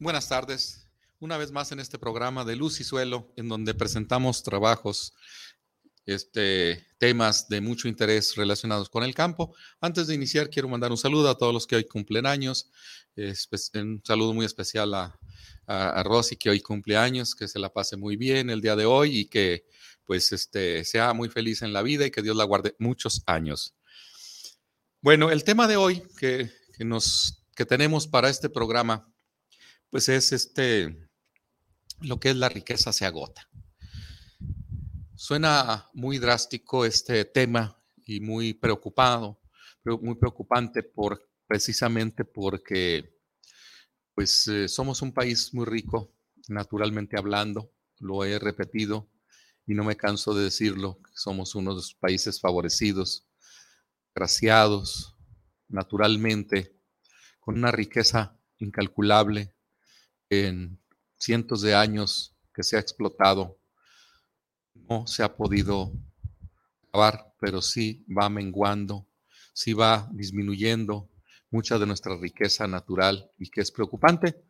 Buenas 0.00 0.28
tardes. 0.28 0.88
Una 1.20 1.38
vez 1.38 1.52
más 1.52 1.70
en 1.70 1.78
este 1.78 2.00
programa 2.00 2.44
de 2.44 2.56
Luz 2.56 2.80
y 2.80 2.84
Suelo, 2.84 3.32
en 3.36 3.48
donde 3.48 3.74
presentamos 3.74 4.42
trabajos, 4.42 5.14
este, 6.04 6.84
temas 6.98 7.48
de 7.48 7.60
mucho 7.60 7.86
interés 7.86 8.34
relacionados 8.34 8.88
con 8.90 9.04
el 9.04 9.14
campo. 9.14 9.54
Antes 9.80 10.08
de 10.08 10.16
iniciar, 10.16 10.50
quiero 10.50 10.68
mandar 10.68 10.90
un 10.90 10.98
saludo 10.98 11.30
a 11.30 11.38
todos 11.38 11.54
los 11.54 11.68
que 11.68 11.76
hoy 11.76 11.84
cumplen 11.84 12.26
años. 12.26 12.72
un 13.16 14.02
saludo 14.04 14.34
muy 14.34 14.44
especial 14.44 14.92
a, 14.94 15.16
a, 15.68 16.02
Rosy, 16.02 16.34
que 16.34 16.50
hoy 16.50 16.60
cumple 16.60 16.96
años, 16.96 17.36
que 17.36 17.46
se 17.46 17.60
la 17.60 17.72
pase 17.72 17.96
muy 17.96 18.16
bien 18.16 18.50
el 18.50 18.60
día 18.60 18.74
de 18.74 18.86
hoy 18.86 19.18
y 19.20 19.24
que 19.26 19.64
pues 20.04 20.32
este, 20.32 20.84
sea 20.84 21.12
muy 21.12 21.28
feliz 21.28 21.62
en 21.62 21.72
la 21.72 21.82
vida 21.82 22.04
y 22.04 22.10
que 22.10 22.20
Dios 22.20 22.36
la 22.36 22.44
guarde 22.44 22.74
muchos 22.80 23.22
años. 23.26 23.74
Bueno, 25.00 25.30
el 25.30 25.44
tema 25.44 25.68
de 25.68 25.76
hoy 25.76 26.02
que, 26.18 26.50
que 26.76 26.84
nos, 26.84 27.44
que 27.54 27.64
tenemos 27.64 28.08
para 28.08 28.28
este 28.28 28.50
programa 28.50 29.13
pues 29.94 30.08
es 30.08 30.32
este, 30.32 31.08
lo 32.00 32.18
que 32.18 32.30
es 32.30 32.34
la 32.34 32.48
riqueza 32.48 32.92
se 32.92 33.06
agota. 33.06 33.48
Suena 35.14 35.88
muy 35.94 36.18
drástico 36.18 36.84
este 36.84 37.24
tema 37.24 37.80
y 38.04 38.18
muy 38.18 38.54
preocupado, 38.54 39.40
muy 39.84 40.16
preocupante 40.16 40.82
por 40.82 41.30
precisamente 41.46 42.24
porque 42.24 43.20
pues 44.16 44.48
eh, 44.48 44.66
somos 44.66 45.00
un 45.00 45.12
país 45.12 45.54
muy 45.54 45.64
rico, 45.64 46.12
naturalmente 46.48 47.16
hablando, 47.16 47.72
lo 48.00 48.24
he 48.24 48.40
repetido 48.40 49.12
y 49.64 49.74
no 49.74 49.84
me 49.84 49.96
canso 49.96 50.34
de 50.34 50.42
decirlo, 50.42 50.98
somos 51.14 51.54
uno 51.54 51.70
de 51.70 51.76
los 51.76 51.94
países 51.94 52.40
favorecidos, 52.40 53.28
graciados, 54.12 55.14
naturalmente, 55.68 56.80
con 57.38 57.54
una 57.58 57.70
riqueza 57.70 58.40
incalculable, 58.58 59.54
en 60.40 60.78
cientos 61.18 61.62
de 61.62 61.74
años 61.74 62.34
que 62.54 62.62
se 62.62 62.76
ha 62.76 62.80
explotado, 62.80 63.58
no 64.74 65.06
se 65.06 65.22
ha 65.22 65.34
podido 65.36 65.92
acabar, 66.88 67.34
pero 67.40 67.62
sí 67.62 68.04
va 68.08 68.28
menguando, 68.28 69.06
sí 69.52 69.72
va 69.72 70.08
disminuyendo 70.12 71.08
mucha 71.50 71.78
de 71.78 71.86
nuestra 71.86 72.16
riqueza 72.16 72.66
natural 72.66 73.30
y 73.38 73.48
que 73.48 73.60
es 73.60 73.70
preocupante. 73.70 74.44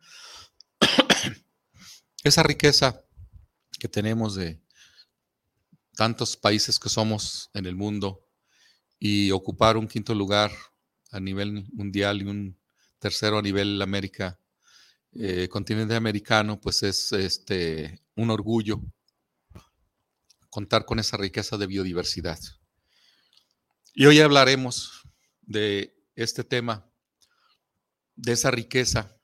Esa 2.23 2.43
riqueza 2.43 3.03
que 3.79 3.87
tenemos 3.87 4.35
de 4.35 4.59
tantos 5.95 6.35
países 6.35 6.79
que 6.79 6.89
somos 6.89 7.49
en 7.53 7.65
el 7.65 7.75
mundo 7.75 8.27
y 8.99 9.31
ocupar 9.31 9.77
un 9.77 9.87
quinto 9.87 10.13
lugar 10.13 10.51
a 11.11 11.19
nivel 11.19 11.65
mundial 11.73 12.21
y 12.21 12.25
un 12.25 12.59
tercero 12.99 13.37
a 13.37 13.41
nivel 13.41 13.81
América 13.81 14.39
eh, 15.15 15.47
continente 15.47 15.95
americano, 15.95 16.59
pues 16.59 16.83
es 16.83 17.11
este, 17.13 18.01
un 18.15 18.29
orgullo 18.29 18.81
contar 20.49 20.85
con 20.85 20.99
esa 20.99 21.17
riqueza 21.17 21.57
de 21.57 21.67
biodiversidad. 21.67 22.39
Y 23.93 24.05
hoy 24.05 24.19
hablaremos 24.19 25.03
de 25.41 25.95
este 26.15 26.43
tema, 26.43 26.89
de 28.15 28.33
esa 28.33 28.51
riqueza, 28.51 29.17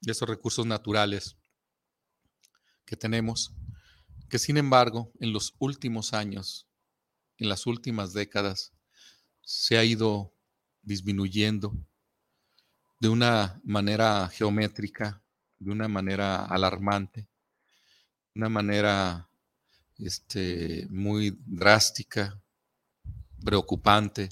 de 0.00 0.12
esos 0.12 0.28
recursos 0.28 0.66
naturales 0.66 1.36
que 2.84 2.96
tenemos, 2.96 3.54
que 4.28 4.38
sin 4.38 4.58
embargo 4.58 5.10
en 5.20 5.32
los 5.32 5.54
últimos 5.58 6.12
años, 6.12 6.66
en 7.38 7.48
las 7.48 7.66
últimas 7.66 8.12
décadas, 8.12 8.72
se 9.40 9.78
ha 9.78 9.84
ido 9.84 10.34
disminuyendo 10.82 11.74
de 13.00 13.08
una 13.08 13.60
manera 13.64 14.28
geométrica, 14.28 15.22
de 15.60 15.70
una 15.70 15.86
manera 15.86 16.44
alarmante, 16.46 17.28
una 18.34 18.48
manera 18.48 19.30
este, 19.98 20.88
muy 20.90 21.38
drástica, 21.46 22.42
preocupante, 23.44 24.30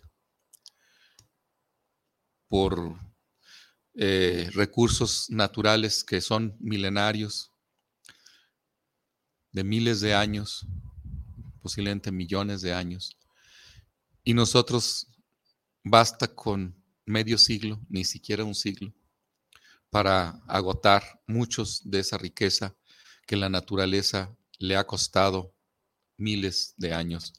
por 2.48 2.98
eh, 3.94 4.48
recursos 4.54 5.28
naturales 5.28 6.02
que 6.02 6.20
son 6.20 6.56
milenarios, 6.60 7.52
de 9.52 9.64
miles 9.64 10.00
de 10.00 10.14
años, 10.14 10.66
posiblemente 11.60 12.10
millones 12.10 12.62
de 12.62 12.72
años. 12.72 13.18
Y 14.24 14.34
nosotros 14.34 15.08
basta 15.84 16.28
con 16.28 16.82
medio 17.04 17.38
siglo, 17.38 17.80
ni 17.88 18.04
siquiera 18.04 18.44
un 18.44 18.54
siglo, 18.54 18.94
para 19.90 20.42
agotar 20.46 21.20
muchos 21.26 21.88
de 21.90 22.00
esa 22.00 22.18
riqueza 22.18 22.76
que 23.26 23.36
la 23.36 23.48
naturaleza 23.48 24.36
le 24.58 24.76
ha 24.76 24.86
costado 24.86 25.54
miles 26.16 26.74
de 26.76 26.92
años. 26.92 27.32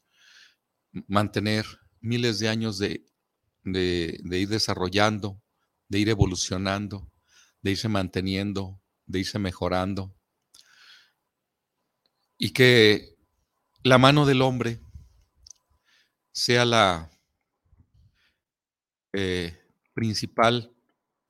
Mantener 1.07 1.65
miles 2.01 2.39
de 2.39 2.49
años 2.49 2.79
de, 2.79 3.05
ir 3.63 4.49
desarrollando, 4.49 5.41
de 5.87 5.99
ir 5.99 6.09
evolucionando, 6.09 7.11
de 7.61 7.71
irse 7.71 7.89
manteniendo, 7.89 8.81
de 9.05 9.19
irse 9.19 9.37
mejorando. 9.37 10.15
Y 12.37 12.51
que 12.51 13.17
la 13.83 13.97
mano 13.97 14.25
del 14.25 14.41
hombre 14.41 14.79
sea 16.31 16.65
la 16.65 17.11
eh, 19.13 19.59
principal 19.93 20.73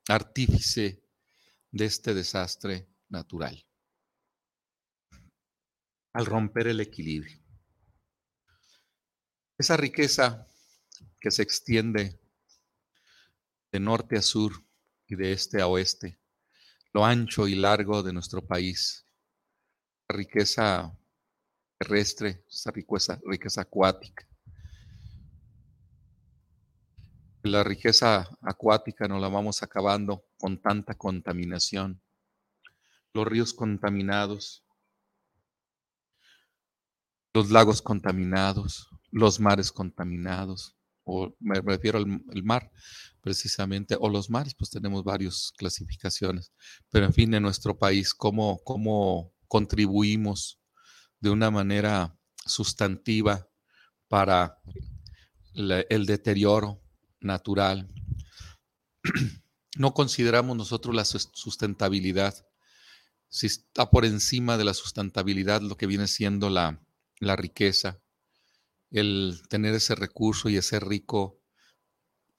artífice 0.08 0.99
de 1.72 1.86
este 1.86 2.14
desastre 2.14 2.88
natural. 3.10 3.66
Al 6.14 6.26
romper 6.26 6.68
el 6.68 6.80
equilibrio. 6.80 7.40
Esa 9.58 9.78
riqueza 9.78 10.48
que 11.20 11.32
se 11.32 11.44
extiende 11.44 12.20
de 13.72 13.80
norte 13.80 14.18
a 14.18 14.22
sur 14.22 14.54
y 15.08 15.16
de 15.16 15.32
este 15.34 15.62
a 15.62 15.68
oeste, 15.68 16.20
lo 16.94 17.06
ancho 17.06 17.48
y 17.48 17.56
largo 17.56 18.02
de 18.04 18.14
nuestro 18.14 18.46
país, 18.46 19.06
la 20.08 20.16
riqueza 20.16 20.98
terrestre, 21.78 22.46
esa 22.50 22.72
riqueza, 22.72 23.20
riqueza 23.26 23.62
acuática, 23.62 24.29
la 27.44 27.64
riqueza 27.64 28.30
acuática 28.42 29.08
nos 29.08 29.22
la 29.22 29.30
vamos 29.30 29.64
acabando 29.64 30.26
con 30.38 30.62
tanta 30.62 30.96
contaminación. 30.96 32.02
Los 33.14 33.28
ríos 33.28 33.54
contaminados, 33.54 34.66
los 37.34 37.50
lagos 37.50 37.82
contaminados, 37.82 38.90
los 39.12 39.40
mares 39.40 39.72
contaminados, 39.72 40.76
o 41.04 41.36
me 41.40 41.60
refiero 41.62 41.98
al 41.98 42.44
mar 42.44 42.72
precisamente, 43.22 43.98
o 44.00 44.10
los 44.10 44.30
mares, 44.30 44.54
pues 44.54 44.70
tenemos 44.70 45.04
varias 45.04 45.52
clasificaciones, 45.58 46.54
pero 46.90 47.06
en 47.06 47.14
fin, 47.14 47.34
en 47.34 47.44
nuestro 47.44 47.78
país, 47.78 48.14
¿cómo, 48.14 48.60
cómo 48.64 49.34
contribuimos 49.48 50.60
de 51.20 51.30
una 51.30 51.52
manera 51.52 52.16
sustantiva 52.46 53.48
para 54.08 54.58
el 55.54 56.06
deterioro 56.06 56.82
natural. 57.22 57.90
No 59.78 59.94
consideramos 59.94 60.58
nosotros 60.58 60.94
la 60.94 61.06
sustentabilidad 61.06 62.44
si 63.30 63.46
está 63.46 63.90
por 63.90 64.06
encima 64.06 64.58
de 64.58 64.66
la 64.66 64.74
sustentabilidad 64.74 65.62
lo 65.62 65.78
que 65.78 65.88
viene 65.88 66.08
siendo 66.08 66.50
la, 66.50 66.82
riqueza, 67.20 68.02
el 68.90 69.42
tener 69.50 69.76
ese 69.76 69.96
recurso 69.96 70.50
y 70.50 70.58
ese 70.58 70.80
rico 70.80 71.40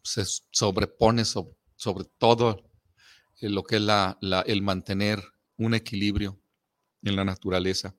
se 0.03 0.25
sobrepone 0.51 1.25
sobre, 1.25 2.05
todo 2.19 2.69
lo 3.41 3.63
que 3.63 3.77
es 3.77 3.83
el 4.47 4.63
mantener 4.63 5.23
un 5.57 5.75
equilibrio 5.75 6.41
en 7.03 7.17
la 7.17 7.25
naturaleza. 7.25 7.95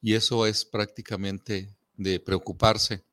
Y 0.00 0.14
eso 0.14 0.46
es 0.46 0.64
prácticamente 0.64 1.76
de 1.94 2.18
preocuparse, 2.18 3.04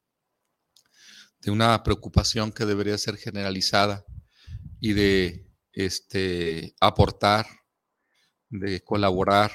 de 1.41 1.51
una 1.51 1.81
preocupación 1.83 2.51
que 2.51 2.65
debería 2.65 2.97
ser 2.97 3.17
generalizada 3.17 4.05
y 4.79 4.93
de 4.93 5.47
este, 5.73 6.75
aportar, 6.79 7.47
de 8.49 8.83
colaborar, 8.83 9.51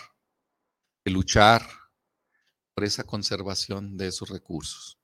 de 1.04 1.10
luchar 1.10 1.68
por 2.74 2.84
esa 2.84 3.04
conservación 3.04 3.96
de 3.96 4.08
esos 4.08 4.30
recursos. 4.30 4.98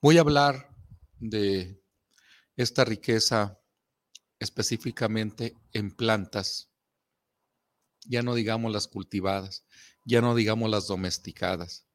Voy 0.00 0.18
a 0.18 0.20
hablar 0.20 0.74
de 1.18 1.82
esta 2.56 2.84
riqueza 2.84 3.58
específicamente 4.38 5.56
en 5.72 5.90
plantas, 5.90 6.70
ya 8.06 8.22
no 8.22 8.34
digamos 8.34 8.72
las 8.72 8.86
cultivadas, 8.86 9.64
ya 10.04 10.20
no 10.20 10.34
digamos 10.34 10.70
las 10.70 10.86
domesticadas, 10.86 11.86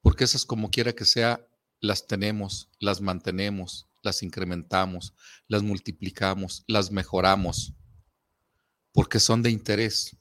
porque 0.00 0.24
esas 0.24 0.44
como 0.44 0.70
quiera 0.70 0.92
que 0.92 1.04
sea, 1.04 1.46
las 1.80 2.06
tenemos, 2.06 2.68
las 2.78 3.00
mantenemos, 3.00 3.86
las 4.02 4.22
incrementamos, 4.22 5.14
las 5.48 5.62
multiplicamos, 5.62 6.64
las 6.66 6.90
mejoramos, 6.90 7.72
porque 8.92 9.20
son 9.20 9.42
de 9.42 9.50
interés. 9.50 10.16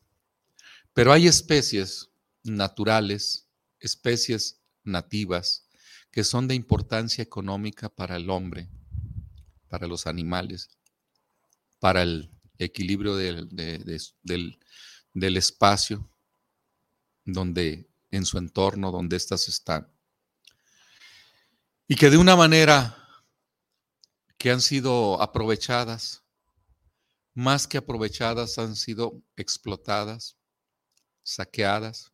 Pero 0.93 1.13
hay 1.13 1.27
especies 1.27 2.09
naturales, 2.43 3.47
especies 3.79 4.61
nativas, 4.83 5.67
que 6.11 6.23
son 6.23 6.47
de 6.47 6.55
importancia 6.55 7.21
económica 7.21 7.89
para 7.89 8.15
el 8.15 8.29
hombre, 8.29 8.69
para 9.67 9.87
los 9.87 10.07
animales, 10.07 10.69
para 11.79 12.03
el 12.03 12.31
equilibrio 12.57 13.15
del, 13.17 13.49
del 15.13 15.37
espacio 15.37 16.09
donde 17.25 17.89
en 18.11 18.25
su 18.25 18.37
entorno, 18.37 18.91
donde 18.91 19.17
éstas 19.17 19.47
están. 19.49 19.94
Y 21.87 21.95
que 21.97 22.09
de 22.09 22.17
una 22.17 22.35
manera 22.35 22.97
que 24.39 24.49
han 24.49 24.59
sido 24.59 25.21
aprovechadas, 25.21 26.23
más 27.35 27.67
que 27.67 27.77
aprovechadas, 27.77 28.57
han 28.57 28.75
sido 28.75 29.21
explotadas, 29.35 30.35
saqueadas 31.21 32.11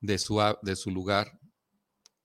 de 0.00 0.18
su, 0.18 0.40
de 0.62 0.76
su 0.76 0.92
lugar 0.92 1.40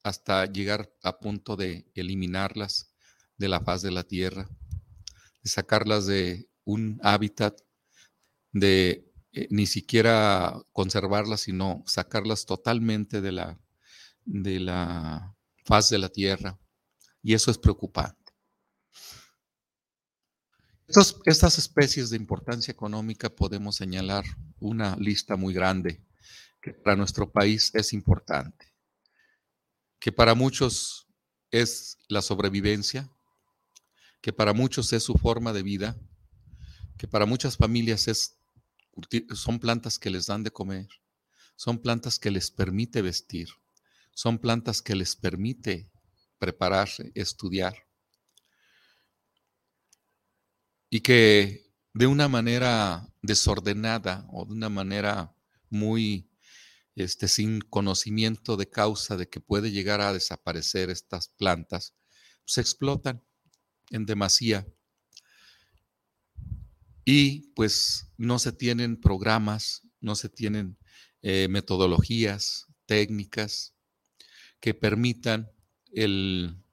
hasta 0.04 0.46
llegar 0.46 0.94
a 1.02 1.18
punto 1.20 1.56
de 1.56 1.90
eliminarlas 1.96 2.94
de 3.38 3.48
la 3.48 3.60
faz 3.62 3.82
de 3.82 3.92
la 3.92 4.04
tierra, 4.04 4.48
de 5.42 5.50
sacarlas 5.50 6.06
de 6.06 6.48
un 6.64 7.00
hábitat, 7.02 7.60
de 8.52 9.12
eh, 9.32 9.48
ni 9.50 9.66
siquiera 9.66 10.62
conservarlas, 10.74 11.42
sino 11.42 11.84
sacarlas 11.88 12.46
totalmente 12.46 13.20
de 13.22 13.32
la, 13.32 13.60
de 14.26 14.60
la 14.60 15.36
faz 15.66 15.90
de 15.90 15.98
la 15.98 16.10
tierra. 16.10 16.60
Y 17.28 17.34
eso 17.34 17.52
es 17.52 17.58
preocupante. 17.58 18.32
Estas 20.88 21.58
especies 21.58 22.10
de 22.10 22.16
importancia 22.16 22.72
económica 22.72 23.30
podemos 23.30 23.76
señalar 23.76 24.24
una 24.62 24.96
lista 24.96 25.36
muy 25.36 25.54
grande 25.54 26.02
que 26.62 26.72
para 26.72 26.96
nuestro 26.96 27.30
país 27.30 27.72
es 27.74 27.92
importante, 27.92 28.74
que 30.00 30.14
para 30.14 30.36
muchos 30.36 31.10
es 31.52 31.98
la 32.08 32.22
sobrevivencia, 32.22 33.12
que 34.22 34.32
para 34.32 34.54
muchos 34.54 34.94
es 34.94 35.04
su 35.04 35.16
forma 35.16 35.52
de 35.52 35.64
vida, 35.64 35.98
que 36.98 37.10
para 37.10 37.26
muchas 37.26 37.58
familias 37.58 38.08
es, 38.08 38.38
son 39.36 39.60
plantas 39.60 40.00
que 40.00 40.12
les 40.12 40.28
dan 40.28 40.44
de 40.44 40.52
comer, 40.52 40.88
son 41.58 41.80
plantas 41.80 42.20
que 42.20 42.32
les 42.32 42.52
permite 42.52 43.02
vestir, 43.02 43.50
son 44.14 44.40
plantas 44.40 44.82
que 44.82 44.96
les 44.96 45.18
permite 45.18 45.92
prepararse, 46.40 47.12
estudiar. 47.16 47.88
Y 50.90 51.02
que 51.02 51.72
de 51.94 52.08
una 52.08 52.28
manera 52.28 53.12
desordenada 53.22 54.28
o 54.32 54.46
de 54.46 54.54
una 54.54 54.70
manera 54.70 55.36
muy 55.70 56.30
este, 56.96 57.28
sin 57.28 57.62
conocimiento 57.62 58.58
de 58.58 58.70
causa 58.70 59.18
de 59.18 59.30
que 59.30 59.40
puede 59.40 59.72
llegar 59.72 60.02
a 60.02 60.14
desaparecer 60.14 60.90
estas 60.90 61.30
plantas, 61.30 61.94
se 62.46 62.62
explotan 62.62 63.24
en 63.92 64.06
demasía. 64.06 64.66
Y 67.06 67.54
pues 67.54 68.12
no 68.18 68.40
se 68.40 68.52
tienen 68.52 69.00
programas, 69.00 69.84
no 70.02 70.16
se 70.16 70.30
tienen 70.30 70.78
eh, 71.22 71.48
metodologías, 71.50 72.68
técnicas 72.86 73.76
que 74.60 74.74
permitan 74.74 75.52
el 76.04 76.64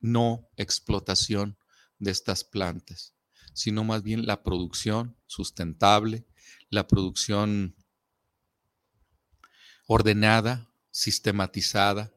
no 0.00 0.48
explotación 0.56 1.56
de 1.98 2.10
estas 2.10 2.44
plantas 2.44 3.14
sino 3.52 3.84
más 3.84 4.02
bien 4.02 4.26
la 4.26 4.42
producción 4.42 5.16
sustentable, 5.26 6.26
la 6.70 6.86
producción 6.86 7.76
ordenada, 9.86 10.70
sistematizada, 10.90 12.12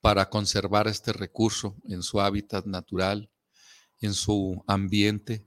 para 0.00 0.30
conservar 0.30 0.86
este 0.86 1.12
recurso 1.12 1.76
en 1.88 2.02
su 2.02 2.20
hábitat 2.20 2.66
natural, 2.66 3.30
en 4.00 4.14
su 4.14 4.62
ambiente, 4.68 5.44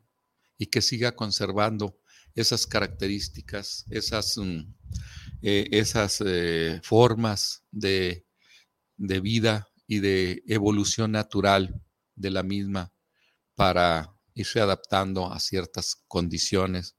y 0.58 0.68
que 0.68 0.82
siga 0.82 1.16
conservando 1.16 1.98
esas 2.36 2.68
características, 2.68 3.86
esas, 3.90 4.38
mm, 4.38 4.74
eh, 5.42 5.68
esas 5.72 6.22
eh, 6.26 6.82
formas 6.84 7.64
de, 7.72 8.28
de 8.98 9.20
vida 9.22 9.71
y 9.92 10.00
de 10.00 10.42
evolución 10.48 11.12
natural 11.12 11.84
de 12.16 12.30
la 12.30 12.44
misma 12.44 12.94
para 13.56 14.16
irse 14.34 14.62
adaptando 14.62 15.30
a 15.34 15.38
ciertas 15.42 15.98
condiciones 16.08 16.96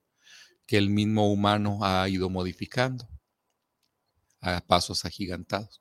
que 0.66 0.76
el 0.76 0.90
mismo 0.90 1.32
humano 1.32 1.78
ha 1.80 2.06
ido 2.10 2.28
modificando 2.28 3.08
a 4.42 4.60
pasos 4.60 5.06
agigantados. 5.06 5.80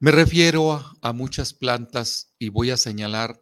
Me 0.00 0.10
refiero 0.10 0.70
a, 1.00 1.12
muchas 1.14 1.54
plantas 1.54 2.34
y 2.38 2.50
voy 2.50 2.70
a 2.70 2.76
señalar 2.76 3.40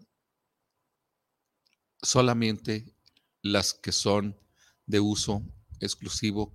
solamente 2.01 2.95
las 3.43 3.75
que 3.75 3.91
son 3.91 4.39
de 4.87 5.01
uso 5.01 5.43
exclusivo 5.81 6.55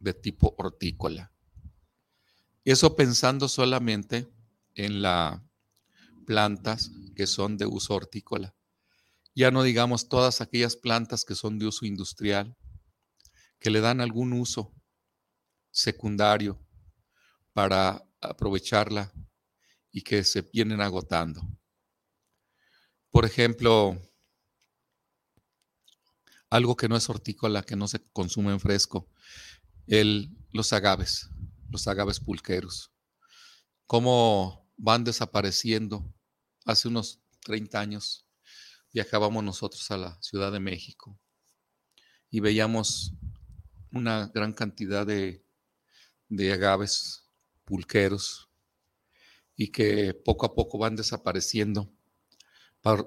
de 0.00 0.14
tipo 0.14 0.56
hortícola. 0.58 1.31
Eso 2.64 2.94
pensando 2.94 3.48
solamente 3.48 4.28
en 4.74 5.02
las 5.02 5.40
plantas 6.26 6.92
que 7.16 7.26
son 7.26 7.56
de 7.56 7.66
uso 7.66 7.94
hortícola. 7.94 8.54
Ya 9.34 9.50
no 9.50 9.64
digamos 9.64 10.08
todas 10.08 10.40
aquellas 10.40 10.76
plantas 10.76 11.24
que 11.24 11.34
son 11.34 11.58
de 11.58 11.66
uso 11.66 11.86
industrial, 11.86 12.56
que 13.58 13.70
le 13.70 13.80
dan 13.80 14.00
algún 14.00 14.32
uso 14.32 14.72
secundario 15.72 16.64
para 17.52 18.04
aprovecharla 18.20 19.12
y 19.90 20.02
que 20.02 20.22
se 20.22 20.42
vienen 20.42 20.80
agotando. 20.80 21.42
Por 23.10 23.24
ejemplo, 23.24 24.00
algo 26.48 26.76
que 26.76 26.88
no 26.88 26.96
es 26.96 27.08
hortícola, 27.10 27.62
que 27.62 27.76
no 27.76 27.88
se 27.88 28.00
consume 28.12 28.52
en 28.52 28.60
fresco, 28.60 29.08
el, 29.86 30.30
los 30.52 30.72
agaves, 30.72 31.28
los 31.72 31.88
agaves 31.88 32.20
pulqueros. 32.20 32.92
Cómo 33.86 34.70
van 34.76 35.02
desapareciendo. 35.02 36.14
Hace 36.64 36.88
unos 36.88 37.20
30 37.44 37.80
años 37.80 38.26
viajábamos 38.92 39.42
nosotros 39.42 39.90
a 39.90 39.96
la 39.96 40.22
Ciudad 40.22 40.52
de 40.52 40.60
México 40.60 41.18
y 42.30 42.40
veíamos 42.40 43.14
una 43.90 44.30
gran 44.32 44.52
cantidad 44.52 45.06
de, 45.06 45.44
agaves 46.52 47.24
pulqueros 47.64 48.48
y 49.56 49.72
que 49.72 50.14
poco 50.14 50.46
a 50.46 50.54
poco 50.54 50.78
van 50.78 50.96
desapareciendo 50.96 51.92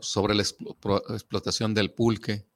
sobre 0.01 0.35
la 0.35 0.43
explotación 0.43 1.73
del 1.73 1.93
pulque 1.93 2.47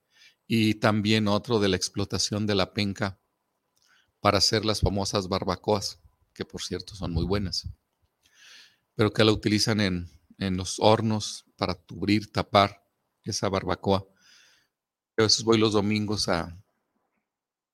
y 0.48 0.75
también 0.75 1.28
otro 1.28 1.60
de 1.60 1.70
la 1.70 1.75
explotación 1.75 2.48
de 2.48 2.56
la 2.56 2.74
penca 2.74 3.19
para 4.22 4.38
hacer 4.38 4.66
las 4.66 4.82
famosas 4.82 5.28
barbacoas, 5.28 6.00
que 6.34 6.46
por 6.46 6.62
cierto 6.62 6.96
son 6.96 7.12
muy 7.12 7.26
buenas, 7.26 7.68
pero 8.96 9.12
que 9.12 9.24
la 9.24 9.32
utilizan 9.32 9.80
en, 9.80 10.10
en 10.38 10.58
los 10.58 10.80
hornos 10.80 11.46
para 11.58 11.76
cubrir, 11.76 12.32
tapar 12.32 12.84
esa 13.24 13.50
barbacoa. 13.50 14.06
A 15.18 15.24
veces 15.24 15.44
voy 15.44 15.58
los 15.58 15.74
domingos 15.74 16.30
a, 16.30 16.56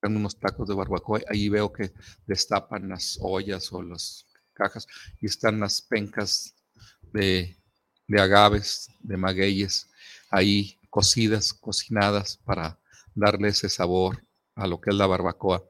unos 0.02 0.38
tacos 0.38 0.68
de 0.68 0.74
barbacoa, 0.74 1.20
ahí 1.28 1.48
veo 1.48 1.72
que 1.72 1.92
destapan 2.26 2.88
las 2.88 3.18
ollas 3.20 3.72
o 3.72 3.82
las 3.82 4.24
cajas 4.52 4.86
y 5.20 5.26
están 5.26 5.58
las 5.58 5.82
pencas 5.82 6.54
de, 7.12 7.56
de 8.06 8.20
agaves, 8.20 8.88
de 9.00 9.16
magueyes, 9.16 9.88
ahí 10.30 10.78
cocidas, 10.90 11.52
cocinadas 11.52 12.36
para 12.44 12.78
darle 13.16 13.48
ese 13.48 13.68
sabor 13.68 14.22
a 14.54 14.68
lo 14.68 14.80
que 14.80 14.90
es 14.90 14.96
la 14.96 15.08
barbacoa. 15.08 15.64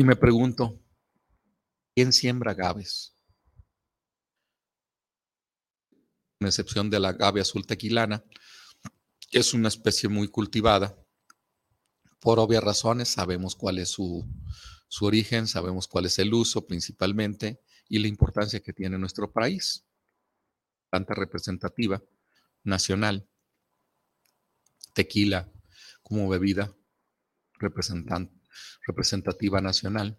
Y 0.00 0.04
me 0.04 0.14
pregunto, 0.14 0.80
¿quién 1.92 2.12
siembra 2.12 2.52
agaves? 2.52 3.16
Con 6.38 6.46
excepción 6.46 6.88
de 6.88 7.00
la 7.00 7.08
agave 7.08 7.40
azul 7.40 7.66
tequilana, 7.66 8.24
que 9.28 9.40
es 9.40 9.54
una 9.54 9.66
especie 9.66 10.08
muy 10.08 10.28
cultivada. 10.28 10.96
Por 12.20 12.38
obvias 12.38 12.62
razones, 12.62 13.08
sabemos 13.08 13.56
cuál 13.56 13.78
es 13.78 13.88
su, 13.88 14.24
su 14.86 15.04
origen, 15.04 15.48
sabemos 15.48 15.88
cuál 15.88 16.06
es 16.06 16.20
el 16.20 16.32
uso 16.32 16.64
principalmente 16.64 17.60
y 17.88 17.98
la 17.98 18.06
importancia 18.06 18.60
que 18.60 18.72
tiene 18.72 18.98
nuestro 18.98 19.32
país. 19.32 19.84
Planta 20.90 21.14
representativa 21.14 22.00
nacional, 22.62 23.28
tequila 24.94 25.50
como 26.04 26.28
bebida 26.28 26.72
representativa 28.86 29.60
nacional. 29.60 30.18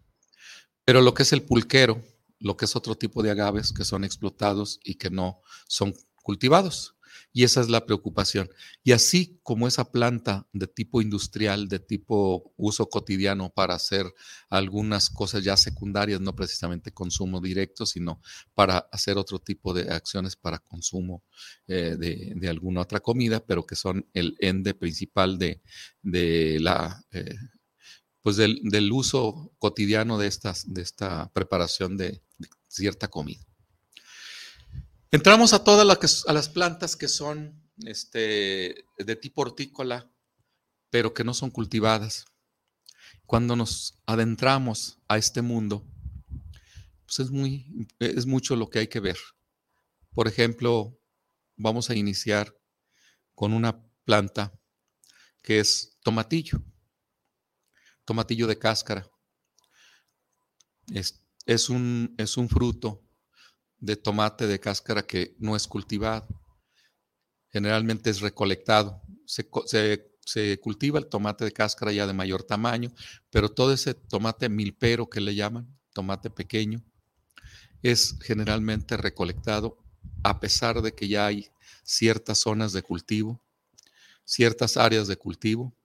Pero 0.86 1.02
lo 1.02 1.14
que 1.14 1.24
es 1.24 1.34
el 1.34 1.44
pulquero, 1.44 2.04
lo 2.40 2.58
que 2.58 2.66
es 2.66 2.76
otro 2.76 2.96
tipo 2.96 3.22
de 3.22 3.32
agaves 3.32 3.74
que 3.74 3.86
son 3.86 4.04
explotados 4.04 4.80
y 4.84 4.96
que 4.96 5.10
no 5.10 5.42
son 5.68 5.94
cultivados. 6.24 6.96
Y 7.32 7.44
esa 7.44 7.62
es 7.62 7.70
la 7.70 7.86
preocupación. 7.86 8.50
Y 8.84 8.92
así 8.92 9.40
como 9.44 9.68
esa 9.68 9.92
planta 9.92 10.48
de 10.52 10.68
tipo 10.68 11.02
industrial, 11.02 11.68
de 11.68 11.80
tipo 11.80 12.54
uso 12.58 12.90
cotidiano 12.90 13.52
para 13.52 13.76
hacer 13.76 14.06
algunas 14.50 15.10
cosas 15.10 15.44
ya 15.44 15.56
secundarias, 15.56 16.22
no 16.22 16.36
precisamente 16.36 16.92
consumo 16.92 17.40
directo, 17.40 17.86
sino 17.86 18.22
para 18.56 18.80
hacer 18.92 19.18
otro 19.18 19.40
tipo 19.40 19.74
de 19.74 19.92
acciones 19.92 20.36
para 20.36 20.60
consumo 20.60 21.24
eh, 21.68 21.96
de, 22.00 22.50
alguna 22.50 22.82
otra 22.82 23.00
comida, 23.00 23.46
pero 23.46 23.66
que 23.66 23.76
son 23.76 24.08
el 24.14 24.36
ende 24.40 24.74
principal 24.74 25.38
de, 25.38 25.62
la... 26.60 27.04
Eh, 27.12 27.36
pues 28.30 28.38
del, 28.38 28.92
uso 28.92 29.52
cotidiano 29.58 30.20
de, 30.20 30.28
estas, 30.28 30.72
de 30.72 30.84
esta 30.84 31.34
preparación 31.34 31.98
de 31.98 32.22
cierta 32.68 33.08
comida. 33.08 33.44
Entramos 35.10 35.54
a 35.54 35.64
todas 35.64 35.84
las, 36.28 36.50
plantas 36.50 36.96
que 36.96 37.08
son 37.08 37.60
este, 37.86 38.86
de 39.00 39.16
tipo 39.16 39.42
hortícola, 39.42 40.12
pero 40.92 41.16
que 41.16 41.24
no 41.24 41.34
son 41.34 41.50
cultivadas. 41.50 42.26
Cuando 43.26 43.56
nos 43.56 44.00
adentramos 44.06 45.00
a 45.08 45.18
este 45.18 45.42
mundo, 45.42 45.84
pues 47.08 47.32
es 47.98 48.26
mucho 48.28 48.56
lo 48.56 48.70
que 48.70 48.78
hay 48.78 48.88
que 48.90 49.00
ver. 49.00 49.18
Por 50.14 50.28
ejemplo, 50.28 51.02
vamos 51.56 51.90
a 51.90 51.96
iniciar 51.96 52.56
con 53.34 53.54
una 53.54 53.84
planta 54.04 54.54
que 55.42 55.60
es 55.60 55.98
tomatillo, 56.04 56.62
tomatillo 58.10 58.48
de 58.48 58.58
cáscara. 58.58 59.08
Es, 60.92 61.24
es, 61.46 61.70
un, 61.70 62.16
es 62.18 62.38
un 62.38 62.50
fruto 62.50 63.04
de 63.78 63.96
tomate 63.96 64.48
de 64.48 64.60
cáscara 64.60 65.06
que 65.06 65.36
no 65.38 65.56
es 65.56 65.68
cultivado. 65.68 66.28
Generalmente 67.52 68.10
es 68.10 68.20
recolectado. 68.20 69.00
Se, 69.28 69.48
cultiva 70.60 70.98
el 70.98 71.06
tomate 71.06 71.46
de 71.46 71.52
cáscara 71.52 71.92
ya 71.92 72.08
de 72.08 72.14
mayor 72.14 72.42
tamaño, 72.42 72.92
pero 73.30 73.48
todo 73.48 73.74
ese 73.74 73.94
tomate 73.94 74.50
milpero 74.50 75.08
que 75.08 75.22
le 75.22 75.36
llaman, 75.36 75.68
tomate 75.94 76.32
pequeño, 76.32 76.84
es 77.84 78.18
generalmente 78.24 78.98
recolectado 78.98 79.78
a 80.24 80.40
pesar 80.40 80.82
de 80.82 80.96
que 80.96 81.08
ya 81.08 81.28
hay 81.28 81.48
ciertas 81.84 82.40
zonas 82.40 82.74
de 82.74 82.82
cultivo, 82.82 83.40
ciertas 84.26 84.78
áreas 84.78 85.08
de 85.08 85.16
cultivo. 85.16 85.76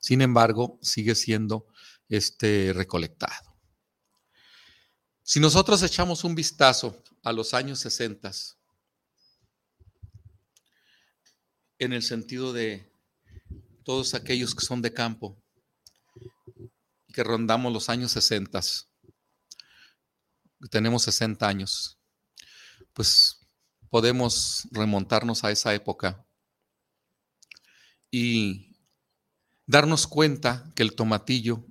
Sin 0.00 0.22
embargo, 0.22 0.78
sigue 0.82 1.14
siendo 1.14 1.66
este 2.08 2.72
recolectado. 2.72 3.56
Si 5.22 5.40
nosotros 5.40 5.82
echamos 5.82 6.24
un 6.24 6.34
vistazo 6.34 7.02
a 7.22 7.32
los 7.32 7.52
años 7.52 7.80
60, 7.80 8.30
en 11.78 11.92
el 11.92 12.02
sentido 12.02 12.52
de 12.52 12.90
todos 13.84 14.14
aquellos 14.14 14.54
que 14.54 14.64
son 14.64 14.82
de 14.82 14.92
campo, 14.92 15.42
que 17.12 17.22
rondamos 17.22 17.72
los 17.72 17.88
años 17.88 18.12
60, 18.12 18.60
tenemos 20.70 21.02
60 21.02 21.46
años, 21.46 21.98
pues 22.92 23.46
podemos 23.90 24.66
remontarnos 24.70 25.44
a 25.44 25.50
esa 25.50 25.74
época 25.74 26.26
y 28.10 28.67
darnos 29.68 30.06
cuenta 30.06 30.72
que 30.74 30.82
el 30.82 30.94
tomatillo 30.94 31.64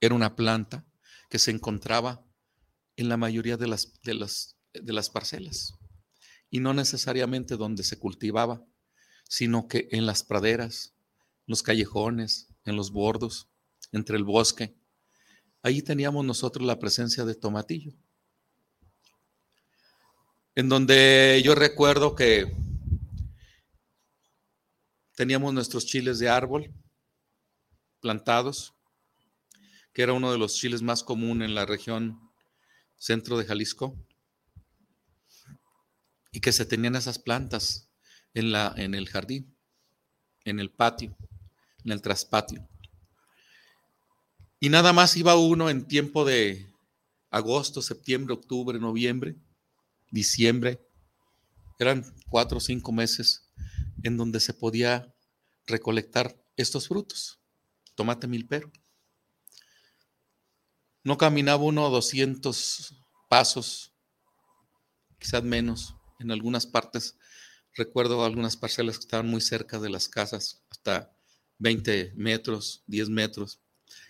era 0.00 0.14
una 0.14 0.34
planta 0.34 0.84
que 1.28 1.38
se 1.38 1.50
encontraba 1.50 2.26
en 2.96 3.08
la 3.08 3.16
mayoría 3.16 3.56
de 3.56 3.68
las, 3.68 4.00
de 4.02 4.14
las, 4.14 4.56
de 4.72 4.92
las 4.92 5.10
parcelas. 5.10 5.74
Y 6.50 6.60
no 6.60 6.72
necesariamente 6.72 7.56
donde 7.56 7.84
se 7.84 7.98
cultivaba, 7.98 8.64
sino 9.28 9.68
que 9.68 9.88
en 9.92 10.06
las 10.06 10.22
praderas, 10.22 10.94
los 11.46 11.62
callejones, 11.62 12.48
en 12.64 12.76
los 12.76 12.90
bordos, 12.92 13.48
entre 13.92 14.16
el 14.16 14.24
bosque. 14.24 14.74
Ahí 15.62 15.82
teníamos 15.82 16.24
nosotros 16.24 16.66
la 16.66 16.78
presencia 16.78 17.24
de 17.26 17.34
tomatillo. 17.34 17.92
En 20.54 20.70
donde 20.70 21.42
yo 21.44 21.54
recuerdo 21.54 22.14
que 22.14 22.56
teníamos 25.14 25.52
nuestros 25.52 25.84
chiles 25.84 26.18
de 26.18 26.28
árbol 26.30 26.72
plantados, 28.04 28.74
que 29.94 30.02
era 30.02 30.12
uno 30.12 30.30
de 30.30 30.36
los 30.36 30.56
chiles 30.56 30.82
más 30.82 31.02
comunes 31.02 31.48
en 31.48 31.54
la 31.54 31.64
región 31.64 32.20
centro 32.96 33.38
de 33.38 33.46
Jalisco, 33.46 33.96
y 36.30 36.40
que 36.40 36.52
se 36.52 36.66
tenían 36.66 36.96
esas 36.96 37.18
plantas 37.18 37.88
en, 38.34 38.52
la, 38.52 38.74
en 38.76 38.94
el 38.94 39.08
jardín, 39.08 39.56
en 40.44 40.60
el 40.60 40.70
patio, 40.70 41.16
en 41.82 41.92
el 41.92 42.02
traspatio. 42.02 42.68
Y 44.60 44.68
nada 44.68 44.92
más 44.92 45.16
iba 45.16 45.34
uno 45.36 45.70
en 45.70 45.88
tiempo 45.88 46.26
de 46.26 46.70
agosto, 47.30 47.80
septiembre, 47.80 48.34
octubre, 48.34 48.78
noviembre, 48.78 49.34
diciembre. 50.10 50.78
Eran 51.78 52.04
cuatro 52.28 52.58
o 52.58 52.60
cinco 52.60 52.92
meses 52.92 53.50
en 54.02 54.18
donde 54.18 54.40
se 54.40 54.52
podía 54.52 55.10
recolectar 55.66 56.38
estos 56.58 56.88
frutos. 56.88 57.40
Tomate 57.94 58.26
milpero. 58.26 58.70
No 61.02 61.18
caminaba 61.18 61.62
uno 61.62 61.90
200 61.90 62.94
pasos, 63.28 63.92
quizás 65.18 65.42
menos, 65.42 65.94
en 66.18 66.30
algunas 66.30 66.66
partes. 66.66 67.18
Recuerdo 67.74 68.24
algunas 68.24 68.56
parcelas 68.56 68.96
que 68.96 69.04
estaban 69.04 69.28
muy 69.28 69.40
cerca 69.40 69.78
de 69.78 69.90
las 69.90 70.08
casas, 70.08 70.64
hasta 70.70 71.14
20 71.58 72.12
metros, 72.16 72.82
10 72.86 73.10
metros, 73.10 73.60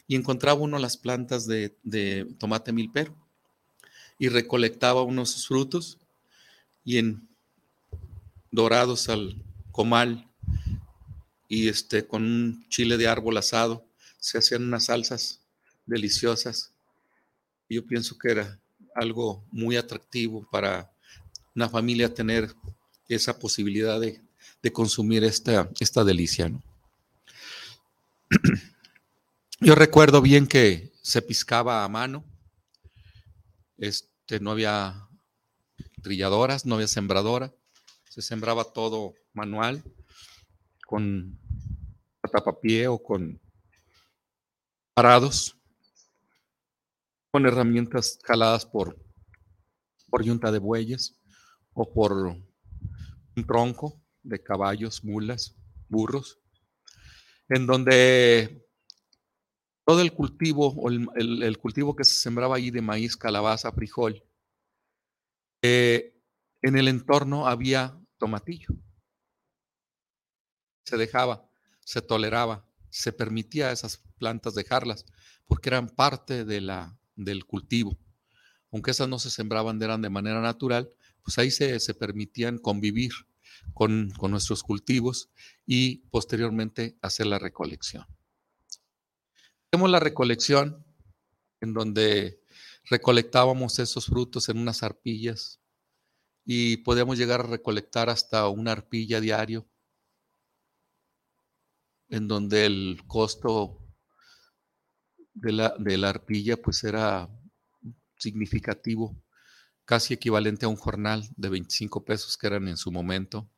y 0.07 0.17
encontraba 0.17 0.61
uno 0.61 0.79
las 0.79 0.97
plantas 0.97 1.47
de, 1.47 1.79
de 1.83 2.27
tomate 2.39 2.73
milpero 2.73 3.17
y 4.19 4.29
recolectaba 4.29 5.03
unos 5.03 5.47
frutos 5.47 5.99
y 6.85 6.99
en 6.99 7.29
dorados 8.51 9.09
al 9.09 9.43
comal 9.73 10.31
y 11.49 11.69
este 11.69 12.07
con 12.07 12.23
un 12.23 12.69
chile 12.69 12.97
de 12.97 13.09
árbol 13.09 13.37
asado 13.37 13.87
se 14.19 14.39
hacían 14.39 14.65
unas 14.65 14.87
salsas 14.87 15.41
deliciosas. 15.87 16.73
Yo 17.69 17.85
pienso 17.85 18.19
que 18.19 18.31
era 18.31 18.59
algo 18.95 19.45
muy 19.51 19.77
atractivo 19.77 20.49
para 20.51 20.91
una 21.55 21.69
familia 21.69 22.13
tener 22.13 22.55
esa 23.09 23.39
posibilidad 23.39 24.01
de, 24.01 24.21
consumir 24.73 25.25
esta, 25.25 25.69
esta 25.79 26.05
delicia. 26.05 26.51
Yo 29.61 29.75
recuerdo 29.75 30.23
bien 30.23 30.47
que 30.47 30.91
se 31.03 31.21
piscaba 31.21 31.85
a 31.85 31.89
mano, 31.89 32.25
este, 33.77 34.41
no 34.41 34.53
había 34.53 35.07
trilladoras, 36.03 36.65
no 36.65 36.77
había 36.77 36.89
sembradora, 36.89 37.53
se 38.09 38.23
sembraba 38.23 38.65
todo 38.65 39.15
manual, 39.35 39.85
con 40.95 41.37
tapapié 42.31 42.87
o 42.87 43.03
con 43.03 43.41
parados 44.95 45.59
con 47.33 47.47
herramientas 47.47 48.21
jaladas 48.23 48.65
por, 48.65 48.97
por 50.09 50.23
yunta 50.23 50.53
de 50.53 50.61
bueyes 50.61 51.21
o 51.73 51.93
por 51.93 52.13
un 52.13 53.45
tronco 53.45 54.01
de 54.23 54.41
caballos, 54.41 55.03
mulas, 55.03 55.57
burros. 55.89 56.39
en 57.49 57.67
donde 57.67 58.65
todo 59.85 60.01
el 60.01 60.13
cultivo 60.13 60.69
o 60.77 60.91
el, 60.91 61.59
cultivo 61.59 61.97
que 61.97 62.05
se 62.05 62.15
sembraba 62.15 62.55
ahí 62.55 62.71
de 62.71 62.83
maíz, 62.83 63.17
calabaza, 63.17 63.73
frijol, 63.73 64.23
eh, 65.61 66.15
en 66.63 66.79
el 66.79 66.87
entorno 66.87 67.49
había 67.49 68.01
tomatillo. 68.17 68.69
Se 70.85 70.97
dejaba, 70.97 71.49
se 71.81 72.03
toleraba, 72.03 72.67
se 72.91 73.13
permitía 73.13 73.69
a 73.69 73.73
esas 73.73 73.99
plantas 74.19 74.55
dejarlas 74.55 75.05
porque 75.47 75.69
eran 75.69 75.89
parte 75.89 76.45
de 76.45 76.61
la, 76.61 76.99
del 77.17 77.45
cultivo. 77.45 77.99
Aunque 78.73 78.91
esas 78.91 79.09
no 79.09 79.19
se 79.19 79.31
sembraban, 79.31 79.81
eran 79.83 80.03
de 80.03 80.11
manera 80.11 80.41
natural, 80.41 80.91
pues 81.23 81.39
ahí 81.39 81.51
se, 81.51 81.79
se 81.81 81.95
permitían 81.95 82.59
convivir 82.59 83.13
con, 83.73 84.11
con 84.11 84.31
nuestros 84.31 84.63
cultivos 84.63 85.31
y 85.67 86.09
posteriormente 86.09 86.99
hacer 87.03 87.27
la 87.27 87.39
recolección. 87.39 88.05
Hacemos 89.71 89.91
la 89.91 90.01
recolección 90.01 90.85
en 91.61 91.73
donde 91.73 92.41
recolectábamos 92.85 93.79
esos 93.79 94.07
frutos 94.07 94.49
en 94.49 94.59
unas 94.59 94.83
arpillas 94.83 95.61
y 96.45 96.79
podíamos 96.79 97.19
llegar 97.19 97.41
a 97.41 97.45
recolectar 97.45 98.11
hasta 98.11 98.47
una 98.49 98.73
arpilla 98.73 99.21
diario, 99.21 99.67
en 102.15 102.29
donde 102.29 102.65
el 102.65 103.03
costo 103.09 103.81
de 105.35 105.51
la, 105.51 105.75
de 105.81 105.99
la 105.99 106.11
arpilla 106.11 106.57
pues 106.57 106.85
era 106.85 107.29
significativo, 108.17 109.21
casi 109.85 110.15
equivalente 110.15 110.65
a 110.65 110.69
un 110.69 110.77
jornal 110.77 111.29
de 111.37 111.49
25 111.49 112.05
pesos 112.05 112.39
que 112.39 112.47
eran 112.47 112.69
en 112.69 112.77
su 112.77 112.93
momento 112.93 113.51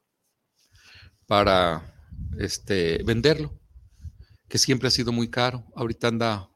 para 1.27 1.95
este, 2.39 3.03
venderlo, 3.05 3.61
que 4.49 4.57
siempre 4.57 4.89
ha 4.89 4.91
sido 4.91 5.13
muy 5.13 5.29
caro. 5.29 5.67
Ahorita 5.75 6.09
anda 6.09 6.49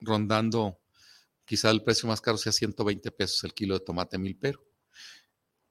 rondando, 0.00 0.78
quizá 1.44 1.70
el 1.70 1.82
precio 1.82 2.08
más 2.08 2.20
caro 2.20 2.38
sea 2.38 2.52
120 2.52 3.10
pesos 3.10 3.42
el 3.42 3.52
kilo 3.52 3.74
de 3.76 3.84
tomate 3.84 4.16
mil 4.16 4.38
pero. 4.38 4.67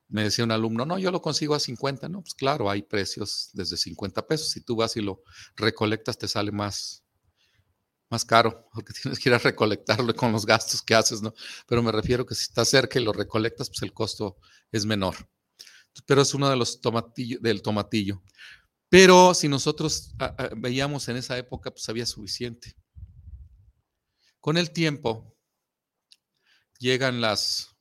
Me 0.09 0.23
decía 0.23 0.45
un 0.45 0.51
alumno, 0.51 0.85
no, 0.85 0.97
yo 0.97 1.11
lo 1.11 1.21
consigo 1.21 1.53
a 1.53 1.59
50, 1.59 2.07
no, 2.09 2.21
pues 2.21 2.33
claro, 2.33 2.69
hay 2.69 2.81
precios 2.81 3.49
desde 3.53 3.77
50 3.77 4.25
pesos. 4.25 4.49
Si 4.49 4.61
tú 4.61 4.75
vas 4.75 4.95
y 4.95 5.01
lo 5.01 5.21
recolectas, 5.55 6.17
te 6.17 6.27
sale 6.27 6.51
más, 6.51 7.03
más 8.09 8.23
caro, 8.23 8.67
porque 8.73 8.93
tienes 9.01 9.19
que 9.19 9.29
ir 9.29 9.35
a 9.35 9.39
recolectarlo 9.39 10.15
con 10.15 10.31
los 10.31 10.45
gastos 10.45 10.81
que 10.81 10.95
haces, 10.95 11.21
¿no? 11.21 11.33
Pero 11.67 11.83
me 11.83 11.91
refiero 11.91 12.25
que 12.25 12.35
si 12.35 12.43
estás 12.43 12.69
cerca 12.69 12.99
y 12.99 13.03
lo 13.03 13.13
recolectas, 13.13 13.69
pues 13.69 13.81
el 13.81 13.93
costo 13.93 14.37
es 14.71 14.85
menor 14.85 15.15
pero 16.05 16.21
es 16.21 16.33
uno 16.33 16.49
de 16.49 16.55
los 16.55 16.81
tomatillos, 16.81 17.41
del 17.41 17.61
tomatillo. 17.61 18.21
Pero 18.89 19.33
si 19.33 19.47
nosotros 19.47 20.13
ah, 20.19 20.35
ah, 20.37 20.49
veíamos 20.55 21.07
en 21.09 21.17
esa 21.17 21.37
época, 21.37 21.71
pues 21.71 21.87
había 21.89 22.05
suficiente. 22.05 22.75
Con 24.39 24.57
el 24.57 24.71
tiempo 24.71 25.35
llegan 26.79 27.21
las 27.21 27.75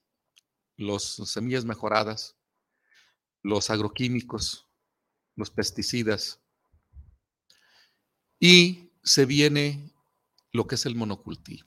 los 0.77 1.15
semillas 1.25 1.65
mejoradas, 1.65 2.37
los 3.43 3.71
agroquímicos, 3.71 4.69
los 5.35 5.51
pesticidas, 5.51 6.41
y 8.39 8.91
se 9.03 9.25
viene 9.25 9.93
lo 10.53 10.67
que 10.67 10.75
es 10.75 10.87
el 10.87 10.95
monocultivo, 10.95 11.67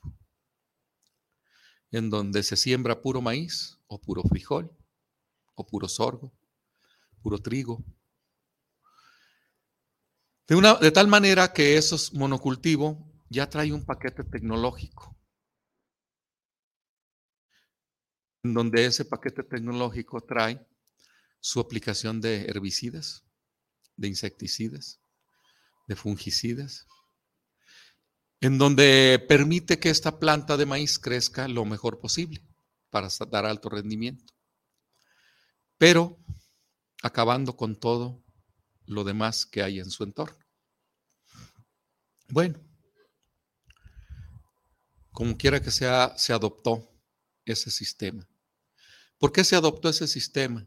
en 1.91 2.09
donde 2.09 2.43
se 2.43 2.55
siembra 2.55 3.01
puro 3.01 3.21
maíz 3.21 3.79
o 3.87 3.99
puro 3.99 4.23
frijol 4.23 4.75
o 5.55 5.65
puro 5.65 5.87
sorgo 5.87 6.31
puro 7.19 7.39
trigo. 7.41 7.83
De, 10.47 10.55
una, 10.55 10.75
de 10.75 10.91
tal 10.91 11.07
manera 11.07 11.53
que 11.53 11.77
esos 11.77 12.13
monocultivo 12.13 12.97
ya 13.29 13.49
trae 13.49 13.71
un 13.71 13.85
paquete 13.85 14.23
tecnológico, 14.23 15.15
en 18.43 18.53
donde 18.53 18.85
ese 18.85 19.05
paquete 19.05 19.43
tecnológico 19.43 20.21
trae 20.21 20.65
su 21.39 21.59
aplicación 21.59 22.21
de 22.21 22.45
herbicidas, 22.45 23.23
de 23.95 24.07
insecticidas, 24.07 24.99
de 25.87 25.95
fungicidas, 25.95 26.87
en 28.41 28.57
donde 28.57 29.23
permite 29.27 29.79
que 29.79 29.89
esta 29.89 30.19
planta 30.19 30.55
de 30.55 30.65
maíz 30.65 30.99
crezca 30.99 31.47
lo 31.47 31.65
mejor 31.65 31.99
posible 31.99 32.41
para 32.89 33.09
dar 33.29 33.45
alto 33.45 33.69
rendimiento. 33.69 34.33
Pero 35.77 36.17
acabando 37.01 37.55
con 37.55 37.75
todo 37.75 38.23
lo 38.85 39.03
demás 39.03 39.45
que 39.45 39.61
hay 39.61 39.79
en 39.79 39.89
su 39.89 40.03
entorno. 40.03 40.37
Bueno, 42.29 42.59
como 45.11 45.37
quiera 45.37 45.61
que 45.61 45.71
sea, 45.71 46.17
se 46.17 46.33
adoptó 46.33 46.89
ese 47.45 47.71
sistema. 47.71 48.27
¿Por 49.19 49.33
qué 49.33 49.43
se 49.43 49.57
adoptó 49.57 49.89
ese 49.89 50.07
sistema? 50.07 50.65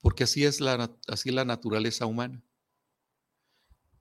Porque 0.00 0.24
así 0.24 0.44
es 0.44 0.60
la, 0.60 0.94
así 1.06 1.30
la 1.30 1.44
naturaleza 1.44 2.04
humana. 2.04 2.42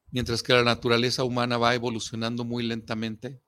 Mientras 0.09 0.41
que 0.41 0.53
la 0.53 0.63
naturaleza 0.63 1.23
humana 1.23 1.57
va 1.57 1.75
evolucionando 1.75 2.43
muy 2.43 2.63
lentamente, 2.63 3.41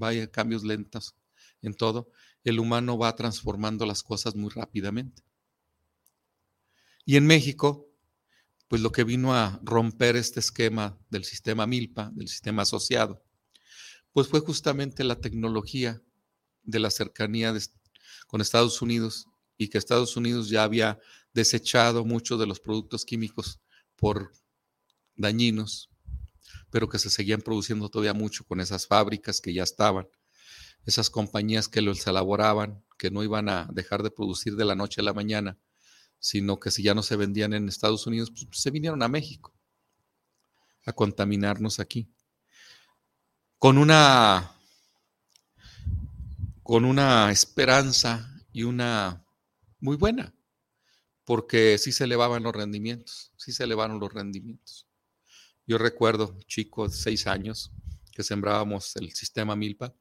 va 0.00 0.10
a 0.10 0.26
cambios 0.28 0.64
lentos 0.64 1.16
en 1.62 1.74
todo, 1.74 2.10
el 2.44 2.60
humano 2.60 2.96
va 2.96 3.14
transformando 3.16 3.84
las 3.86 4.02
cosas 4.02 4.36
muy 4.36 4.50
rápidamente. 4.50 5.22
Y 7.04 7.16
en 7.16 7.26
México, 7.26 7.88
pues 8.68 8.82
lo 8.82 8.92
que 8.92 9.02
vino 9.02 9.34
a 9.34 9.60
romper 9.64 10.14
este 10.14 10.38
esquema 10.38 10.96
del 11.08 11.24
sistema 11.24 11.66
MILPA, 11.66 12.12
del 12.14 12.28
sistema 12.28 12.62
asociado, 12.62 13.24
pues 14.12 14.28
fue 14.28 14.40
justamente 14.40 15.02
la 15.02 15.20
tecnología 15.20 16.00
de 16.62 16.78
la 16.78 16.90
cercanía 16.90 17.52
con 18.26 18.40
Estados 18.40 18.80
Unidos 18.82 19.26
y 19.56 19.68
que 19.68 19.78
Estados 19.78 20.16
Unidos 20.16 20.48
ya 20.48 20.64
había 20.64 20.98
desechado 21.32 22.04
muchos 22.04 22.38
de 22.38 22.46
los 22.46 22.60
productos 22.60 23.04
químicos 23.04 23.60
por 23.96 24.32
dañinos, 25.16 25.90
pero 26.70 26.88
que 26.88 26.98
se 26.98 27.10
seguían 27.10 27.42
produciendo 27.42 27.88
todavía 27.88 28.14
mucho 28.14 28.44
con 28.44 28.60
esas 28.60 28.86
fábricas 28.86 29.40
que 29.40 29.52
ya 29.52 29.62
estaban, 29.62 30.08
esas 30.86 31.10
compañías 31.10 31.68
que 31.68 31.82
los 31.82 32.06
elaboraban, 32.06 32.84
que 32.98 33.10
no 33.10 33.22
iban 33.22 33.48
a 33.48 33.68
dejar 33.72 34.02
de 34.02 34.10
producir 34.10 34.56
de 34.56 34.64
la 34.64 34.74
noche 34.74 35.00
a 35.00 35.04
la 35.04 35.12
mañana, 35.12 35.58
sino 36.18 36.60
que 36.60 36.70
si 36.70 36.82
ya 36.82 36.94
no 36.94 37.02
se 37.02 37.16
vendían 37.16 37.52
en 37.52 37.68
Estados 37.68 38.06
Unidos, 38.06 38.30
pues, 38.30 38.46
se 38.52 38.70
vinieron 38.70 39.02
a 39.02 39.08
México 39.08 39.54
a 40.86 40.92
contaminarnos 40.92 41.80
aquí. 41.80 42.08
Con 43.58 43.78
una, 43.78 44.52
con 46.70 46.84
una 46.84 47.32
esperanza 47.32 48.32
y 48.52 48.62
una 48.62 49.26
muy 49.80 49.96
buena, 49.96 50.32
porque 51.24 51.76
sí 51.78 51.90
se 51.90 52.04
elevaban 52.04 52.44
los 52.44 52.54
rendimientos, 52.54 53.32
sí 53.36 53.50
se 53.50 53.64
elevaron 53.64 53.98
los 53.98 54.14
rendimientos. 54.14 54.86
Yo 55.66 55.78
recuerdo, 55.78 56.38
chico 56.46 56.88
seis 56.88 57.26
años, 57.26 57.72
que 58.12 58.22
sembrábamos 58.22 58.94
el 58.94 59.10
sistema 59.14 59.56
Milpa, 59.56 59.96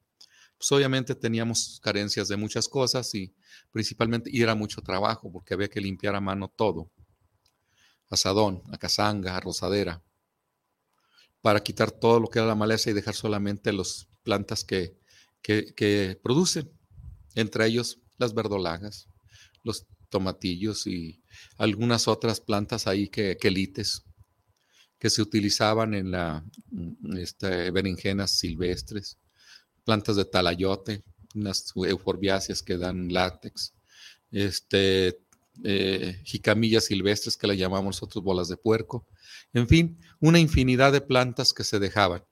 pues 0.59 0.71
obviamente 0.71 1.15
teníamos 1.15 1.79
carencias 1.81 2.27
de 2.27 2.37
muchas 2.37 2.69
cosas 2.69 3.15
y 3.15 3.33
principalmente, 3.71 4.29
era 4.31 4.53
mucho 4.53 4.83
trabajo 4.83 5.31
porque 5.31 5.55
había 5.55 5.69
que 5.69 5.81
limpiar 5.81 6.13
a 6.13 6.21
mano 6.21 6.53
todo, 6.55 6.91
asadón, 8.11 8.61
a 8.71 8.77
cazanga, 8.77 9.35
a 9.35 9.39
rosadera, 9.39 10.03
para 11.41 11.63
quitar 11.63 11.89
todo 11.89 12.19
lo 12.19 12.27
que 12.27 12.37
era 12.37 12.47
la 12.47 12.53
maleza 12.53 12.91
y 12.91 12.93
dejar 12.93 13.15
solamente 13.15 13.73
las 13.73 14.07
plantas 14.21 14.63
que, 14.63 14.98
que, 15.41 16.19
producen, 16.21 16.71
entre 17.35 17.65
ellos 17.67 17.99
las 18.17 18.33
verdolagas, 18.33 19.07
los 19.63 19.85
tomatillos 20.09 20.87
y 20.87 21.21
algunas 21.57 22.07
otras 22.07 22.41
plantas 22.41 22.87
ahí 22.87 23.07
que, 23.07 23.37
quelites 23.37 24.03
que 24.97 25.09
se 25.09 25.21
utilizaban 25.21 25.93
en 25.93 26.11
la 26.11 26.43
este, 27.15 27.71
berenjenas 27.71 28.31
silvestres 28.31 29.17
plantas 29.85 30.17
de 30.17 30.25
talayote, 30.25 31.03
unas 31.33 31.73
euforbiáceas 31.75 32.61
que 32.61 32.77
dan 32.77 33.11
látex, 33.11 33.73
este, 34.29 35.19
eh, 35.63 36.21
jicamillas 36.23 36.85
silvestres 36.85 37.35
que 37.35 37.47
le 37.47 37.57
llamamos 37.57 37.95
nosotros 37.95 38.23
bolas 38.23 38.49
de 38.49 38.57
puerco, 38.57 39.07
en 39.53 39.67
fin, 39.67 39.99
una 40.19 40.37
infinidad 40.37 40.91
de 40.91 41.01
plantas 41.01 41.53
que 41.53 41.63
se 41.63 41.79
dejaban. 41.79 42.23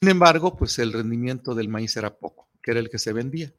Sin 0.00 0.10
embargo, 0.10 0.56
pues 0.56 0.78
el 0.78 0.92
rendimiento 0.92 1.54
del 1.54 1.68
maíz 1.68 1.96
era 1.96 2.16
poco, 2.16 2.48
que 2.62 2.70
era 2.70 2.80
el 2.80 2.88
que 2.88 2.98
se 2.98 3.12
vendía. 3.12 3.52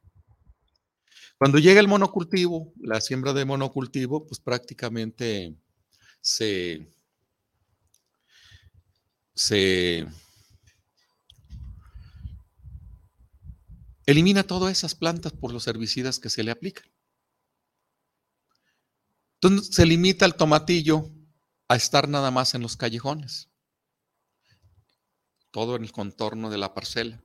Cuando 1.38 1.60
llega 1.60 1.80
el 1.80 1.88
monocultivo, 1.88 2.74
la 2.82 3.02
siembra 3.02 3.34
de 3.34 3.46
monocultivo, 3.46 4.26
pues 4.26 4.40
prácticamente 4.40 5.56
se, 6.22 6.90
se 9.34 10.08
Elimina 14.10 14.42
todas 14.42 14.72
esas 14.72 14.96
plantas 14.96 15.34
por 15.34 15.54
los 15.54 15.68
herbicidas 15.68 16.18
que 16.18 16.32
se 16.32 16.42
le 16.42 16.50
aplican. 16.50 16.92
Entonces 19.36 19.76
se 19.76 19.86
limita 19.86 20.26
el 20.26 20.34
tomatillo 20.34 21.12
a 21.68 21.76
estar 21.76 22.10
nada 22.10 22.32
más 22.32 22.56
en 22.56 22.64
los 22.64 22.76
callejones, 22.76 23.49
todo 25.52 25.76
en 25.76 25.84
el 25.84 25.92
contorno 25.92 26.50
de 26.50 26.58
la 26.58 26.74
parcela 26.74 27.22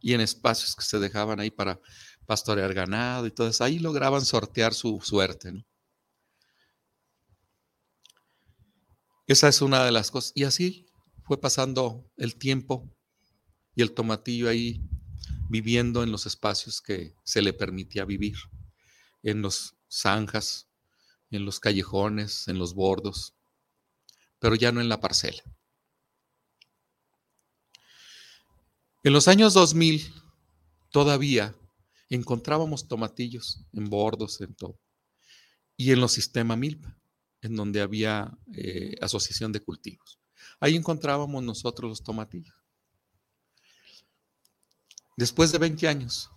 y 0.00 0.12
en 0.12 0.20
espacios 0.20 0.76
que 0.76 0.84
se 0.84 0.98
dejaban 0.98 1.40
ahí 1.40 1.50
para 1.50 1.80
pastorear 2.26 2.74
ganado 2.74 3.26
y 3.26 3.30
todo 3.30 3.48
eso. 3.48 3.64
Ahí 3.64 3.78
lograban 3.78 4.24
sortear 4.24 4.74
su 4.74 5.00
suerte. 5.02 5.52
¿no? 5.52 5.64
Esa 9.26 9.48
es 9.48 9.62
una 9.62 9.84
de 9.84 9.92
las 9.92 10.10
cosas. 10.10 10.32
Y 10.34 10.44
así 10.44 10.86
fue 11.22 11.40
pasando 11.40 12.10
el 12.16 12.36
tiempo 12.36 12.90
y 13.74 13.82
el 13.82 13.92
tomatillo 13.92 14.48
ahí 14.48 14.82
viviendo 15.48 16.02
en 16.02 16.12
los 16.12 16.26
espacios 16.26 16.80
que 16.80 17.14
se 17.24 17.40
le 17.40 17.52
permitía 17.52 18.04
vivir, 18.04 18.36
en 19.22 19.40
los 19.40 19.74
zanjas, 19.90 20.68
en 21.30 21.44
los 21.44 21.60
callejones, 21.60 22.48
en 22.48 22.58
los 22.58 22.74
bordos, 22.74 23.34
pero 24.38 24.54
ya 24.54 24.72
no 24.72 24.80
en 24.80 24.88
la 24.88 25.00
parcela. 25.00 25.42
En 29.04 29.12
los 29.12 29.28
años 29.28 29.52
2000 29.52 30.14
todavía 30.90 31.54
encontrábamos 32.08 32.88
tomatillos 32.88 33.60
en 33.74 33.90
bordos, 33.90 34.40
en 34.40 34.54
todo, 34.54 34.80
y 35.76 35.92
en 35.92 36.00
los 36.00 36.12
sistemas 36.12 36.56
milpa, 36.56 36.96
en 37.42 37.54
donde 37.54 37.82
había 37.82 38.32
eh, 38.54 38.96
asociación 39.02 39.52
de 39.52 39.60
cultivos. 39.60 40.18
Ahí 40.58 40.74
encontrábamos 40.74 41.42
nosotros 41.42 41.90
los 41.90 42.02
tomatillos. 42.02 42.56
Después 45.18 45.52
de 45.52 45.58
20 45.58 45.86
años 45.86 46.30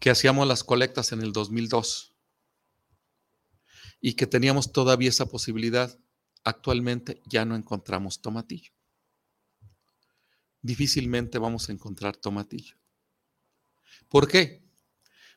que 0.00 0.08
hacíamos 0.08 0.48
las 0.48 0.64
colectas 0.64 1.12
en 1.12 1.20
el 1.20 1.34
2002 1.34 2.14
y 4.00 4.14
que 4.14 4.26
teníamos 4.26 4.72
todavía 4.72 5.10
esa 5.10 5.26
posibilidad, 5.26 5.94
actualmente 6.44 7.20
ya 7.26 7.44
no 7.44 7.56
encontramos 7.56 8.22
tomatillo. 8.22 8.72
Difícilmente 10.62 11.38
vamos 11.38 11.68
a 11.68 11.72
encontrar 11.72 12.16
tomatillo. 12.16 12.76
¿Por 14.08 14.28
qué? 14.28 14.62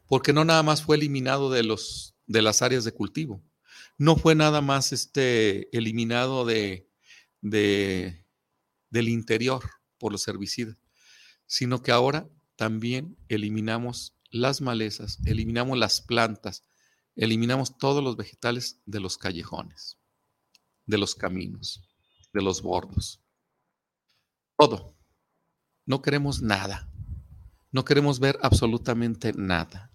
Porque 0.06 0.34
no 0.34 0.46
nada 0.46 0.64
más 0.64 0.84
fue 0.84 0.98
eliminado 0.98 1.50
de, 1.50 1.64
los, 1.64 2.16
de 2.28 2.42
las 2.42 2.62
áreas 2.62 2.84
de 2.84 2.92
cultivo. 2.92 3.44
No 3.98 4.16
fue 4.16 4.36
nada 4.36 4.62
más 4.62 4.94
este, 4.94 5.76
eliminado 5.76 6.46
de, 6.46 6.88
de, 7.42 8.26
del 8.90 9.10
interior 9.10 9.64
por 9.98 10.12
los 10.12 10.28
herbicidas, 10.28 10.78
sino 11.48 11.82
que 11.82 11.92
ahora 11.92 12.30
también 12.56 13.18
eliminamos 13.30 14.16
las 14.30 14.62
malezas, 14.62 15.20
eliminamos 15.26 15.78
las 15.78 16.02
plantas, 16.02 16.64
eliminamos 17.16 17.78
todos 17.78 18.04
los 18.04 18.18
vegetales 18.18 18.82
de 18.86 19.00
los 19.00 19.18
callejones, 19.18 19.98
de 20.86 20.98
los 20.98 21.16
caminos, 21.16 21.88
de 22.34 22.42
los 22.42 22.62
bordos. 22.62 23.22
Todo. 24.58 24.95
No 25.86 26.02
queremos 26.02 26.42
nada. 26.42 26.90
No 27.72 27.86
queremos 27.86 28.20
ver 28.20 28.40
absolutamente 28.42 29.34
nada. 29.34 29.92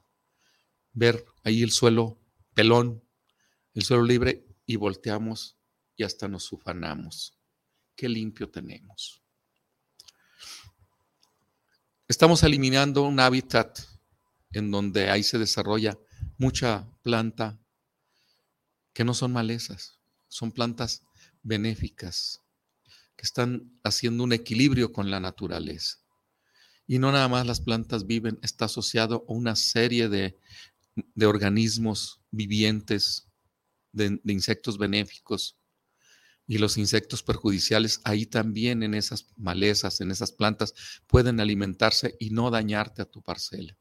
Ver 0.92 1.24
ahí 1.44 1.62
el 1.62 1.70
suelo 1.70 2.20
pelón, 2.54 3.02
el 3.74 3.82
suelo 3.82 4.04
libre 4.04 4.46
y 4.66 4.76
volteamos 4.76 5.56
y 5.96 6.04
hasta 6.04 6.28
nos 6.28 6.52
ufanamos. 6.52 7.38
Qué 7.96 8.08
limpio 8.08 8.50
tenemos. 8.50 9.22
Estamos 12.08 12.42
eliminando 12.42 13.02
un 13.02 13.20
hábitat 13.20 13.78
en 14.52 14.70
donde 14.70 15.10
ahí 15.10 15.22
se 15.22 15.38
desarrolla 15.38 15.98
mucha 16.38 16.88
planta 17.02 17.58
que 18.92 19.04
no 19.04 19.14
son 19.14 19.32
malezas, 19.32 20.00
son 20.28 20.52
plantas 20.52 21.02
benéficas, 21.42 22.42
que 23.20 23.26
están 23.26 23.70
haciendo 23.84 24.24
un 24.24 24.32
equilibrio 24.32 24.94
con 24.94 25.10
la 25.10 25.20
naturaleza. 25.20 25.98
Y 26.86 26.98
no 26.98 27.12
nada 27.12 27.28
más 27.28 27.46
las 27.46 27.60
plantas 27.60 28.06
viven, 28.06 28.38
está 28.40 28.64
asociado 28.64 29.26
a 29.28 29.32
una 29.34 29.56
serie 29.56 30.08
de, 30.08 30.38
organismos 31.22 32.22
vivientes, 32.30 33.28
de, 33.92 34.18
de 34.24 34.32
insectos 34.32 34.78
benéficos, 34.78 35.58
y 36.46 36.56
los 36.56 36.78
insectos 36.78 37.22
perjudiciales 37.22 38.00
ahí 38.04 38.24
también 38.24 38.82
en 38.82 38.94
esas 38.94 39.26
malezas, 39.36 40.00
en 40.00 40.10
esas 40.10 40.32
plantas, 40.32 40.72
pueden 41.06 41.40
alimentarse 41.40 42.16
y 42.18 42.30
no 42.30 42.50
dañarte 42.50 43.02
a 43.02 43.04
tu 43.04 43.20
parcela. 43.20 43.76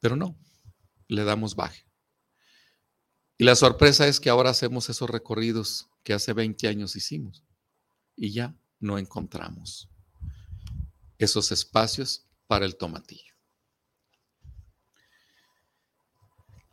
Pero 0.00 0.16
no, 0.16 0.34
le 1.08 1.24
damos 1.24 1.54
baje. 1.54 1.84
Y 3.36 3.44
la 3.44 3.56
sorpresa 3.56 4.06
es 4.06 4.20
que 4.20 4.30
ahora 4.30 4.50
hacemos 4.50 4.88
esos 4.88 5.10
recorridos 5.10 5.88
que 6.04 6.12
hace 6.12 6.32
20 6.32 6.68
años 6.68 6.94
hicimos 6.94 7.44
y 8.16 8.32
ya 8.32 8.56
no 8.78 8.98
encontramos 8.98 9.88
esos 11.18 11.50
espacios 11.50 12.26
para 12.46 12.64
el 12.64 12.76
tomatillo. 12.76 13.34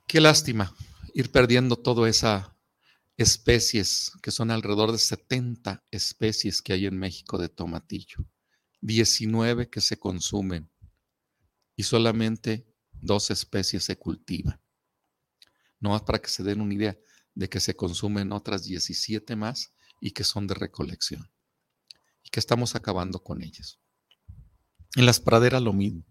Qué 0.08 0.22
lástima 0.22 0.76
ir 1.14 1.32
perdiendo 1.32 1.78
todas 1.78 2.10
esas 2.10 2.50
especies, 3.18 4.12
que 4.22 4.32
son 4.32 4.52
alrededor 4.52 4.92
de 4.92 4.98
70 4.98 5.86
especies 5.90 6.62
que 6.62 6.74
hay 6.74 6.86
en 6.86 6.98
México 6.98 7.38
de 7.38 7.50
tomatillo, 7.50 8.26
19 8.82 9.70
que 9.70 9.82
se 9.82 9.98
consumen 9.98 10.70
y 11.76 11.84
solamente 11.84 12.68
dos 12.92 13.32
especies 13.32 13.86
se 13.86 13.98
cultivan. 13.98 14.61
No 15.82 15.90
más 15.90 16.04
para 16.04 16.20
que 16.20 16.30
se 16.30 16.44
den 16.44 16.62
una 16.62 16.74
idea 16.74 16.98
de 17.36 17.50
que 17.50 17.60
se 17.60 17.76
consumen 17.76 18.32
otras 18.32 18.64
17 18.64 19.36
más 19.36 19.74
y 20.00 20.12
que 20.12 20.24
son 20.24 20.48
de 20.48 20.54
recolección 20.54 21.30
y 22.24 22.30
que 22.30 22.40
estamos 22.40 22.76
acabando 22.76 23.24
con 23.24 23.42
ellas. 23.42 23.80
En 24.96 25.06
las 25.06 25.20
praderas 25.20 25.62
lo 25.62 25.74
mismo. 25.74 26.06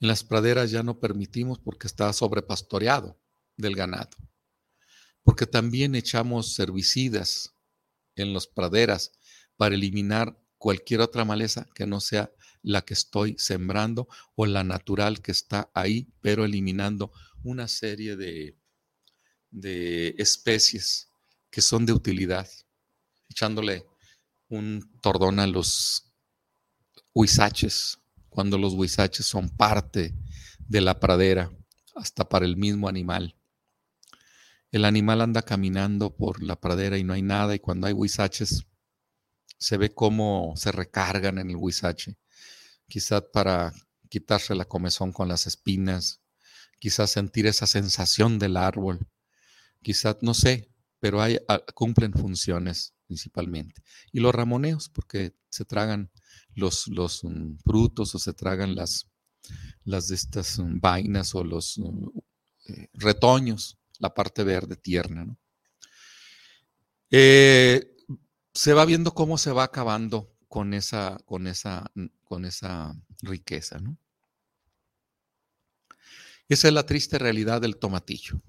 En 0.00 0.08
las 0.08 0.24
praderas 0.24 0.70
ya 0.70 0.82
no 0.82 1.00
permitimos 1.00 1.58
porque 1.58 1.86
está 1.86 2.12
sobrepastoreado 2.12 3.18
del 3.56 3.74
ganado. 3.74 4.10
Porque 5.22 5.46
también 5.46 5.94
echamos 5.94 6.58
herbicidas 6.58 7.54
en 8.14 8.32
las 8.32 8.46
praderas 8.46 9.12
para 9.56 9.74
eliminar 9.74 10.38
cualquier 10.58 11.00
otra 11.00 11.24
maleza 11.24 11.66
que 11.74 11.86
no 11.86 12.00
sea 12.00 12.30
la 12.62 12.82
que 12.82 12.94
estoy 12.94 13.36
sembrando 13.38 14.08
o 14.34 14.46
la 14.46 14.64
natural 14.64 15.22
que 15.22 15.32
está 15.32 15.70
ahí, 15.74 16.08
pero 16.20 16.44
eliminando 16.44 17.12
una 17.42 17.68
serie 17.68 18.16
de, 18.16 18.56
de 19.56 20.14
especies 20.18 21.08
que 21.50 21.62
son 21.62 21.86
de 21.86 21.94
utilidad, 21.94 22.46
echándole 23.30 23.86
un 24.48 24.92
tordón 25.00 25.40
a 25.40 25.46
los 25.46 26.12
huizaches, 27.14 27.98
cuando 28.28 28.58
los 28.58 28.74
huizaches 28.74 29.24
son 29.24 29.48
parte 29.48 30.14
de 30.58 30.80
la 30.82 31.00
pradera, 31.00 31.50
hasta 31.94 32.28
para 32.28 32.44
el 32.44 32.58
mismo 32.58 32.86
animal. 32.86 33.34
El 34.70 34.84
animal 34.84 35.22
anda 35.22 35.40
caminando 35.40 36.14
por 36.14 36.42
la 36.42 36.60
pradera 36.60 36.98
y 36.98 37.04
no 37.04 37.14
hay 37.14 37.22
nada, 37.22 37.54
y 37.54 37.58
cuando 37.58 37.86
hay 37.86 37.94
huizaches, 37.94 38.66
se 39.58 39.78
ve 39.78 39.94
cómo 39.94 40.52
se 40.56 40.70
recargan 40.70 41.38
en 41.38 41.48
el 41.48 41.56
huizache, 41.56 42.18
quizás 42.88 43.22
para 43.32 43.72
quitarse 44.10 44.54
la 44.54 44.66
comezón 44.66 45.12
con 45.12 45.28
las 45.28 45.46
espinas, 45.46 46.20
quizás 46.78 47.10
sentir 47.10 47.46
esa 47.46 47.66
sensación 47.66 48.38
del 48.38 48.58
árbol, 48.58 49.08
quizás, 49.86 50.16
no 50.20 50.34
sé, 50.34 50.68
pero 50.98 51.22
hay, 51.22 51.38
ah, 51.46 51.60
cumplen 51.72 52.12
funciones 52.12 52.92
principalmente. 53.06 53.84
Y 54.10 54.18
los 54.18 54.34
ramoneos, 54.34 54.88
porque 54.88 55.36
se 55.48 55.64
tragan 55.64 56.10
los, 56.56 56.88
mm, 57.22 57.58
frutos 57.64 58.12
o 58.16 58.18
se 58.18 58.32
tragan 58.32 58.74
las, 58.74 59.08
las 59.84 60.10
estas 60.10 60.58
mm, 60.58 60.80
vainas 60.80 61.36
o 61.36 61.44
los 61.44 61.78
mm, 61.78 62.08
eh, 62.66 62.88
retoños, 62.94 63.78
la 64.00 64.12
parte 64.12 64.42
verde 64.42 64.74
tierna. 64.74 65.38
Eh, 67.08 67.94
se 68.54 68.72
va 68.72 68.84
viendo 68.86 69.14
cómo 69.14 69.38
se 69.38 69.52
va 69.52 69.62
acabando 69.62 70.34
con 70.48 70.74
esa, 70.74 71.16
con 71.26 71.46
esa, 71.46 71.92
con 72.24 72.44
esa 72.44 72.92
riqueza. 73.22 73.78
¿no? 73.78 73.96
Esa 76.48 76.66
es 76.66 76.74
la 76.74 76.86
triste 76.86 77.20
realidad 77.20 77.60
del 77.60 77.76
tomatillo. 77.76 78.42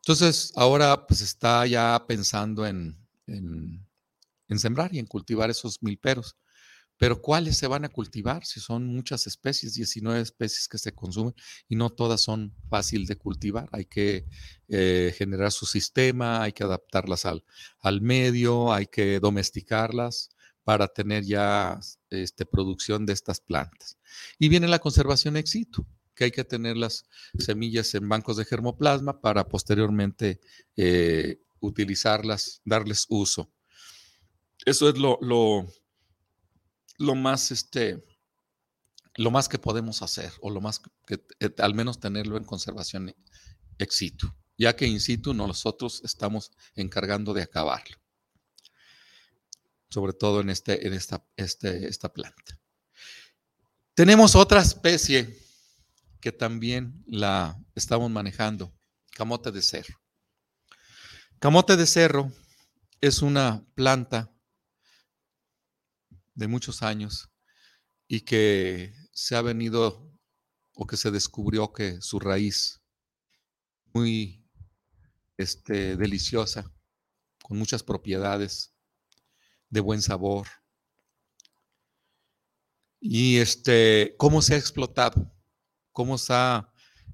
Entonces, 0.00 0.52
ahora 0.56 1.06
pues 1.06 1.20
está 1.20 1.66
ya 1.66 2.04
pensando 2.06 2.66
en, 2.66 2.96
en, 3.26 4.58
sembrar 4.58 4.94
y 4.94 4.98
en 4.98 5.06
cultivar 5.06 5.50
esos 5.50 5.82
milperos. 5.82 6.36
Pero 6.96 7.22
¿cuáles 7.22 7.56
se 7.56 7.66
van 7.66 7.84
a 7.86 7.88
cultivar? 7.88 8.44
Si 8.44 8.60
son 8.60 8.86
muchas 8.86 9.26
especies, 9.26 9.74
19 9.74 10.20
especies 10.20 10.68
que 10.68 10.76
se 10.76 10.92
consumen 10.92 11.34
y 11.66 11.76
no 11.76 11.88
todas 11.88 12.20
son 12.20 12.54
fácil 12.68 13.06
de 13.06 13.16
cultivar. 13.16 13.68
Hay 13.72 13.86
que 13.86 14.26
eh, 14.68 15.14
generar 15.16 15.50
su 15.50 15.64
sistema, 15.64 16.42
hay 16.42 16.52
que 16.52 16.64
adaptarlas 16.64 17.24
al, 17.24 17.42
al, 17.80 18.02
medio, 18.02 18.72
hay 18.72 18.86
que 18.86 19.18
domesticarlas 19.18 20.28
para 20.62 20.88
tener 20.88 21.24
ya 21.24 21.80
este, 22.10 22.44
producción 22.44 23.06
de 23.06 23.14
estas 23.14 23.40
plantas. 23.40 23.96
Y 24.38 24.50
viene 24.50 24.68
la 24.68 24.78
conservación 24.78 25.38
ex 25.38 25.50
situ, 25.50 25.86
que 26.20 26.24
hay 26.24 26.32
que 26.32 26.44
tener 26.44 26.76
las 26.76 27.06
semillas 27.38 27.94
en 27.94 28.06
bancos 28.06 28.36
de 28.36 28.44
germoplasma 28.44 29.22
para 29.22 29.48
posteriormente 29.48 30.38
eh, 30.76 31.40
utilizarlas, 31.60 32.60
darles 32.62 33.06
uso. 33.08 33.50
Eso 34.66 34.90
es 34.90 34.98
lo, 34.98 35.18
lo, 35.22 35.66
lo 36.98 37.14
más, 37.14 37.50
este, 37.52 38.04
lo 39.14 39.30
más 39.30 39.48
que 39.48 39.58
podemos 39.58 40.02
hacer, 40.02 40.30
o 40.42 40.50
lo 40.50 40.60
más 40.60 40.82
que, 41.06 41.24
eh, 41.40 41.54
al 41.56 41.72
menos 41.72 41.98
tenerlo 42.00 42.36
en 42.36 42.44
conservación 42.44 43.14
ex 43.78 43.94
situ, 43.96 44.30
ya 44.58 44.76
que 44.76 44.86
in 44.86 45.00
situ 45.00 45.32
nosotros 45.32 46.02
estamos 46.04 46.52
encargando 46.74 47.32
de 47.32 47.44
acabarlo, 47.44 47.96
sobre 49.88 50.12
todo 50.12 50.42
en, 50.42 50.50
este, 50.50 50.86
en 50.86 50.92
esta, 50.92 51.24
este, 51.34 51.88
esta 51.88 52.12
planta. 52.12 52.60
Tenemos 53.94 54.36
otra 54.36 54.60
especie 54.60 55.48
que 56.20 56.32
también 56.32 57.02
la 57.06 57.58
estamos 57.74 58.10
manejando, 58.10 58.74
camote 59.12 59.50
de 59.50 59.62
cerro. 59.62 60.00
Camote 61.38 61.76
de 61.76 61.86
cerro 61.86 62.30
es 63.00 63.22
una 63.22 63.64
planta 63.74 64.30
de 66.34 66.48
muchos 66.48 66.82
años 66.82 67.30
y 68.06 68.22
que 68.22 68.94
se 69.12 69.36
ha 69.36 69.42
venido 69.42 70.10
o 70.74 70.86
que 70.86 70.96
se 70.96 71.10
descubrió 71.10 71.72
que 71.72 72.00
su 72.00 72.20
raíz 72.20 72.80
muy 73.92 74.46
este, 75.36 75.96
deliciosa, 75.96 76.70
con 77.42 77.58
muchas 77.58 77.82
propiedades, 77.82 78.74
de 79.68 79.80
buen 79.80 80.02
sabor. 80.02 80.46
Y 83.00 83.38
este, 83.38 84.14
cómo 84.18 84.42
se 84.42 84.54
ha 84.54 84.58
explotado, 84.58 85.32
cómo 86.00 86.16
se 86.16 86.32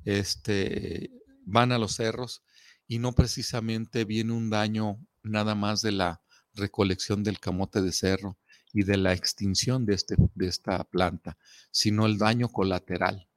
este, 0.04 1.10
van 1.44 1.72
a 1.72 1.78
los 1.78 1.96
cerros 1.96 2.44
y 2.86 3.00
no 3.00 3.16
precisamente 3.16 4.04
viene 4.04 4.32
un 4.32 4.48
daño 4.48 5.04
nada 5.24 5.56
más 5.56 5.82
de 5.82 5.90
la 5.90 6.22
recolección 6.54 7.24
del 7.24 7.40
camote 7.40 7.82
de 7.82 7.90
cerro, 7.90 8.38
y 8.72 8.84
de 8.84 8.96
la 8.96 9.12
extinción 9.12 9.86
de, 9.86 9.94
este, 9.94 10.14
de 10.36 10.46
esta 10.46 10.84
planta, 10.84 11.36
sino 11.72 12.06
el 12.06 12.16
daño 12.16 12.48
colateral, 12.48 13.28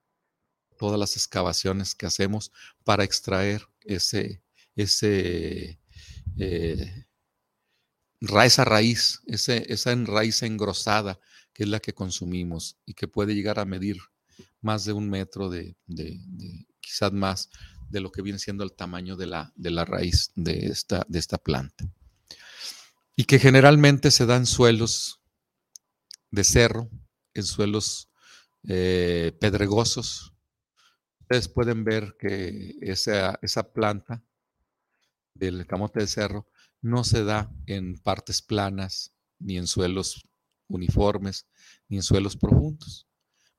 todas 0.78 1.00
las 1.00 1.16
excavaciones 1.16 1.96
que 1.96 2.06
hacemos 2.06 2.52
para 2.84 3.04
extraer 3.04 3.66
ese, 3.82 4.44
ese, 4.76 5.80
eh, 6.38 7.06
esa 8.20 8.66
raíz, 8.66 9.22
esa 9.26 9.96
raíz 9.96 10.44
engrosada 10.44 11.20
que 11.54 11.64
es 11.64 11.70
la 11.70 11.80
que 11.80 11.96
consumimos 11.96 12.78
y 12.86 12.94
que 12.94 13.08
puede 13.08 13.34
llegar 13.34 13.58
a 13.58 13.66
medir 13.66 13.98
más 14.62 14.86
de 14.86 14.94
un 14.94 15.10
metro 15.10 15.50
de, 15.50 15.78
quizás 16.80 17.12
más 17.12 17.50
de 17.90 18.00
lo 18.00 18.12
que 18.12 18.22
viene 18.22 18.40
siendo 18.40 18.64
el 18.64 18.74
tamaño 18.74 19.16
de 19.16 19.28
la, 19.28 19.52
de 19.56 19.72
la 19.72 19.86
raíz 19.86 20.32
de 20.36 20.68
esta, 20.68 21.06
de 21.08 21.20
esta 21.20 21.38
planta. 21.38 21.92
Y 23.16 23.26
que 23.26 23.40
generalmente 23.40 24.12
se 24.12 24.26
dan 24.26 24.46
suelos 24.46 25.22
de 26.32 26.44
cerro, 26.44 26.90
en 27.34 27.44
suelos 27.44 28.10
eh, 28.68 29.36
pedregosos. 29.40 30.34
Ustedes 31.22 31.48
pueden 31.48 31.84
ver 31.84 32.16
que 32.20 32.76
esa, 32.82 33.40
esa 33.42 33.74
planta 33.74 34.24
del 35.34 35.66
camote 35.68 36.00
de 36.02 36.08
cerro 36.08 36.48
no 36.82 37.04
se 37.04 37.24
da 37.24 37.52
en 37.66 37.98
partes 37.98 38.42
planas, 38.42 39.14
ni 39.40 39.58
en 39.58 39.68
suelos 39.68 40.28
uniformes, 40.68 41.48
ni 41.88 41.98
en 41.98 42.04
suelos 42.04 42.38
profundos. 42.38 43.09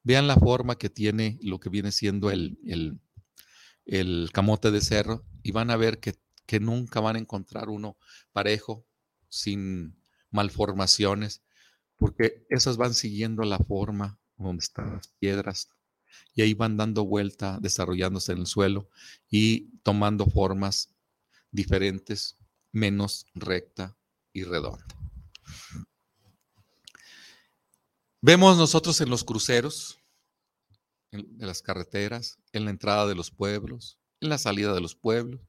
Vean 0.02 0.26
la 0.26 0.36
forma 0.36 0.76
que 0.76 0.90
tiene 0.90 1.38
lo 1.42 1.60
que 1.60 1.70
viene 1.70 1.92
siendo 1.92 2.30
el, 2.30 2.58
el, 3.84 4.30
camote 4.32 4.70
de 4.70 4.80
cerro 4.80 5.24
y 5.42 5.52
van 5.52 5.70
a 5.70 5.76
ver 5.76 6.00
que, 6.00 6.14
que, 6.46 6.60
nunca 6.60 7.00
van 7.00 7.16
a 7.16 7.18
encontrar 7.18 7.68
uno 7.68 7.98
parejo, 8.32 8.86
sin 9.28 9.96
malformaciones, 10.30 11.42
porque 11.96 12.46
esas 12.48 12.76
van 12.76 12.94
siguiendo 12.94 13.42
la 13.42 13.58
forma 13.58 14.18
donde 14.36 14.62
están 14.62 14.94
las 14.94 15.08
piedras 15.18 15.68
y 16.34 16.42
ahí 16.42 16.54
van 16.54 16.76
dando 16.76 17.04
vuelta, 17.04 17.58
desarrollándose 17.60 18.32
en 18.32 18.38
el 18.38 18.46
suelo 18.46 18.88
y 19.28 19.78
tomando 19.82 20.26
formas 20.26 20.94
diferentes, 21.50 22.36
menos 22.72 23.26
recta 23.34 23.96
y 24.32 24.44
redonda. 24.44 24.99
Vemos 28.22 28.58
nosotros 28.58 29.00
en 29.00 29.08
los 29.08 29.24
cruceros, 29.24 29.98
en, 31.10 31.26
las 31.38 31.62
carreteras, 31.62 32.38
en 32.52 32.66
la 32.66 32.70
entrada 32.70 33.06
de 33.06 33.14
los 33.14 33.30
pueblos, 33.30 33.98
en 34.20 34.28
la 34.28 34.36
salida 34.36 34.74
de 34.74 34.82
los 34.82 34.94
pueblos, 34.94 35.40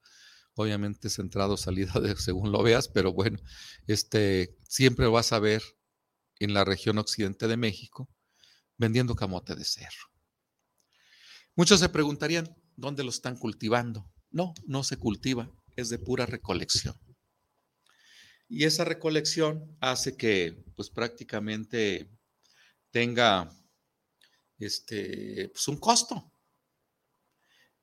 obviamente 0.56 1.10
es 1.10 1.20
entrada 1.20 1.54
o 1.54 1.58
salida 1.58 2.00
de, 2.00 2.16
según 2.18 2.54
lo 2.54 2.64
veas, 2.64 2.88
pero 2.88 3.12
bueno, 3.12 3.40
este, 3.88 4.58
siempre 4.70 5.08
vas 5.08 5.34
a 5.34 5.40
ver 5.40 5.62
en 6.40 6.54
la 6.54 6.64
región 6.64 6.98
occidente 6.98 7.50
de 7.50 7.58
México 7.58 8.10
vendiendo 8.78 9.16
camote 9.16 9.54
de 9.54 9.66
cerro. 9.66 10.10
Muchos 11.58 11.82
se 11.82 11.90
preguntarían, 11.90 12.56
¿dónde 12.78 13.04
lo 13.04 13.10
están 13.10 13.38
cultivando? 13.38 14.10
No, 14.30 14.54
no 14.66 14.86
se 14.86 14.96
cultiva, 14.96 15.52
es 15.76 15.90
de 15.90 16.00
pura 16.00 16.26
recolección. 16.26 16.96
Y 18.48 18.64
esa 18.64 18.86
recolección 18.86 19.78
hace 19.82 20.16
que 20.16 20.64
pues 20.76 20.90
prácticamente 20.90 22.10
tenga 22.92 23.52
este, 24.60 25.50
pues, 25.54 25.68
un 25.68 25.78
costo. 25.78 26.32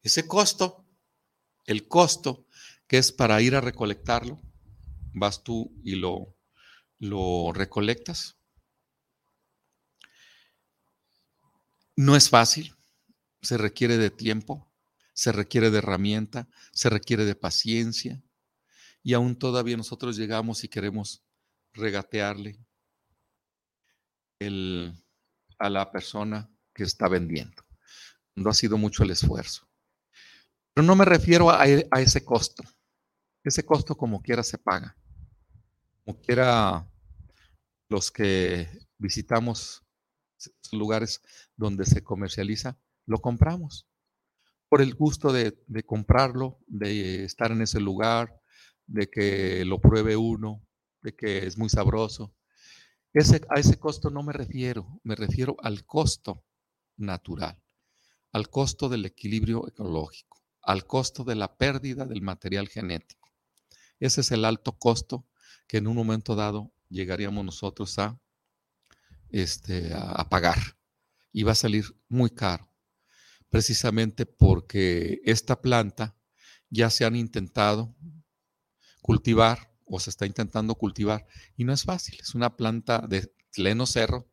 Ese 0.02 0.26
costo, 0.26 0.86
el 1.66 1.88
costo 1.88 2.46
que 2.86 2.98
es 2.98 3.12
para 3.12 3.42
ir 3.42 3.54
a 3.56 3.60
recolectarlo, 3.60 4.40
vas 5.12 5.42
tú 5.42 5.72
y 5.82 5.96
lo, 5.96 6.36
lo 6.98 7.52
recolectas, 7.52 8.38
No 11.98 12.14
es 12.14 12.30
fácil, 12.30 12.76
se 13.42 13.58
requiere 13.58 13.98
de 13.98 14.10
tiempo, 14.10 14.72
se 15.14 15.32
requiere 15.32 15.68
de 15.72 15.78
herramienta, 15.78 16.48
se 16.72 16.90
requiere 16.90 17.24
de 17.24 17.34
paciencia 17.34 18.22
y 19.02 19.14
aún 19.14 19.36
todavía 19.36 19.76
nosotros 19.76 20.16
llegamos 20.16 20.62
y 20.62 20.68
queremos 20.68 21.24
regatearle 21.72 22.60
a 24.40 25.70
la 25.70 25.90
persona 25.90 26.50
que 26.74 26.84
está 26.84 27.08
vendiendo. 27.08 27.62
No 28.36 28.50
ha 28.50 28.54
sido 28.54 28.78
mucho 28.78 29.02
el 29.02 29.10
esfuerzo. 29.10 29.68
Pero 30.74 30.86
no 30.86 30.94
me 30.94 31.04
refiero 31.04 31.50
a, 31.50 31.62
a 31.62 32.00
ese 32.00 32.24
costo. 32.24 32.62
Ese 33.42 33.64
costo 33.64 33.96
como 33.96 34.22
quiera 34.22 34.42
se 34.42 34.58
paga. 34.58 34.96
Como 36.04 36.20
quiera 36.20 36.88
los 37.88 38.10
que 38.10 38.68
visitamos 38.98 39.84
lugares 40.72 41.22
donde 41.56 41.84
se 41.84 42.02
comercializa, 42.02 42.78
lo 43.06 43.18
compramos. 43.18 43.88
Por 44.68 44.82
el 44.82 44.94
gusto 44.94 45.32
de, 45.32 45.56
comprarlo, 45.86 46.58
de 46.66 47.24
estar 47.24 47.50
en 47.50 47.62
ese 47.62 47.80
lugar, 47.80 48.38
de 48.86 49.08
que 49.08 49.64
lo 49.64 49.80
pruebe 49.80 50.16
uno, 50.16 50.62
de 51.02 51.14
que 51.14 51.46
es 51.46 51.56
muy 51.56 51.68
sabroso. 51.68 52.34
Ese, 53.18 53.40
a 53.50 53.58
ese 53.58 53.80
costo 53.80 54.10
no 54.10 54.22
me 54.22 54.32
refiero, 54.32 55.00
me 55.02 55.16
refiero 55.16 55.56
al 55.60 55.84
costo 55.84 56.44
natural, 56.96 57.60
al 58.30 58.48
costo 58.48 58.88
del 58.88 59.06
equilibrio 59.06 59.66
ecológico, 59.66 60.40
al 60.62 60.86
costo 60.86 61.24
de 61.24 61.34
la 61.34 61.58
pérdida 61.58 62.06
del 62.06 62.22
material 62.22 62.68
genético. 62.68 63.28
Ese 63.98 64.20
es 64.20 64.30
el 64.30 64.44
alto 64.44 64.78
costo 64.78 65.26
que 65.66 65.78
en 65.78 65.88
un 65.88 65.96
momento 65.96 66.36
dado 66.36 66.72
llegaríamos 66.90 67.44
nosotros 67.44 67.98
a 67.98 68.20
este, 69.30 69.92
a, 69.92 70.28
pagar 70.28 70.78
y 71.32 71.42
va 71.42 71.50
a 71.50 71.56
salir 71.56 71.86
muy 72.08 72.30
caro, 72.30 72.72
precisamente 73.48 74.26
porque 74.26 75.20
esta 75.24 75.60
planta 75.60 76.16
ya 76.70 76.88
se 76.88 77.04
han 77.04 77.16
intentado 77.16 77.96
cultivar 79.02 79.67
o 79.88 80.00
se 80.00 80.10
está 80.10 80.26
intentando 80.26 80.74
cultivar 80.74 81.26
y 81.56 81.64
no 81.64 81.72
es 81.72 81.84
fácil. 81.84 82.18
Es 82.20 82.34
una 82.34 82.56
planta 82.56 83.06
de 83.08 83.32
pleno 83.54 83.86
cerro, 83.86 84.28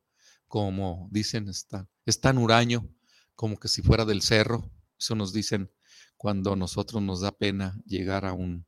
como 0.48 1.08
dicen, 1.12 1.50
está, 1.50 1.90
es 2.06 2.20
tan 2.20 2.38
huraño 2.38 2.90
como 3.36 3.58
que 3.58 3.68
si 3.68 3.82
fuera 3.82 4.06
del 4.06 4.22
cerro. 4.22 4.72
Eso 4.98 5.16
nos 5.16 5.34
dicen 5.34 5.72
cuando 6.18 6.56
nosotros 6.56 7.02
nos 7.02 7.22
da 7.22 7.32
pena 7.32 7.80
llegar 7.86 8.26
a 8.26 8.34
un 8.34 8.66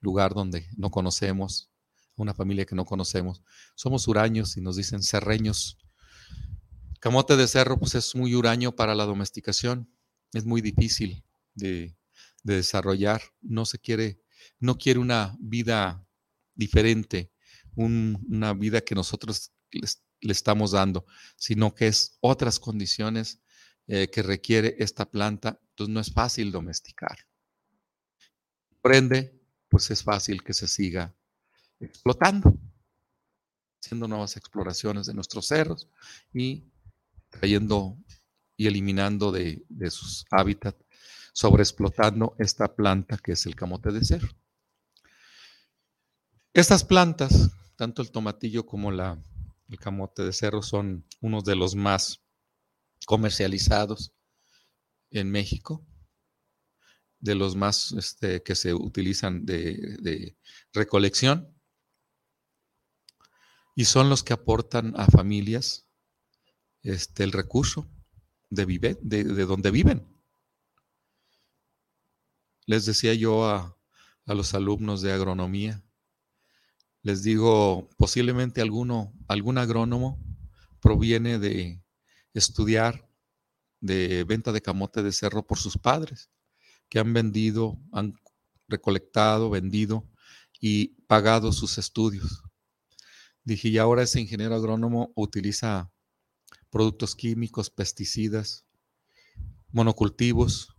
lugar 0.00 0.34
donde 0.34 0.68
no 0.76 0.90
conocemos, 0.90 1.70
una 2.16 2.34
familia 2.34 2.64
que 2.64 2.74
no 2.74 2.84
conocemos. 2.84 3.42
Somos 3.74 4.06
huraños 4.06 4.56
y 4.56 4.60
nos 4.60 4.76
dicen 4.76 5.02
serreños. 5.02 5.78
Camote 7.00 7.36
de 7.36 7.48
cerro, 7.48 7.78
pues 7.78 7.94
es 7.94 8.14
muy 8.14 8.34
huraño 8.34 8.72
para 8.72 8.94
la 8.94 9.04
domesticación. 9.04 9.90
Es 10.32 10.44
muy 10.44 10.60
difícil 10.60 11.24
de, 11.54 11.96
desarrollar. 12.42 13.22
No 13.40 13.64
se 13.64 13.78
quiere, 13.78 14.20
no 14.58 14.76
quiere 14.78 15.00
una 15.00 15.36
vida 15.40 16.06
diferente, 16.54 17.32
una 17.76 18.52
vida 18.54 18.80
que 18.80 18.94
nosotros 18.94 19.52
le 19.72 20.32
estamos 20.32 20.72
dando, 20.72 21.04
sino 21.36 21.74
que 21.74 21.88
es 21.88 22.16
otras 22.20 22.58
condiciones 22.58 23.40
eh, 23.86 24.08
que 24.08 24.22
requiere 24.22 24.76
esta 24.78 25.10
planta, 25.10 25.60
entonces 25.70 25.92
no 25.92 26.00
es 26.00 26.12
fácil 26.12 26.52
domesticar. 26.52 27.18
Por 28.80 28.94
ende, 28.94 29.40
pues 29.68 29.90
es 29.90 30.02
fácil 30.02 30.42
que 30.42 30.54
se 30.54 30.68
siga 30.68 31.14
explotando, 31.80 32.56
haciendo 33.82 34.08
nuevas 34.08 34.36
exploraciones 34.36 35.06
de 35.06 35.14
nuestros 35.14 35.46
cerros 35.48 35.88
y 36.32 36.64
trayendo 37.28 37.98
y 38.56 38.66
eliminando 38.66 39.32
de, 39.32 39.64
de 39.68 39.90
sus 39.90 40.24
hábitats, 40.30 40.78
sobreexplotando 41.32 42.36
esta 42.38 42.74
planta 42.74 43.18
que 43.18 43.32
es 43.32 43.44
el 43.46 43.56
camote 43.56 43.90
de 43.90 44.04
cerro. 44.04 44.28
Estas 46.54 46.84
plantas, 46.84 47.50
tanto 47.74 48.00
el 48.00 48.12
tomatillo 48.12 48.64
como 48.64 48.92
la, 48.92 49.20
el 49.68 49.78
camote 49.80 50.22
de 50.22 50.32
cerro, 50.32 50.62
son 50.62 51.04
unos 51.20 51.42
de 51.44 51.56
los 51.56 51.74
más 51.74 52.22
comercializados 53.06 54.14
en 55.10 55.32
México, 55.32 55.84
de 57.18 57.34
los 57.34 57.56
más 57.56 57.90
este, 57.90 58.44
que 58.44 58.54
se 58.54 58.72
utilizan 58.72 59.44
de, 59.44 60.36
recolección, 60.72 61.60
y 63.74 63.86
son 63.86 64.08
los 64.08 64.22
que 64.22 64.34
aportan 64.34 64.94
a 64.96 65.06
familias 65.06 65.88
este, 66.82 67.24
el 67.24 67.32
recurso 67.32 67.90
de, 68.50 68.64
vive, 68.64 68.96
de, 69.02 69.24
donde 69.24 69.72
viven. 69.72 70.06
Les 72.64 72.86
decía 72.86 73.12
yo 73.12 73.44
a, 73.44 73.76
a 74.26 74.34
los 74.34 74.54
alumnos 74.54 75.02
de 75.02 75.12
agronomía, 75.12 75.83
les 77.04 77.22
digo, 77.22 77.90
posiblemente 77.98 78.62
alguno, 78.62 79.12
algún 79.28 79.58
agrónomo 79.58 80.18
proviene 80.80 81.38
de 81.38 81.84
estudiar 82.32 83.10
de 83.80 84.24
venta 84.24 84.52
de 84.52 84.62
camote 84.62 85.02
de 85.02 85.12
cerro 85.12 85.46
por 85.46 85.58
sus 85.58 85.76
padres, 85.76 86.30
que 86.88 86.98
han 86.98 87.12
vendido, 87.12 87.78
han 87.92 88.14
recolectado, 88.68 89.50
vendido 89.50 90.08
y 90.58 90.94
pagado 91.06 91.52
sus 91.52 91.76
estudios. 91.76 92.42
Dije, 93.44 93.68
y 93.68 93.76
ahora 93.76 94.02
ese 94.02 94.22
ingeniero 94.22 94.54
agrónomo 94.54 95.12
utiliza 95.14 95.92
productos 96.70 97.14
químicos, 97.14 97.68
pesticidas, 97.68 98.64
monocultivos, 99.72 100.74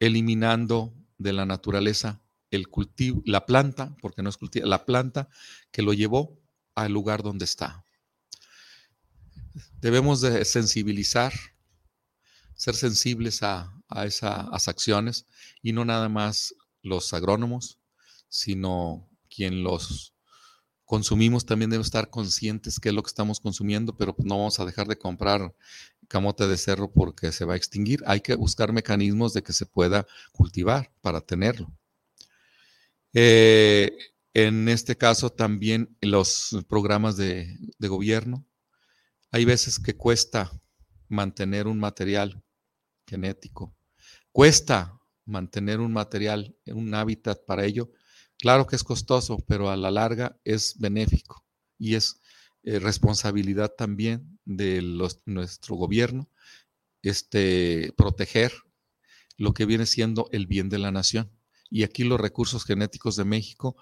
eliminando 0.00 0.92
de 1.18 1.32
la 1.32 1.46
naturaleza 1.46 2.23
el 2.54 2.68
cultivo, 2.68 3.22
la 3.24 3.46
planta, 3.46 3.96
porque 4.00 4.22
no 4.22 4.30
es 4.30 4.36
cultivo, 4.36 4.66
la 4.66 4.84
planta 4.84 5.28
que 5.70 5.82
lo 5.82 5.92
llevó 5.92 6.40
al 6.74 6.92
lugar 6.92 7.22
donde 7.22 7.44
está. 7.44 7.84
Debemos 9.80 10.20
de 10.20 10.44
sensibilizar, 10.44 11.32
ser 12.54 12.74
sensibles 12.74 13.42
a, 13.42 13.70
esas 14.04 14.66
acciones 14.66 15.26
y 15.62 15.72
no 15.72 15.84
nada 15.84 16.08
más 16.08 16.54
los 16.82 17.12
agrónomos, 17.12 17.78
sino 18.28 19.08
quien 19.28 19.62
los 19.62 20.14
consumimos 20.84 21.46
también 21.46 21.70
debe 21.70 21.82
estar 21.82 22.10
conscientes 22.10 22.80
qué 22.80 22.88
es 22.88 22.94
lo 22.94 23.02
que 23.02 23.08
estamos 23.08 23.38
consumiendo, 23.40 23.96
pero 23.96 24.16
no 24.18 24.38
vamos 24.38 24.58
a 24.58 24.64
dejar 24.64 24.88
de 24.88 24.98
comprar 24.98 25.54
camote 26.08 26.46
de 26.46 26.56
cerro 26.56 26.92
porque 26.92 27.30
se 27.32 27.44
va 27.44 27.54
a 27.54 27.56
extinguir. 27.56 28.02
Hay 28.06 28.20
que 28.20 28.34
buscar 28.34 28.72
mecanismos 28.72 29.32
de 29.32 29.42
que 29.42 29.52
se 29.52 29.66
pueda 29.66 30.06
cultivar 30.32 30.92
para 31.00 31.20
tenerlo. 31.20 31.72
Eh, 33.14 33.96
en 34.34 34.68
este 34.68 34.96
caso 34.96 35.30
también 35.30 35.96
los 36.00 36.56
programas 36.68 37.16
de, 37.16 37.56
gobierno. 37.78 38.44
Hay 39.30 39.44
veces 39.44 39.78
que 39.78 39.96
cuesta 39.96 40.50
mantener 41.08 41.68
un 41.68 41.78
material 41.78 42.42
genético. 43.06 43.76
Cuesta 44.32 45.00
mantener 45.24 45.78
un 45.80 45.92
material, 45.92 46.56
un 46.66 46.92
hábitat 46.94 47.44
para 47.46 47.64
ello. 47.64 47.92
Claro 48.38 48.66
que 48.66 48.74
es 48.74 48.82
costoso, 48.82 49.38
pero 49.46 49.70
a 49.70 49.76
la 49.76 49.92
larga 49.92 50.36
es 50.44 50.76
benéfico 50.78 51.46
y 51.78 51.94
es 51.94 52.20
eh, 52.64 52.80
responsabilidad 52.80 53.72
también 53.76 54.40
de 54.44 54.82
nuestro 55.24 55.76
gobierno 55.76 56.28
este, 57.02 57.92
proteger 57.96 58.52
lo 59.36 59.54
que 59.54 59.66
viene 59.66 59.86
siendo 59.86 60.28
el 60.32 60.46
bien 60.46 60.68
de 60.68 60.78
la 60.78 60.90
nación 60.90 61.30
y 61.74 61.82
aquí 61.82 62.04
los 62.04 62.20
recursos 62.20 62.64
genéticos 62.64 63.16
de 63.16 63.24
México 63.24 63.76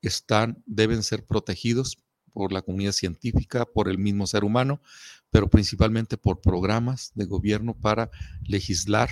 están, 0.00 0.62
deben 0.64 1.02
ser 1.02 1.26
protegidos 1.26 1.98
por 2.32 2.52
la 2.52 2.62
comunidad 2.62 2.92
científica, 2.92 3.64
por 3.66 3.88
el 3.88 3.98
mismo 3.98 4.28
ser 4.28 4.44
humano, 4.44 4.80
pero 5.28 5.50
principalmente 5.50 6.16
por 6.16 6.40
programas 6.40 7.10
de 7.16 7.24
gobierno 7.24 7.74
para 7.74 8.12
legislar 8.44 9.10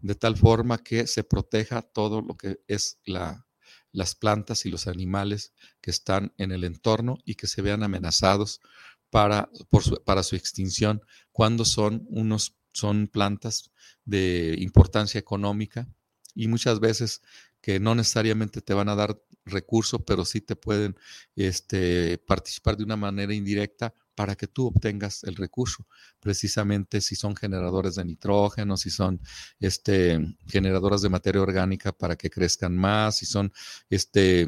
de 0.00 0.14
tal 0.14 0.38
forma 0.38 0.78
que 0.78 1.06
se 1.06 1.22
proteja 1.22 1.82
todo 1.82 2.22
lo 2.22 2.38
que 2.38 2.62
es 2.68 2.98
la, 3.04 3.46
las 3.92 4.14
plantas 4.14 4.64
y 4.64 4.70
los 4.70 4.86
animales 4.86 5.52
que 5.82 5.90
están 5.90 6.32
en 6.38 6.52
el 6.52 6.64
entorno 6.64 7.18
y 7.26 7.34
que 7.34 7.48
se 7.48 7.60
vean 7.60 7.82
amenazados 7.82 8.62
para, 9.10 9.50
su, 9.82 10.02
para 10.06 10.22
su 10.22 10.36
extinción 10.36 11.02
cuando 11.32 11.66
son 11.66 12.06
unos 12.08 12.56
son 12.72 13.08
plantas 13.08 13.72
de 14.06 14.54
importancia 14.58 15.18
económica 15.18 15.86
y 16.34 16.48
muchas 16.48 16.80
veces 16.80 17.22
que 17.60 17.80
no 17.80 17.94
necesariamente 17.94 18.62
te 18.62 18.74
van 18.74 18.88
a 18.88 18.94
dar 18.94 19.20
recursos, 19.44 20.00
pero 20.06 20.24
sí 20.24 20.40
te 20.40 20.56
pueden 20.56 20.96
este, 21.36 22.18
participar 22.18 22.76
de 22.76 22.84
una 22.84 22.96
manera 22.96 23.34
indirecta 23.34 23.94
para 24.14 24.36
que 24.36 24.46
tú 24.46 24.66
obtengas 24.66 25.24
el 25.24 25.34
recurso, 25.34 25.86
precisamente 26.20 27.00
si 27.00 27.16
son 27.16 27.34
generadores 27.34 27.94
de 27.94 28.04
nitrógeno, 28.04 28.76
si 28.76 28.90
son 28.90 29.18
este, 29.58 30.36
generadoras 30.46 31.00
de 31.00 31.08
materia 31.08 31.40
orgánica 31.40 31.90
para 31.92 32.16
que 32.16 32.28
crezcan 32.28 32.76
más, 32.76 33.16
si 33.16 33.24
son 33.24 33.50
este, 33.88 34.46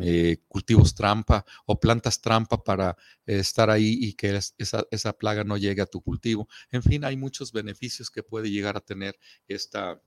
eh, 0.00 0.38
cultivos 0.48 0.96
trampa 0.96 1.44
o 1.66 1.78
plantas 1.78 2.20
trampa 2.20 2.64
para 2.64 2.96
estar 3.24 3.70
ahí 3.70 3.96
y 4.00 4.14
que 4.14 4.40
esa, 4.58 4.84
esa 4.90 5.12
plaga 5.12 5.44
no 5.44 5.56
llegue 5.56 5.82
a 5.82 5.86
tu 5.86 6.00
cultivo. 6.00 6.48
En 6.72 6.82
fin, 6.82 7.04
hay 7.04 7.16
muchos 7.16 7.52
beneficios 7.52 8.10
que 8.10 8.24
puede 8.24 8.50
llegar 8.50 8.76
a 8.76 8.80
tener 8.80 9.16
esta, 9.46 10.00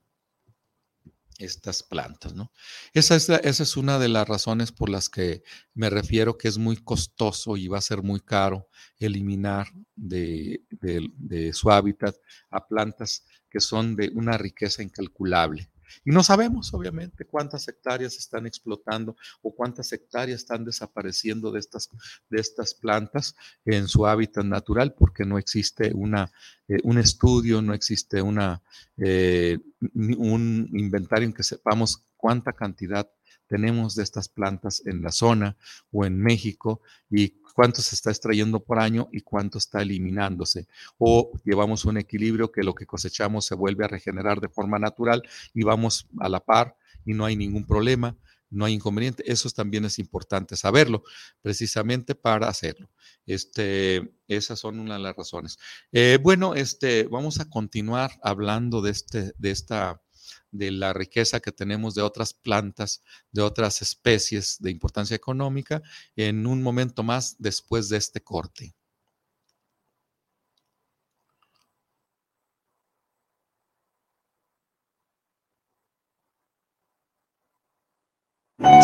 estas 1.37 1.83
plantas, 1.83 2.33
¿no? 2.33 2.51
Esa 2.93 3.15
es, 3.15 3.29
esa 3.29 3.63
es 3.63 3.77
una 3.77 3.99
de 3.99 4.07
las 4.07 4.27
razones 4.27 4.71
por 4.71 4.89
las 4.89 5.09
que 5.09 5.43
me 5.73 5.89
refiero 5.89 6.37
que 6.37 6.47
es 6.47 6.57
muy 6.57 6.77
costoso 6.77 7.57
y 7.57 7.67
va 7.67 7.77
a 7.77 7.81
ser 7.81 8.03
muy 8.03 8.19
caro 8.19 8.69
eliminar 8.97 9.67
de, 9.95 10.63
de 10.69 11.53
su 11.53 11.71
hábitat 11.71 12.15
a 12.49 12.67
plantas 12.67 13.25
que 13.49 13.59
son 13.59 13.95
de 13.95 14.11
una 14.13 14.37
riqueza 14.37 14.83
incalculable. 14.83 15.69
Y 16.03 16.11
no 16.11 16.23
sabemos, 16.23 16.73
obviamente, 16.73 17.25
cuántas 17.25 17.67
hectáreas 17.67 18.17
están 18.17 18.45
explotando 18.45 19.15
o 19.41 19.55
cuántas 19.55 19.91
hectáreas 19.91 20.41
están 20.41 20.65
desapareciendo 20.65 21.51
de 21.51 21.59
estas, 21.59 21.89
de 22.29 22.39
estas 22.39 22.73
plantas 22.73 23.35
en 23.65 23.87
su 23.87 24.05
hábitat 24.05 24.45
natural, 24.45 24.93
porque 24.93 25.25
no 25.25 25.37
existe 25.37 25.91
una, 25.93 26.31
eh, 26.67 26.79
un 26.83 26.97
estudio, 26.97 27.61
no 27.61 27.73
existe 27.73 28.21
una, 28.21 28.61
eh, 28.97 29.59
un 29.93 30.69
inventario 30.73 31.27
en 31.27 31.33
que 31.33 31.43
sepamos 31.43 32.05
cuánta 32.15 32.53
cantidad 32.53 33.09
tenemos 33.47 33.95
de 33.95 34.03
estas 34.03 34.29
plantas 34.29 34.81
en 34.85 35.01
la 35.01 35.11
zona 35.11 35.57
o 35.91 36.05
en 36.05 36.17
México 36.17 36.81
y 37.09 37.41
cuánto 37.55 37.81
se 37.81 37.95
está 37.95 38.09
extrayendo 38.11 38.59
por 38.59 38.79
año 38.79 39.07
y 39.13 39.21
cuánto 39.21 39.57
está 39.57 39.81
eliminándose. 39.81 40.67
O 40.97 41.31
llevamos 41.45 41.85
un 41.85 41.97
equilibrio 41.97 42.51
que 42.51 42.63
lo 42.63 42.75
que 42.75 42.85
cosechamos 42.85 43.45
se 43.45 43.55
vuelve 43.55 43.85
a 43.85 43.87
regenerar 43.87 44.41
de 44.41 44.49
forma 44.49 44.77
natural 44.77 45.23
y 45.53 45.63
vamos 45.63 46.05
a 46.19 46.27
la 46.27 46.41
par 46.41 46.75
y 47.05 47.13
no 47.13 47.23
hay 47.23 47.37
ningún 47.37 47.65
problema, 47.65 48.17
no 48.49 48.65
hay 48.65 48.73
inconveniente. 48.73 49.23
Eso 49.31 49.49
también 49.51 49.85
es 49.85 49.99
importante 49.99 50.57
saberlo, 50.57 51.03
precisamente 51.41 52.13
para 52.13 52.49
hacerlo. 52.49 52.89
Este, 53.25 54.13
esas 54.27 54.59
son 54.59 54.77
una 54.77 54.95
de 54.95 55.03
las 55.03 55.15
razones. 55.15 55.57
Eh, 55.93 56.19
bueno, 56.21 56.55
este, 56.55 57.03
vamos 57.03 57.39
a 57.39 57.49
continuar 57.49 58.11
hablando 58.21 58.81
de, 58.81 58.91
este, 58.91 59.31
de 59.37 59.51
esta 59.51 60.01
de 60.51 60.71
la 60.71 60.93
riqueza 60.93 61.39
que 61.39 61.51
tenemos 61.51 61.95
de 61.95 62.01
otras 62.01 62.33
plantas, 62.33 63.03
de 63.31 63.41
otras 63.41 63.81
especies 63.81 64.57
de 64.59 64.71
importancia 64.71 65.15
económica, 65.15 65.81
en 66.15 66.47
un 66.47 66.61
momento 66.61 67.03
más 67.03 67.35
después 67.39 67.89
de 67.89 67.97
este 67.97 68.21
corte. 68.21 68.75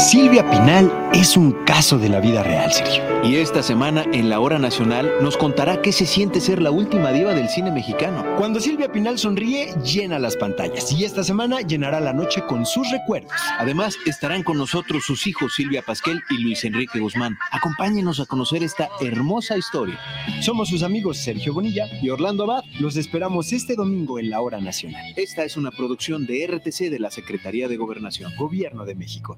Silvia 0.01 0.49
Pinal 0.49 0.91
es 1.13 1.37
un 1.37 1.51
caso 1.63 1.99
de 1.99 2.09
la 2.09 2.19
vida 2.19 2.41
real, 2.41 2.73
Sergio. 2.73 3.03
Y 3.23 3.35
esta 3.35 3.61
semana, 3.61 4.03
en 4.11 4.31
la 4.31 4.39
Hora 4.39 4.57
Nacional, 4.57 5.11
nos 5.21 5.37
contará 5.37 5.83
qué 5.83 5.91
se 5.91 6.07
siente 6.07 6.41
ser 6.41 6.59
la 6.59 6.71
última 6.71 7.11
diva 7.11 7.35
del 7.35 7.47
cine 7.49 7.71
mexicano. 7.71 8.25
Cuando 8.35 8.59
Silvia 8.59 8.91
Pinal 8.91 9.19
sonríe, 9.19 9.75
llena 9.83 10.17
las 10.17 10.35
pantallas. 10.35 10.91
Y 10.91 11.05
esta 11.05 11.23
semana 11.23 11.61
llenará 11.61 11.99
la 11.99 12.13
noche 12.13 12.41
con 12.47 12.65
sus 12.65 12.89
recuerdos. 12.89 13.31
Además, 13.59 13.95
estarán 14.07 14.41
con 14.41 14.57
nosotros 14.57 15.03
sus 15.05 15.27
hijos 15.27 15.53
Silvia 15.53 15.83
Pasquel 15.83 16.19
y 16.31 16.39
Luis 16.39 16.65
Enrique 16.65 16.99
Guzmán. 16.99 17.37
Acompáñenos 17.51 18.19
a 18.19 18.25
conocer 18.25 18.63
esta 18.63 18.89
hermosa 19.01 19.55
historia. 19.55 19.99
Somos 20.41 20.69
sus 20.69 20.81
amigos 20.81 21.17
Sergio 21.17 21.53
Bonilla 21.53 21.85
y 22.01 22.09
Orlando 22.09 22.45
Abad. 22.45 22.63
Los 22.79 22.97
esperamos 22.97 23.53
este 23.53 23.75
domingo 23.75 24.17
en 24.17 24.31
la 24.31 24.41
Hora 24.41 24.59
Nacional. 24.59 25.13
Esta 25.15 25.43
es 25.43 25.57
una 25.57 25.69
producción 25.69 26.25
de 26.25 26.47
RTC 26.47 26.89
de 26.89 26.99
la 26.99 27.11
Secretaría 27.11 27.67
de 27.67 27.77
Gobernación, 27.77 28.31
Gobierno 28.35 28.83
de 28.83 28.95
México 28.95 29.37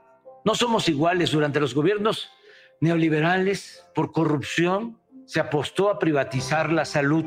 No 0.43 0.55
somos 0.55 0.89
iguales 0.89 1.31
durante 1.31 1.59
los 1.59 1.75
gobiernos 1.75 2.29
neoliberales 2.79 3.85
por 3.93 4.11
corrupción. 4.11 4.99
Se 5.25 5.39
apostó 5.39 5.89
a 5.89 5.99
privatizar 5.99 6.71
la 6.71 6.85
salud. 6.85 7.25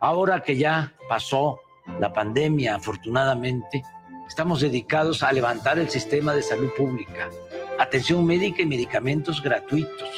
Ahora 0.00 0.42
que 0.42 0.56
ya 0.56 0.92
pasó 1.08 1.60
la 2.00 2.12
pandemia, 2.12 2.74
afortunadamente, 2.74 3.82
estamos 4.28 4.60
dedicados 4.60 5.22
a 5.22 5.32
levantar 5.32 5.78
el 5.78 5.88
sistema 5.88 6.34
de 6.34 6.42
salud 6.42 6.70
pública, 6.76 7.30
atención 7.78 8.24
médica 8.26 8.62
y 8.62 8.66
medicamentos 8.66 9.42
gratuitos. 9.42 10.10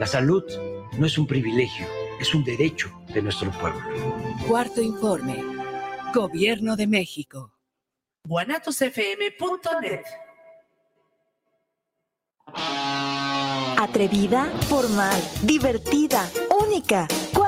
La 0.00 0.06
salud 0.06 0.44
no 0.98 1.06
es 1.06 1.16
un 1.16 1.26
privilegio, 1.26 1.86
es 2.20 2.34
un 2.34 2.44
derecho 2.44 2.90
de 3.14 3.22
nuestro 3.22 3.50
pueblo. 3.52 3.80
Cuarto 4.48 4.82
informe. 4.82 5.42
Gobierno 6.12 6.76
de 6.76 6.86
México. 6.86 7.52
guanatosfm.net 8.24 10.25
Atrevida, 13.78 14.46
formal, 14.68 15.20
divertida, 15.42 16.28
única. 16.50 17.08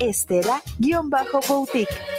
Estela-Boutique. 0.00 2.18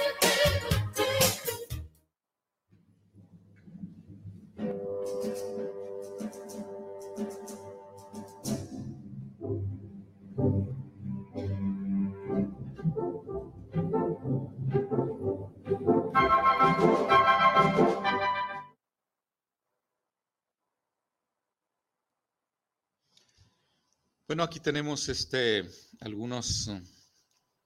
Bueno, 24.29 24.43
aquí 24.43 24.59
tenemos 24.59 25.09
este, 25.09 25.67
algunos 26.01 26.69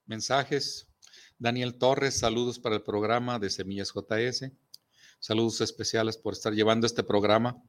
mensajes. 0.06 0.88
Daniel 1.39 1.76
Torres, 1.76 2.20
saludos 2.20 2.60
para 2.60 2.76
el 2.76 2.82
programa 2.82 3.39
de 3.39 3.49
Semillas 3.49 3.91
JS. 3.93 4.51
Saludos 5.20 5.62
especiales 5.62 6.18
por 6.18 6.34
estar 6.34 6.54
llevando 6.54 6.86
este 6.86 7.04
programa. 7.04 7.62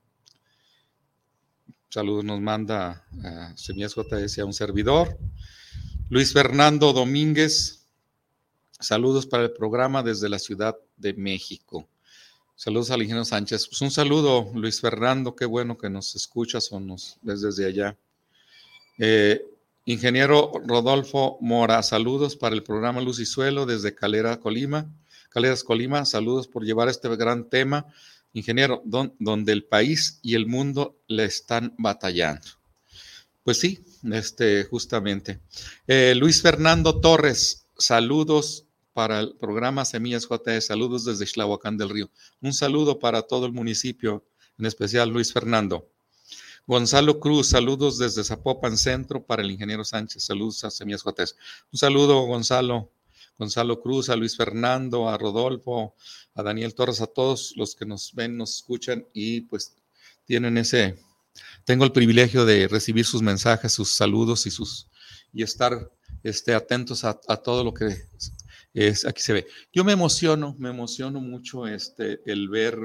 Saludos 1.91 2.25
nos 2.25 2.41
manda 2.41 3.07
a 3.23 3.57
Semillas 3.57 3.95
JS 3.95 4.39
a 4.39 4.45
un 4.45 4.53
servidor. 4.53 5.19
Luis 6.11 6.33
Fernando 6.33 6.93
Domínguez, 6.93 7.87
saludos 8.81 9.27
para 9.27 9.45
el 9.45 9.53
programa 9.53 10.03
desde 10.03 10.29
la 10.29 10.39
Ciudad 10.39 10.77
de 10.97 11.15
México. 11.15 11.89
Saludos 12.57 12.91
al 12.91 13.03
ingeniero 13.03 13.25
Sánchez. 13.25 13.67
Pues 13.69 13.81
un 13.81 13.91
saludo, 13.91 14.51
Luis 14.55 14.81
Fernando, 14.81 15.35
qué 15.35 15.45
bueno 15.45 15.77
que 15.77 15.91
nos 15.91 16.15
escuchas 16.15 16.71
o 16.73 16.79
nos 16.79 17.19
ves 17.23 17.41
desde 17.41 17.67
allá. 17.67 17.97
Eh, 18.99 19.45
ingeniero 19.85 20.53
Rodolfo 20.67 21.39
Mora, 21.41 21.83
saludos 21.83 22.37
para 22.37 22.55
el 22.55 22.63
programa 22.63 23.01
Luz 23.01 23.19
y 23.21 23.27
Suelo 23.27 23.67
desde 23.67 23.95
Calera, 23.95 24.41
Colima. 24.41 24.91
Caleras, 25.31 25.65
Colima, 25.65 26.05
saludos 26.05 26.47
por 26.47 26.65
llevar 26.65 26.89
este 26.89 27.09
gran 27.17 27.49
tema. 27.49 27.87
Ingeniero, 28.33 28.83
donde 28.85 29.53
el 29.53 29.65
país 29.65 30.19
y 30.23 30.35
el 30.35 30.47
mundo 30.47 30.99
le 31.07 31.25
están 31.25 31.75
batallando. 31.79 32.47
Pues 33.45 33.61
sí, 33.61 33.85
este, 34.11 34.65
justamente. 34.65 35.39
Eh, 35.87 36.15
Luis 36.17 36.43
Fernando 36.43 37.01
Torres, 37.01 37.67
saludos 37.79 38.67
para 38.93 39.21
el 39.21 39.37
programa 39.37 39.85
Semillas 39.85 40.27
JS, 40.29 40.67
saludos 40.67 41.05
desde 41.05 41.27
Xlahuacán 41.27 41.77
del 41.77 41.91
Río. 41.91 42.11
Un 42.41 42.53
saludo 42.53 42.99
para 42.99 43.23
todo 43.23 43.47
el 43.47 43.53
municipio, 43.53 44.25
en 44.59 44.67
especial 44.67 45.11
Luis 45.11 45.33
Fernando. 45.33 45.91
Gonzalo 46.67 47.21
Cruz, 47.21 47.49
saludos 47.49 47.99
desde 47.99 48.25
Zapopan 48.25 48.79
Centro 48.79 49.25
para 49.25 49.43
el 49.43 49.51
ingeniero 49.51 49.85
Sánchez. 49.85 50.25
Saludos 50.25 50.65
a 50.65 50.71
Semillas 50.71 51.03
Jotes. 51.03 51.37
Un 51.73 51.79
saludo, 51.79 52.23
Gonzalo. 52.23 52.91
Gonzalo 53.39 53.81
Cruz, 53.81 54.11
a 54.11 54.17
Luis 54.17 54.37
Fernando, 54.37 55.09
a 55.09 55.19
Rodolfo, 55.19 55.95
a 56.35 56.43
Daniel 56.43 56.75
Torres, 56.75 57.01
a 57.01 57.07
todos 57.07 57.53
los 57.57 57.75
que 57.75 57.85
nos 57.85 58.15
ven, 58.15 58.37
nos 58.37 58.57
escuchan 58.57 59.07
y 59.13 59.43
pues 59.43 59.75
tienen 60.25 60.57
ese, 60.57 60.97
tengo 61.65 61.85
el 61.85 61.93
privilegio 61.93 62.45
de 62.45 62.69
recibir 62.69 63.05
sus 63.05 63.23
mensajes, 63.23 63.73
sus 63.73 63.91
saludos 63.91 64.47
y 64.47 64.51
sus 64.51 64.89
y 65.33 65.43
estar 65.43 65.91
este, 66.23 66.55
atentos 66.55 67.05
a, 67.05 67.15
todo 67.15 67.65
lo 67.65 67.75
que 67.75 67.89
es, 68.73 69.05
aquí 69.05 69.21
se 69.21 69.33
ve. 69.33 69.47
Yo 69.73 69.83
me 69.83 69.93
emociono, 69.93 70.55
me 70.59 70.71
emociono 70.71 71.21
mucho 71.21 71.67
este, 71.67 72.21
el 72.25 72.49
ver, 72.49 72.79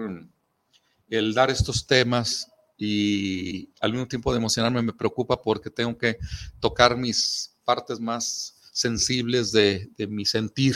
el 1.10 1.34
dar 1.36 1.52
estos 1.52 1.86
temas 1.86 2.52
y 2.80 3.74
al 3.82 3.92
mismo 3.92 4.08
tiempo 4.08 4.32
de 4.32 4.40
emocionarme 4.40 4.82
me 4.82 4.94
preocupa 4.94 5.42
porque 5.42 5.70
tengo 5.70 5.98
que 5.98 6.18
tocar 6.62 6.96
mis 6.98 7.58
partes 7.66 8.00
más 8.00 8.56
sensibles 8.72 9.52
de, 9.52 9.92
mi 10.08 10.26
sentir 10.26 10.74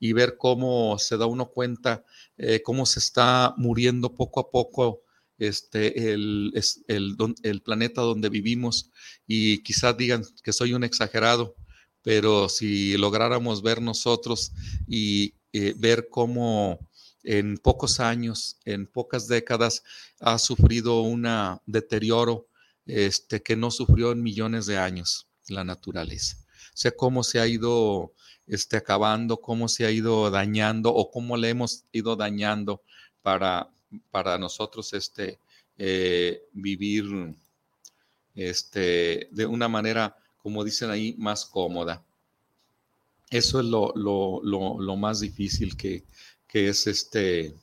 y 0.00 0.14
ver 0.14 0.36
cómo 0.38 0.98
se 0.98 1.18
da 1.18 1.26
uno 1.26 1.50
cuenta, 1.50 2.02
eh, 2.38 2.62
cómo 2.62 2.86
se 2.86 3.00
está 3.00 3.54
muriendo 3.58 4.14
poco 4.16 4.40
a 4.40 4.50
poco 4.50 5.02
este, 5.38 6.12
el, 6.12 6.52
el, 6.88 7.16
el, 7.42 7.60
planeta 7.60 8.00
donde 8.00 8.30
vivimos. 8.30 8.90
Y 9.26 9.62
quizás 9.62 9.94
digan 9.96 10.24
que 10.42 10.52
soy 10.54 10.72
un 10.72 10.84
exagerado, 10.84 11.54
pero 12.00 12.48
si 12.48 12.96
lográramos 12.96 13.60
ver 13.60 13.82
nosotros 13.82 14.52
y 14.88 15.34
eh, 15.52 15.74
ver 15.76 16.08
cómo 16.10 16.88
en 17.24 17.58
pocos 17.58 18.00
años, 18.00 18.58
en 18.64 18.86
pocas 18.86 19.28
décadas, 19.28 19.84
ha 20.20 20.38
sufrido 20.38 21.00
un 21.02 21.26
deterioro 21.66 22.48
este, 22.86 23.42
que 23.42 23.56
no 23.56 23.70
sufrió 23.70 24.12
en 24.12 24.22
millones 24.22 24.66
de 24.66 24.78
años 24.78 25.28
la 25.48 25.64
naturaleza. 25.64 26.36
O 26.74 26.76
sea, 26.76 26.90
cómo 26.92 27.22
se 27.22 27.38
ha 27.38 27.46
ido 27.46 28.12
este, 28.46 28.76
acabando, 28.76 29.40
cómo 29.40 29.68
se 29.68 29.84
ha 29.84 29.90
ido 29.90 30.30
dañando 30.30 30.92
o 30.92 31.10
cómo 31.10 31.36
le 31.36 31.50
hemos 31.50 31.84
ido 31.92 32.16
dañando 32.16 32.82
para, 33.22 33.70
para 34.10 34.38
nosotros 34.38 34.92
este, 34.94 35.38
eh, 35.78 36.42
vivir 36.52 37.36
este, 38.34 39.28
de 39.30 39.46
una 39.46 39.68
manera, 39.68 40.16
como 40.42 40.64
dicen 40.64 40.90
ahí, 40.90 41.14
más 41.18 41.44
cómoda. 41.44 42.02
Eso 43.30 43.60
es 43.60 43.66
lo, 43.66 43.92
lo 43.94 44.96
más 44.96 45.20
difícil 45.20 45.76
que, 45.76 46.04
que 46.52 46.68
es 46.68 46.86
este, 46.86 47.54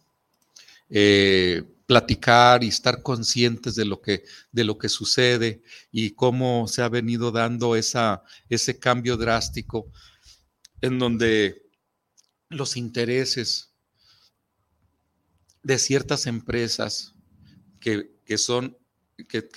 eh, 0.90 1.64
platicar 1.86 2.64
y 2.64 2.70
estar 2.70 3.04
conscientes 3.04 3.76
de 3.76 3.86
lo 3.86 4.02
que, 4.02 4.24
de 4.52 4.64
lo 4.64 4.80
que 4.80 4.90
sucede 4.90 5.62
y 5.92 6.16
cómo 6.16 6.68
se 6.68 6.82
ha 6.82 6.90
venido 6.90 7.30
dando 7.32 7.76
esa, 7.76 8.24
ese 8.50 8.80
cambio 8.80 9.16
drástico 9.16 9.92
en 10.82 10.98
donde 10.98 11.62
los 12.50 12.78
intereses 12.78 13.76
de 15.62 15.78
ciertas 15.78 16.26
empresas 16.26 17.14
que, 17.80 18.10
son, 18.40 18.76
que, 19.28 19.48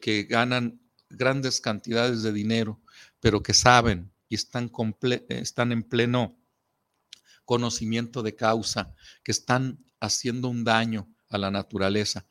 que, 0.00 0.22
ganan 0.22 0.80
grandes 1.10 1.60
cantidades 1.60 2.22
de 2.22 2.32
dinero, 2.32 2.80
pero 3.20 3.42
que 3.42 3.52
saben 3.52 4.10
y 4.30 4.36
están, 4.36 4.72
están 5.28 5.72
en 5.72 5.82
pleno 5.82 6.41
conocimiento 7.44 8.22
de 8.22 8.34
causa, 8.34 8.94
que 9.22 9.32
están 9.32 9.84
haciendo 10.00 10.48
un 10.48 10.64
daño 10.64 11.08
a 11.28 11.38
la 11.38 11.50
naturaleza, 11.50 12.26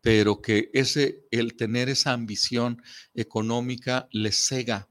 pero 0.00 0.40
que 0.40 0.70
ese, 0.72 1.26
el 1.30 1.56
tener 1.56 1.88
esa 1.88 2.12
ambición 2.12 2.82
económica 3.14 4.08
les 4.12 4.36
cega 4.36 4.88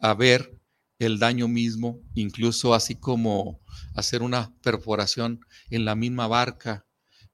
a 0.00 0.14
ver 0.14 0.58
el 0.98 1.18
daño 1.18 1.48
mismo, 1.48 2.00
incluso 2.14 2.74
así 2.74 2.96
como 2.96 3.60
hacer 3.94 4.22
una 4.22 4.54
perforación 4.62 5.40
en 5.70 5.84
la 5.84 5.94
misma 5.94 6.26
barca, 6.26 6.86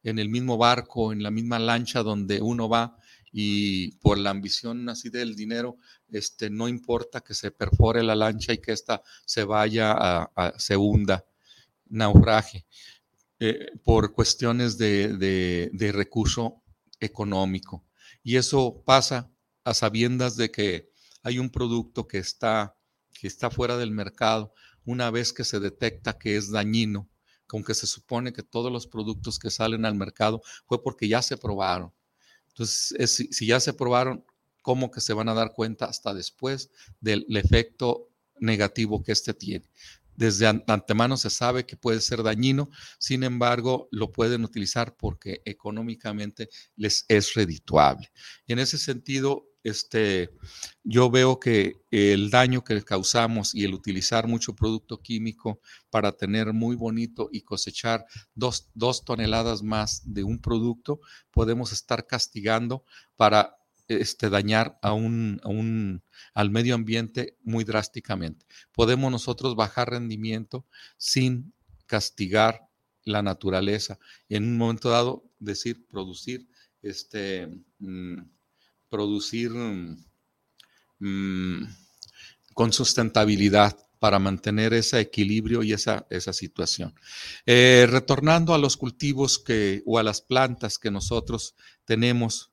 en 0.03 0.19
el 0.19 0.29
mismo 0.29 0.59
barco, 0.59 1.13
en 1.13 1.23
la 1.23 1.31
misma 1.31 1.59
lancha 1.59 2.03
donde 2.03 2.41
uno 2.41 2.69
va 2.69 2.97
y 3.33 3.93
por 3.97 4.19
la 4.19 4.31
ambición 4.31 4.89
así 4.89 5.09
del 5.09 5.35
dinero, 5.35 5.79
este, 6.11 6.51
no 6.51 6.69
importa 6.69 7.23
que 7.23 7.35
se 7.35 7.51
perfore 7.51 8.03
la 8.03 8.15
lancha 8.15 8.53
y 8.53 8.59
que 8.59 8.73
ésta 8.73 9.03
se 9.25 9.45
vaya 9.45 9.95
a, 9.97 10.53
se 10.59 10.77
hunda, 10.77 11.25
naufraje. 11.93 12.67
Eh, 13.45 13.73
por 13.83 14.15
cuestiones 14.15 14.79
de, 14.79 15.91
recurso 15.93 16.63
económico. 17.01 17.85
Y 18.23 18.37
eso 18.37 18.85
pasa 18.87 19.33
a 19.65 19.75
sabiendas 19.75 20.37
de 20.37 20.53
que 20.53 20.93
hay 21.25 21.41
un 21.41 21.51
producto 21.51 22.07
que 22.07 22.19
está, 22.19 22.77
que 23.13 23.27
está 23.27 23.51
fuera 23.51 23.77
del 23.77 23.91
mercado 23.91 24.55
una 24.85 25.11
vez 25.11 25.33
que 25.33 25.43
se 25.43 25.59
detecta 25.59 26.21
que 26.21 26.37
es 26.37 26.53
dañino, 26.53 27.11
aunque 27.49 27.75
se 27.75 27.89
supone 27.89 28.33
que 28.33 28.45
todos 28.45 28.71
los 28.71 28.87
productos 28.87 29.41
que 29.41 29.51
salen 29.51 29.87
al 29.87 29.97
mercado 29.97 30.41
fue 30.69 30.81
porque 30.81 31.09
ya 31.09 31.21
se 31.21 31.37
probaron. 31.37 31.93
Entonces, 32.47 33.27
si 33.33 33.47
ya 33.47 33.59
se 33.59 33.73
probaron, 33.73 34.25
¿cómo 34.63 34.93
que 34.93 35.01
se 35.01 35.15
van 35.15 35.29
a 35.29 35.35
dar 35.35 35.53
cuenta 35.53 35.87
hasta 35.87 36.15
después 36.15 36.71
del 37.01 37.27
efecto 37.29 38.09
negativo 38.39 39.03
que 39.03 39.11
este 39.11 39.35
tiene? 39.35 39.69
Desde 40.23 40.47
antemano 40.47 41.17
se 41.17 41.31
sabe 41.31 41.67
que 41.67 41.77
puede 41.77 42.01
ser 42.01 42.23
dañino, 42.23 42.71
sin 42.99 43.25
embargo, 43.25 43.89
lo 43.91 44.13
pueden 44.13 44.45
utilizar 44.45 44.97
porque 44.97 45.43
económicamente 45.45 46.49
les 46.77 47.05
es 47.09 47.35
redituable. 47.35 48.13
Y 48.47 48.53
en 48.53 48.61
ese 48.61 48.79
sentido, 48.79 49.49
este, 49.65 50.31
yo 50.85 51.11
veo 51.11 51.41
que 51.41 51.75
el 51.91 52.31
daño 52.31 52.63
que 52.63 52.83
causamos 52.83 53.53
y 53.53 53.65
el 53.65 53.75
utilizar 53.75 54.29
mucho 54.29 54.55
producto 54.55 55.03
químico 55.03 55.61
para 55.91 56.13
tener 56.13 56.53
muy 56.53 56.77
bonito 56.77 57.29
y 57.33 57.43
cosechar 57.43 58.07
dos, 58.35 58.71
dos 58.75 59.05
toneladas 59.05 59.65
más 59.65 60.03
de 60.05 60.23
un 60.23 60.41
producto, 60.41 61.01
podemos 61.33 61.73
estar 61.73 62.07
castigando 62.07 62.85
para 63.17 63.57
este, 64.01 64.31
dañar 64.31 64.79
al 64.83 66.51
medio 66.51 66.75
ambiente 66.75 67.37
muy 67.43 67.65
drásticamente. 67.65 68.47
Podemos 68.73 69.11
nosotros 69.11 69.57
bajar 69.57 69.91
rendimiento 69.91 70.67
sin 70.97 71.53
castigar 71.87 72.69
la 73.05 73.23
naturaleza. 73.23 73.99
En 74.29 74.45
un 74.45 74.57
momento 74.57 74.89
dado, 74.89 75.25
decir, 75.39 75.87
producir, 75.87 76.49
este, 76.83 77.49
mm, 77.79 78.23
producir 78.89 79.53
mm, 79.53 80.05
con 82.55 82.73
sustentabilidad 82.73 83.77
para 83.99 84.19
mantener 84.19 84.75
ese 84.75 85.01
equilibrio 85.01 85.63
y 85.63 85.73
esa, 85.73 86.05
situación. 86.33 86.95
Eh, 87.47 87.87
retornando 87.89 88.53
a 88.53 88.59
los 88.59 88.77
cultivos 88.77 89.43
o 89.87 89.99
a 89.99 90.03
las 90.03 90.21
plantas 90.21 90.79
que 90.79 90.91
nosotros 90.91 91.55
tenemos 91.85 92.52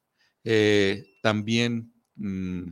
eh, 0.52 1.06
también 1.22 1.94
mm, 2.16 2.72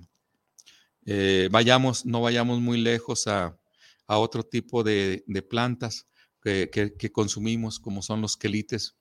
eh, 1.06 1.48
vayamos, 1.52 2.08
no 2.08 2.22
vayamos 2.22 2.60
muy 2.60 2.82
lejos 2.82 3.28
a, 3.28 3.56
otro 4.08 4.42
tipo 4.42 4.84
de, 4.84 5.24
plantas 5.48 6.08
que, 6.42 7.12
consumimos, 7.12 7.80
como 7.80 8.02
son 8.02 8.22
los 8.22 8.36
quelites. 8.36 8.96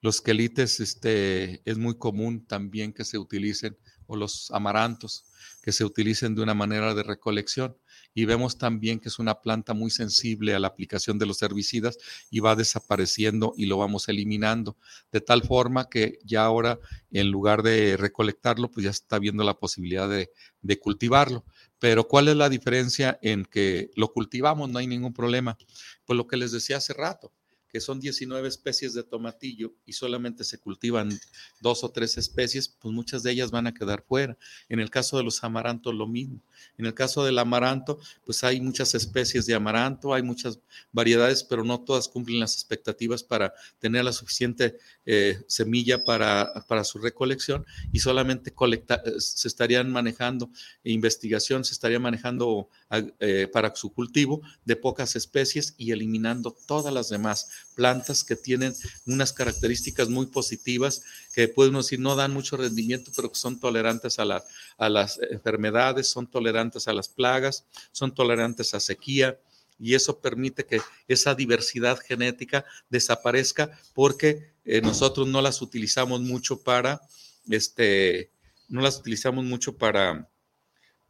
Los 0.00 0.20
quelites 0.20 0.78
este, 0.78 1.60
es 1.68 1.76
muy 1.76 1.98
común 1.98 2.46
también 2.46 2.92
que 2.92 3.04
se 3.04 3.18
utilicen, 3.18 3.76
o 4.06 4.14
los 4.14 4.52
amarantos, 4.52 5.24
que 5.60 5.72
se 5.72 5.84
utilicen 5.84 6.36
de 6.36 6.42
una 6.42 6.54
manera 6.54 6.94
de 6.94 7.02
recolección 7.02 7.76
y 8.14 8.24
vemos 8.24 8.58
también 8.58 8.98
que 9.00 9.08
es 9.08 9.18
una 9.18 9.40
planta 9.40 9.74
muy 9.74 9.90
sensible 9.90 10.54
a 10.54 10.58
la 10.58 10.68
aplicación 10.68 11.18
de 11.18 11.26
los 11.26 11.42
herbicidas 11.42 11.98
y 12.30 12.40
va 12.40 12.56
desapareciendo 12.56 13.54
y 13.56 13.66
lo 13.66 13.78
vamos 13.78 14.08
eliminando, 14.08 14.76
de 15.12 15.20
tal 15.20 15.42
forma 15.42 15.88
que 15.88 16.18
ya 16.24 16.44
ahora 16.44 16.78
en 17.10 17.30
lugar 17.30 17.62
de 17.62 17.96
recolectarlo, 17.96 18.70
pues 18.70 18.84
ya 18.84 18.90
está 18.90 19.18
viendo 19.18 19.44
la 19.44 19.54
posibilidad 19.54 20.08
de, 20.08 20.30
de 20.62 20.78
cultivarlo. 20.78 21.44
Pero 21.78 22.08
¿cuál 22.08 22.28
es 22.28 22.36
la 22.36 22.48
diferencia 22.48 23.18
en 23.22 23.44
que 23.44 23.90
lo 23.94 24.12
cultivamos? 24.12 24.68
No 24.68 24.78
hay 24.78 24.86
ningún 24.86 25.12
problema. 25.12 25.56
Pues 26.04 26.16
lo 26.16 26.26
que 26.26 26.36
les 26.36 26.50
decía 26.50 26.78
hace 26.78 26.92
rato, 26.92 27.32
que 27.70 27.80
son 27.80 28.00
19 28.00 28.48
especies 28.48 28.94
de 28.94 29.02
tomatillo 29.02 29.74
y 29.86 29.92
solamente 29.92 30.44
se 30.44 30.58
cultivan 30.58 31.18
dos 31.60 31.84
o 31.84 31.90
tres 31.90 32.16
especies, 32.16 32.68
pues 32.68 32.94
muchas 32.94 33.22
de 33.22 33.32
ellas 33.32 33.50
van 33.50 33.66
a 33.66 33.74
quedar 33.74 34.02
fuera. 34.06 34.36
En 34.68 34.80
el 34.80 34.90
caso 34.90 35.16
de 35.16 35.24
los 35.24 35.42
amarantos, 35.44 35.94
lo 35.94 36.06
mismo. 36.06 36.40
En 36.76 36.86
el 36.86 36.94
caso 36.94 37.24
del 37.24 37.38
amaranto, 37.38 37.98
pues 38.24 38.42
hay 38.44 38.60
muchas 38.60 38.94
especies 38.94 39.46
de 39.46 39.54
amaranto, 39.54 40.14
hay 40.14 40.22
muchas 40.22 40.60
variedades, 40.92 41.44
pero 41.44 41.64
no 41.64 41.80
todas 41.80 42.08
cumplen 42.08 42.40
las 42.40 42.54
expectativas 42.54 43.22
para 43.22 43.52
tener 43.78 44.04
la 44.04 44.12
suficiente 44.12 44.78
eh, 45.06 45.38
semilla 45.46 46.04
para, 46.04 46.64
para, 46.66 46.84
su 46.84 46.98
recolección 46.98 47.64
y 47.92 47.98
solamente 48.00 48.52
eh, 48.52 48.84
se 49.18 49.48
estarían 49.48 49.90
manejando 49.90 50.50
investigación, 50.84 51.64
se 51.64 51.72
estaría 51.72 51.98
manejando 51.98 52.68
eh, 52.90 53.48
para 53.52 53.74
su 53.74 53.92
cultivo 53.92 54.42
de 54.64 54.76
pocas 54.76 55.16
especies 55.16 55.74
y 55.76 55.92
eliminando 55.92 56.56
todas 56.66 56.92
las 56.92 57.08
demás 57.08 57.48
plantas 57.74 58.24
que 58.24 58.36
tienen 58.36 58.74
unas 59.06 59.32
características 59.32 60.08
muy 60.08 60.26
positivas 60.26 61.02
que 61.34 61.48
podemos 61.48 61.86
decir 61.86 62.00
no 62.00 62.16
dan 62.16 62.32
mucho 62.32 62.56
rendimiento, 62.56 63.10
pero 63.14 63.30
que 63.30 63.38
son 63.38 63.60
tolerantes 63.60 64.18
a, 64.18 64.44
a 64.78 64.88
las 64.88 65.20
enfermedades, 65.30 66.08
son 66.08 66.26
tolerantes 66.26 66.88
a 66.88 66.92
las 66.92 67.08
plagas, 67.08 67.64
son 67.92 68.14
tolerantes 68.14 68.74
a 68.74 68.80
sequía, 68.80 69.38
y 69.78 69.94
eso 69.94 70.20
permite 70.20 70.66
que 70.66 70.80
esa 71.06 71.34
diversidad 71.34 71.98
genética 71.98 72.64
desaparezca 72.90 73.70
porque 73.94 74.52
eh, 74.64 74.80
nosotros 74.80 75.28
no 75.28 75.40
las 75.40 75.62
utilizamos 75.62 76.20
mucho 76.20 76.62
para, 76.62 77.00
este, 77.48 78.32
no 78.68 78.80
las 78.82 78.98
utilizamos 78.98 79.44
mucho 79.44 79.76
para, 79.76 80.28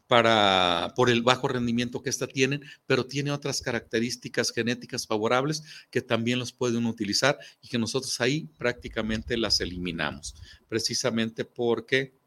para, 0.09 0.93
por 0.97 1.11
el 1.11 1.23
bajo 1.23 1.47
rendimiento 1.47 2.03
que 2.03 2.11
ésta 2.11 2.27
tienen, 2.27 2.63
pero 2.87 3.07
tiene 3.07 3.31
otras 3.31 3.61
características 3.61 4.51
genéticas 4.51 5.07
favorables 5.07 5.63
que 5.91 6.01
también 6.01 6.39
los 6.39 6.53
pueden 6.53 6.87
utilizar 6.87 7.39
y 7.63 7.69
que 7.69 7.79
nosotros 7.79 8.21
ahí 8.21 8.49
prácticamente 8.59 9.37
las 9.37 9.61
eliminamos, 9.61 10.35
precisamente 10.69 11.45
porque 11.45 12.19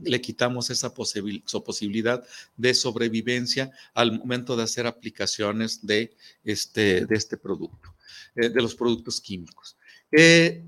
le 0.00 0.20
quitamos 0.20 0.70
esa 0.70 0.94
posibilidad 0.94 2.24
de 2.56 2.74
sobrevivencia 2.74 3.72
al 3.94 4.16
momento 4.16 4.56
de 4.56 4.62
hacer 4.62 4.86
aplicaciones 4.86 5.84
de 5.84 6.16
este, 6.44 7.04
de 7.04 7.16
este 7.16 7.36
producto, 7.36 7.94
eh, 8.36 8.48
de 8.48 8.62
los 8.62 8.76
productos 8.76 9.20
químicos. 9.20 9.76
Eh, 10.12 10.64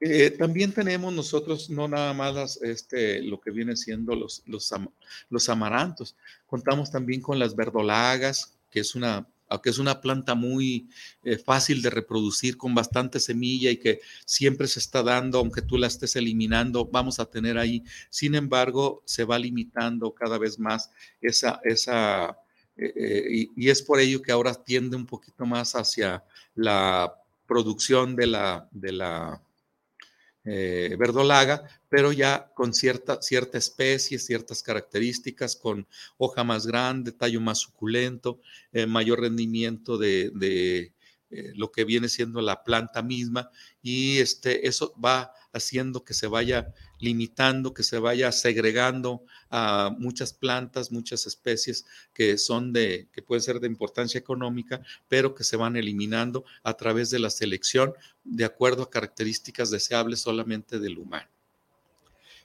eh, 0.00 0.30
también 0.30 0.72
tenemos 0.72 1.12
nosotros 1.12 1.70
no 1.70 1.88
nada 1.88 2.12
más 2.14 2.60
este, 2.62 3.22
lo 3.22 3.40
que 3.40 3.50
viene 3.50 3.76
siendo 3.76 4.14
los, 4.14 4.42
los, 4.46 5.48
amarantos, 5.48 6.16
contamos 6.46 6.90
también 6.90 7.20
con 7.20 7.38
las 7.38 7.54
verdolagas, 7.54 8.56
que 8.70 8.80
es 8.80 8.94
una 8.94 9.26
es 9.64 9.78
una 9.78 10.00
planta 10.00 10.36
muy 10.36 10.88
eh, 11.24 11.36
fácil 11.36 11.82
de 11.82 11.90
reproducir 11.90 12.56
con 12.56 12.72
bastante 12.72 13.18
semilla 13.18 13.72
y 13.72 13.78
que 13.78 14.00
siempre 14.24 14.68
se 14.68 14.78
está 14.78 15.02
dando, 15.02 15.38
aunque 15.38 15.60
tú 15.60 15.76
la 15.76 15.88
estés 15.88 16.14
eliminando, 16.14 16.84
vamos 16.84 17.18
a 17.18 17.26
tener 17.26 17.58
ahí. 17.58 17.82
Sin 18.10 18.36
embargo, 18.36 19.02
se 19.06 19.24
va 19.24 19.40
limitando 19.40 20.14
cada 20.14 20.38
vez 20.38 20.60
más 20.60 20.92
esa, 21.20 21.60
esa 21.64 22.38
eh, 22.76 23.48
y, 23.56 23.68
es 23.68 23.82
por 23.82 23.98
ello 23.98 24.22
que 24.22 24.30
ahora 24.30 24.54
tiende 24.54 24.96
un 24.96 25.06
poquito 25.06 25.44
más 25.44 25.74
hacia 25.74 26.22
la 26.54 27.12
producción 27.44 28.14
de 28.14 28.28
la 28.28 29.42
eh, 30.44 30.96
verdolaga, 30.98 31.62
pero 31.88 32.12
ya 32.12 32.50
con 32.54 32.72
cierta, 32.72 33.20
cierta 33.20 33.58
especie, 33.58 34.18
ciertas 34.18 34.62
características, 34.62 35.54
con 35.54 35.86
hoja 36.16 36.44
más 36.44 36.66
grande, 36.66 37.12
tallo 37.12 37.40
más 37.40 37.58
suculento, 37.58 38.40
eh, 38.72 38.86
mayor 38.86 39.20
rendimiento 39.20 39.98
de, 39.98 40.32
eh, 41.30 41.52
lo 41.54 41.70
que 41.70 41.84
viene 41.84 42.08
siendo 42.08 42.40
la 42.40 42.64
planta 42.64 43.02
misma. 43.02 43.50
Y 43.82 44.18
este, 44.18 44.66
eso 44.66 44.94
va 44.98 45.32
haciendo 45.52 46.04
que 46.04 46.14
se 46.14 46.26
vaya 46.26 46.72
limitando, 46.98 47.74
que 47.74 47.82
se 47.82 47.98
vaya 47.98 48.30
segregando 48.32 49.24
a 49.50 49.94
muchas 49.98 50.32
plantas, 50.32 50.92
muchas 50.92 51.26
especies 51.26 51.86
que 52.12 52.38
son 52.38 52.72
de, 52.72 53.08
que 53.12 53.22
pueden 53.22 53.42
ser 53.42 53.60
de 53.60 53.66
importancia 53.66 54.18
económica, 54.18 54.80
pero 55.08 55.34
que 55.34 55.44
se 55.44 55.56
van 55.56 55.76
eliminando 55.76 56.44
a 56.62 56.74
través 56.74 57.10
de 57.10 57.18
la 57.18 57.30
selección 57.30 57.94
de 58.24 58.44
acuerdo 58.44 58.84
a 58.84 58.90
características 58.90 59.70
deseables 59.70 60.20
solamente 60.20 60.78
del 60.78 60.98
humano. 60.98 61.28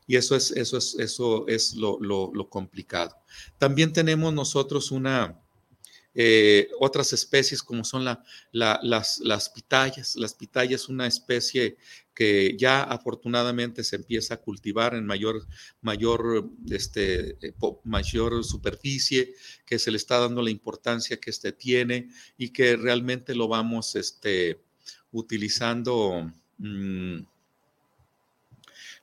Y 0.07 0.17
eso 0.17 0.35
es, 0.35 0.51
eso 0.51 0.77
es, 0.77 0.95
eso 0.99 1.47
es 1.47 1.73
lo, 1.73 1.99
lo 1.99 2.49
complicado. 2.49 3.15
También 3.57 3.91
tenemos 3.91 4.33
nosotros 4.33 4.91
una, 4.91 5.39
eh, 6.17 6.69
otras 6.79 7.11
especies 7.11 7.61
como 7.61 7.83
son 7.83 8.05
la, 8.05 8.23
las, 8.53 9.19
las 9.19 9.49
pitayas. 9.49 10.15
Las 10.15 10.33
pitayas 10.33 10.83
es 10.83 10.89
una 10.89 11.07
especie 11.07 11.77
que 12.15 12.55
ya 12.57 12.81
afortunadamente 12.81 13.83
se 13.83 13.97
empieza 13.97 14.35
a 14.35 14.41
cultivar 14.41 14.95
en 14.95 15.05
mayor, 15.05 15.45
mayor, 15.81 16.49
este, 16.71 17.37
eh, 17.45 17.53
mayor 17.83 18.43
superficie, 18.43 19.33
que 19.65 19.77
se 19.77 19.91
le 19.91 19.97
está 19.97 20.19
dando 20.19 20.41
la 20.41 20.49
importancia 20.49 21.19
que 21.19 21.29
este 21.29 21.51
tiene 21.51 22.09
y 22.37 22.49
que 22.49 22.77
realmente 22.77 23.35
lo 23.35 23.47
vamos 23.47 23.95
este, 23.95 24.61
utilizando. 25.11 26.31
Mm, 26.57 27.17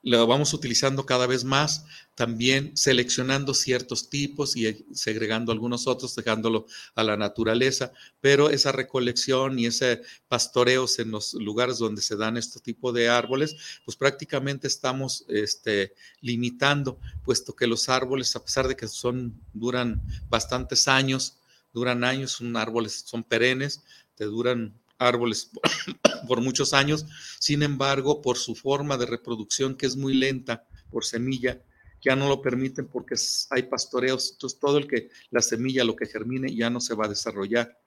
lo 0.02 0.26
vamos 0.26 0.52
utilizando 0.52 1.06
cada 1.06 1.26
vez 1.26 1.44
más, 1.44 1.84
también 2.14 2.76
seleccionando 2.76 3.54
ciertos 3.54 4.10
tipos 4.10 4.56
y 4.56 4.84
segregando 4.92 5.52
algunos 5.52 5.86
otros, 5.86 6.16
dejándolo 6.16 6.66
a 6.94 7.04
la 7.04 7.16
naturaleza, 7.16 7.92
pero 8.20 8.50
esa 8.50 8.72
recolección 8.72 9.58
y 9.58 9.66
ese 9.66 10.02
pastoreos 10.28 10.98
en 10.98 11.12
los 11.12 11.34
lugares 11.34 11.78
donde 11.78 12.02
se 12.02 12.16
dan 12.16 12.36
este 12.36 12.58
tipo 12.58 12.92
de 12.92 13.08
árboles, 13.08 13.56
pues 13.84 13.96
prácticamente 13.96 14.66
estamos 14.66 15.24
este, 15.28 15.94
limitando, 16.20 16.98
puesto 17.24 17.54
que 17.54 17.68
los 17.68 17.88
árboles, 17.88 18.34
a 18.34 18.44
pesar 18.44 18.66
de 18.66 18.76
que 18.76 18.88
son, 18.88 19.40
duran 19.52 20.02
bastantes 20.28 20.88
años, 20.88 21.38
duran 21.72 22.02
años, 22.02 22.32
son 22.32 22.56
árboles, 22.56 23.04
son 23.06 23.22
perennes, 23.22 23.82
te 24.16 24.24
duran 24.24 24.74
árboles 25.06 25.50
por 26.28 26.40
muchos 26.40 26.72
años, 26.72 27.06
sin 27.38 27.62
embargo, 27.62 28.20
por 28.22 28.38
su 28.38 28.54
forma 28.54 28.96
de 28.96 29.06
reproducción 29.06 29.76
que 29.76 29.86
es 29.86 29.96
muy 29.96 30.14
lenta 30.14 30.64
por 30.90 31.04
semilla, 31.04 31.60
ya 32.00 32.16
no 32.16 32.28
lo 32.28 32.42
permiten 32.42 32.88
porque 32.88 33.14
hay 33.50 33.62
pastoreos, 33.64 34.32
entonces 34.32 34.58
todo 34.58 34.78
el 34.78 34.88
que 34.88 35.10
la 35.30 35.40
semilla, 35.40 35.84
lo 35.84 35.96
que 35.96 36.06
germine, 36.06 36.54
ya 36.54 36.68
no 36.68 36.80
se 36.80 36.94
va 36.94 37.06
a 37.06 37.08
desarrollar. 37.08 37.78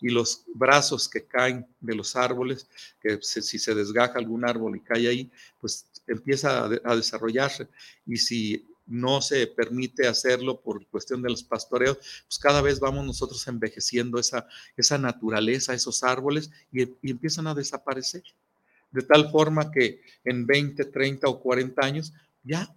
Y 0.00 0.08
los 0.08 0.44
brazos 0.54 1.08
que 1.08 1.26
caen 1.26 1.66
de 1.80 1.94
los 1.94 2.14
árboles, 2.14 2.68
que 3.00 3.18
si 3.20 3.58
se 3.58 3.74
desgaja 3.74 4.18
algún 4.18 4.44
árbol 4.44 4.76
y 4.76 4.80
cae 4.80 5.08
ahí, 5.08 5.30
pues 5.60 5.86
empieza 6.06 6.64
a 6.84 6.96
desarrollarse. 6.96 7.68
Y 8.06 8.16
si 8.16 8.73
no 8.86 9.22
se 9.22 9.46
permite 9.46 10.06
hacerlo 10.06 10.60
por 10.60 10.86
cuestión 10.86 11.22
de 11.22 11.30
los 11.30 11.42
pastoreos, 11.42 11.98
pues 12.26 12.38
cada 12.38 12.60
vez 12.60 12.80
vamos 12.80 13.06
nosotros 13.06 13.46
envejeciendo 13.48 14.18
esa, 14.18 14.46
esa 14.76 14.98
naturaleza, 14.98 15.74
esos 15.74 16.02
árboles, 16.02 16.50
y, 16.72 16.82
empiezan 17.10 17.46
a 17.46 17.54
desaparecer. 17.54 18.22
De 18.90 19.02
tal 19.02 19.30
forma 19.30 19.70
que 19.70 20.02
en 20.24 20.46
20, 20.46 20.84
30 20.86 21.28
o 21.28 21.40
40 21.40 21.84
años, 21.84 22.12
ya 22.42 22.74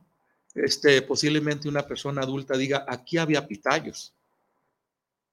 este, 0.56 1.02
posiblemente 1.02 1.68
una 1.70 1.86
persona 1.86 2.22
adulta 2.22 2.58
diga, 2.58 2.86
aquí 2.88 3.18
había 3.18 3.48
pitayos. 3.48 4.14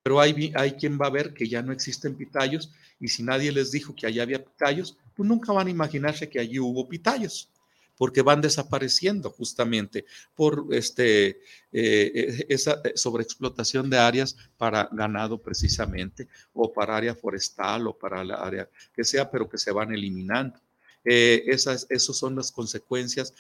Pero 0.03 0.21
hay, 0.21 0.53
hay 0.55 0.73
quien 0.73 0.99
va 1.01 1.07
a 1.07 1.11
ver 1.11 1.33
que 1.33 1.49
ya 1.49 1.63
no 1.63 1.73
existen 1.73 2.15
pitayos, 2.15 2.73
y 3.01 3.09
si 3.09 3.23
nadie 3.23 3.53
les 3.53 3.71
dijo 3.71 3.95
que 3.95 4.07
allá 4.07 4.23
había 4.23 4.45
pitayos, 4.45 4.99
pues 5.15 5.29
nunca 5.29 5.53
van 5.53 5.69
a 5.69 5.71
imaginarse 5.71 6.29
que 6.29 6.41
allí 6.41 6.59
hubo 6.59 6.89
pitayos 6.89 7.49
porque 7.97 8.23
van 8.23 8.41
desapareciendo 8.41 9.31
justamente 9.31 10.05
por 10.35 10.67
este, 10.71 11.29
eh, 11.29 11.39
eh, 11.73 12.47
esa 12.49 12.81
eh, 12.85 12.93
sobreexplotación 12.97 13.91
de 13.91 13.99
áreas 13.99 14.37
para 14.57 14.89
ganado 14.93 15.41
precisamente, 15.41 16.29
o 16.53 16.73
para 16.73 16.97
área 16.97 17.15
forestal, 17.15 17.87
o 17.87 17.97
para 17.97 18.25
la 18.25 18.37
área 18.37 18.69
que 18.95 19.05
sea, 19.05 19.31
pero 19.31 19.49
que 19.49 19.59
se 19.59 19.73
van 19.73 19.93
eliminando. 19.93 20.61
esas, 21.05 21.87
esas 21.91 22.17
son 22.17 22.35
las 22.35 22.51
consecuencias 22.51 23.35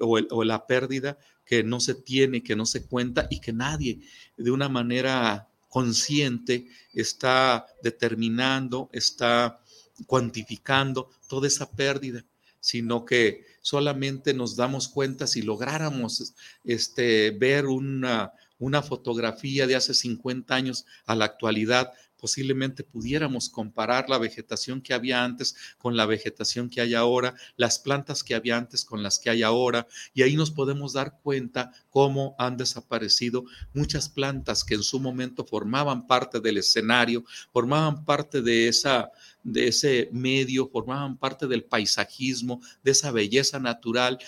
o, 0.00 0.18
o, 0.30 0.42
la 0.42 0.66
pérdida 0.66 1.18
que 1.44 1.62
no 1.62 1.78
se 1.78 1.94
tiene, 1.94 2.42
que 2.42 2.56
no 2.56 2.64
se 2.64 2.86
cuenta 2.86 3.26
y 3.30 3.40
que 3.40 3.52
nadie 3.52 4.00
de 4.38 4.50
una 4.50 4.70
manera 4.70 5.46
consciente 5.68 6.66
está 6.94 7.66
determinando, 7.82 8.88
está 8.92 9.60
cuantificando 10.06 11.10
toda 11.28 11.46
esa 11.46 11.70
pérdida, 11.70 12.24
sino 12.60 13.04
que 13.04 13.44
solamente 13.62 14.34
nos 14.34 14.56
damos 14.56 14.88
cuenta 14.88 15.26
si 15.26 15.42
lográramos 15.42 16.34
este, 16.64 17.30
ver 17.32 17.66
una, 17.66 18.32
una 18.58 18.82
fotografía 18.82 19.66
de 19.66 19.76
hace 19.76 19.94
50 19.94 20.54
años 20.54 20.86
a 21.06 21.14
la 21.14 21.24
actualidad, 21.24 21.92
posiblemente 22.20 22.84
pudiéramos 22.84 23.48
comparar 23.48 24.08
la 24.08 24.18
vegetación 24.18 24.80
que 24.80 24.94
había 24.94 25.24
antes 25.24 25.56
con 25.78 25.96
la 25.96 26.06
vegetación 26.06 26.68
que 26.68 26.80
hay 26.80 26.94
ahora, 26.94 27.34
las 27.56 27.78
plantas 27.78 28.22
que 28.22 28.34
había 28.34 28.56
antes 28.56 28.84
con 28.84 29.02
las 29.02 29.18
que 29.18 29.30
hay 29.30 29.42
ahora, 29.42 29.86
y 30.14 30.22
ahí 30.22 30.36
nos 30.36 30.50
podemos 30.50 30.92
dar 30.92 31.18
cuenta 31.22 31.72
cómo 31.88 32.34
han 32.38 32.56
desaparecido 32.56 33.44
muchas 33.74 34.08
plantas 34.08 34.64
que 34.64 34.74
en 34.74 34.82
su 34.82 35.00
momento 35.00 35.44
formaban 35.44 36.06
parte 36.06 36.40
del 36.40 36.58
escenario, 36.58 37.24
formaban 37.52 38.04
parte 38.04 38.42
de 38.42 38.68
esa 38.68 39.10
de 39.42 39.68
ese 39.68 40.10
medio, 40.12 40.68
formaban 40.68 41.16
parte 41.16 41.46
del 41.46 41.64
paisajismo, 41.64 42.60
de 42.82 42.90
esa 42.90 43.10
belleza 43.10 43.58
natural, 43.58 44.18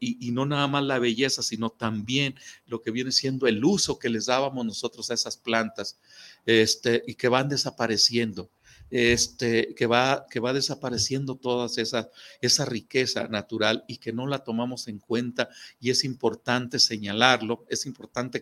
y, 0.00 0.26
y, 0.26 0.32
no 0.32 0.44
nada 0.46 0.66
más 0.66 0.84
la 0.84 0.98
belleza, 0.98 1.42
sino 1.42 1.70
también 1.70 2.34
lo 2.66 2.82
que 2.82 2.90
viene 2.90 3.12
siendo 3.12 3.46
el 3.46 3.64
uso 3.64 3.98
que 3.98 4.08
les 4.08 4.26
dábamos 4.26 4.66
nosotros 4.66 5.10
a 5.10 5.14
esas 5.14 5.36
plantas 5.36 5.98
este, 6.46 7.02
y 7.06 7.14
que 7.14 7.28
van 7.28 7.48
desapareciendo. 7.48 8.50
Este, 8.92 9.72
que, 9.76 9.86
va, 9.86 10.26
que 10.28 10.40
va 10.40 10.52
desapareciendo 10.52 11.36
toda 11.36 11.66
esa, 11.76 12.10
esa 12.40 12.64
riqueza 12.64 13.28
natural 13.28 13.84
y 13.86 13.98
que 13.98 14.12
no 14.12 14.26
la 14.26 14.40
tomamos 14.40 14.88
en 14.88 14.98
cuenta 14.98 15.48
y 15.78 15.90
es 15.90 16.02
importante 16.02 16.80
señalarlo, 16.80 17.64
es 17.68 17.86
importante 17.86 18.40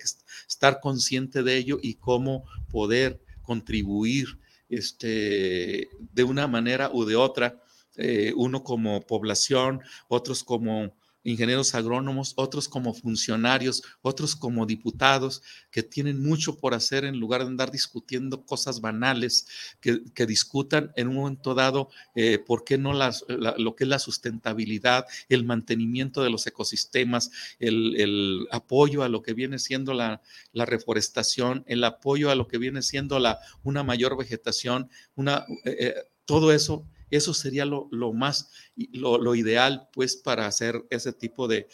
estar 0.49 0.81
consciente 0.81 1.43
de 1.43 1.59
ello 1.59 1.79
y 1.83 1.97
cómo 1.97 2.45
poder 2.71 3.21
contribuir 3.43 4.39
este, 4.71 5.89
de 6.13 6.25
una 6.25 6.47
manera 6.47 6.91
u 6.93 7.05
de 7.05 7.17
otra, 7.17 7.63
eh, 7.97 8.33
uno 8.37 8.63
como 8.63 9.01
población, 9.03 9.81
otros 10.09 10.45
como 10.45 10.95
ingenieros 11.25 11.75
agrónomos, 11.75 12.33
otros 12.37 12.69
como 12.69 12.95
funcionarios, 12.95 13.83
otros 14.03 14.37
como 14.37 14.67
diputados, 14.67 15.43
que 15.71 15.83
tienen 15.83 16.23
mucho 16.23 16.59
por 16.59 16.75
hacer 16.75 17.05
en 17.05 17.19
lugar 17.19 17.43
de 17.43 17.49
andar 17.49 17.71
discutiendo 17.71 18.45
cosas 18.45 18.81
banales, 18.81 19.47
que, 19.81 19.99
discutan 20.27 20.93
en 20.97 21.09
un 21.09 21.15
momento 21.17 21.55
dado 21.55 21.89
eh, 22.15 22.39
por 22.39 22.65
qué 22.65 22.77
no 22.77 22.93
las, 22.93 23.25
lo 23.29 23.75
que 23.75 23.85
es 23.85 23.89
la 23.89 23.99
sustentabilidad, 23.99 25.07
el 25.29 25.45
mantenimiento 25.45 26.23
de 26.23 26.31
los 26.31 26.47
ecosistemas, 26.47 27.31
el, 27.59 28.47
apoyo 28.51 29.03
a 29.03 29.09
lo 29.09 29.23
que 29.23 29.33
viene 29.35 29.59
siendo 29.59 29.95
la, 29.95 30.21
reforestación, 30.53 31.65
el 31.67 31.85
apoyo 31.85 32.31
a 32.31 32.35
lo 32.35 32.47
que 32.47 32.59
viene 32.59 32.83
siendo 32.83 33.19
la, 33.19 33.39
una 33.63 33.83
mayor 33.83 34.17
vegetación, 34.17 34.91
una, 35.15 35.47
eh, 35.65 35.77
eh, 35.81 35.95
todo 36.25 36.53
eso 36.53 36.87
eso 37.11 37.35
sería 37.35 37.65
lo, 37.65 37.89
más, 38.13 38.51
lo, 38.93 39.35
ideal, 39.35 39.89
pues, 39.93 40.17
para 40.17 40.47
hacer 40.47 40.85
ese 40.91 41.13
tipo 41.13 41.49
de, 41.49 41.69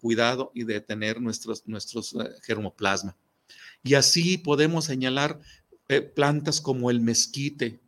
cuidado 0.00 0.52
y 0.54 0.64
de 0.64 0.80
tener 0.80 1.20
nuestros, 1.20 1.66
nuestros 1.66 2.14
eh, 2.14 2.30
germoplasma. 2.42 3.16
Y 3.82 3.94
así 3.94 4.38
podemos 4.38 4.84
señalar 4.84 5.40
eh, 5.88 6.00
plantas 6.00 6.60
como 6.60 6.90
el 6.90 7.00
mezquite. 7.00 7.80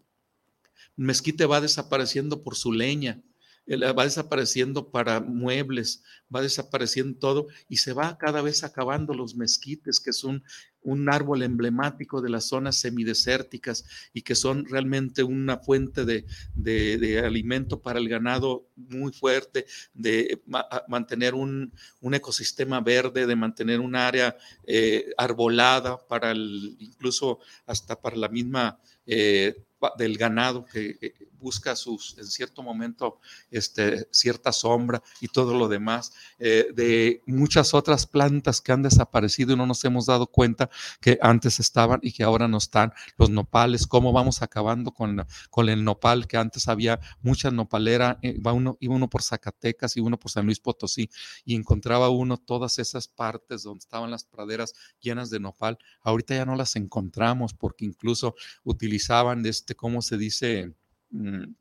El 0.96 1.04
mezquite 1.04 1.46
va 1.46 1.60
desapareciendo 1.60 2.42
por 2.42 2.56
su 2.56 2.72
leña, 2.72 3.20
va 3.68 4.04
desapareciendo 4.04 4.90
para 4.90 5.20
muebles, 5.20 6.02
va 6.34 6.42
desapareciendo 6.42 7.18
todo 7.18 7.46
y 7.68 7.76
se 7.76 7.92
va 7.92 8.18
cada 8.18 8.42
vez 8.42 8.64
acabando 8.64 9.14
los 9.14 9.36
mezquites, 9.36 10.00
que 10.00 10.12
son 10.12 10.42
un 10.84 11.08
árbol 11.08 11.42
emblemático 11.44 12.20
de 12.20 12.30
las 12.30 12.48
zonas 12.48 12.76
semidesérticas 12.76 13.84
y 14.12 14.22
que 14.22 14.34
son 14.34 14.66
realmente 14.66 15.22
una 15.22 15.58
fuente 15.58 16.04
de, 16.04 17.22
alimento 17.24 17.80
para 17.80 18.00
el 18.00 18.08
ganado 18.08 18.66
muy 18.74 19.12
fuerte, 19.12 19.66
de 19.94 20.42
mantener 20.88 21.34
un, 21.34 21.72
ecosistema 22.12 22.80
verde, 22.80 23.26
de 23.26 23.36
mantener 23.36 23.78
un 23.78 23.94
área 23.94 24.36
eh, 24.66 25.12
arbolada 25.16 25.98
para 26.08 26.32
el, 26.32 26.76
incluso 26.80 27.38
hasta 27.66 28.00
para 28.00 28.16
la 28.16 28.28
misma 28.28 28.78
eh, 29.06 29.54
del 29.98 30.16
ganado 30.18 30.64
que 30.64 31.14
busca 31.42 31.76
sus, 31.76 32.16
en 32.18 32.26
cierto 32.26 32.62
momento, 32.62 33.18
este, 33.50 34.08
cierta 34.12 34.52
sombra 34.52 35.02
y 35.20 35.28
todo 35.28 35.54
lo 35.58 35.68
demás, 35.68 36.12
eh, 36.38 36.68
de 36.74 37.20
muchas 37.26 37.74
otras 37.74 38.06
plantas 38.06 38.60
que 38.60 38.72
han 38.72 38.82
desaparecido 38.82 39.52
y 39.52 39.56
no 39.56 39.66
nos 39.66 39.84
hemos 39.84 40.06
dado 40.06 40.26
cuenta 40.28 40.70
que 41.00 41.18
antes 41.20 41.60
estaban 41.60 42.00
y 42.02 42.12
que 42.12 42.22
ahora 42.22 42.48
no 42.48 42.58
están, 42.58 42.92
los 43.16 43.30
nopales, 43.30 43.86
cómo 43.86 44.12
vamos 44.12 44.40
acabando 44.42 44.92
con, 44.92 45.26
con 45.50 45.68
el 45.68 45.84
nopal, 45.84 46.26
que 46.26 46.36
antes 46.36 46.68
había 46.68 47.00
mucha 47.20 47.50
nopalera, 47.50 48.18
iba 48.22 48.50
eh, 48.52 48.54
uno, 48.54 48.76
iba 48.80 48.94
uno 48.94 49.10
por 49.10 49.22
Zacatecas 49.22 49.96
y 49.96 50.00
uno 50.00 50.18
por 50.18 50.30
San 50.30 50.46
Luis 50.46 50.60
Potosí 50.60 51.10
y 51.44 51.56
encontraba 51.56 52.08
uno 52.08 52.36
todas 52.36 52.78
esas 52.78 53.08
partes 53.08 53.64
donde 53.64 53.80
estaban 53.80 54.10
las 54.10 54.24
praderas 54.24 54.74
llenas 55.00 55.30
de 55.30 55.40
nopal, 55.40 55.78
ahorita 56.02 56.34
ya 56.36 56.46
no 56.46 56.54
las 56.54 56.76
encontramos 56.76 57.54
porque 57.54 57.84
incluso 57.84 58.34
utilizaban 58.64 59.44
este, 59.46 59.74
¿cómo 59.74 60.02
se 60.02 60.16
dice? 60.16 60.74
Mm, 61.12 61.54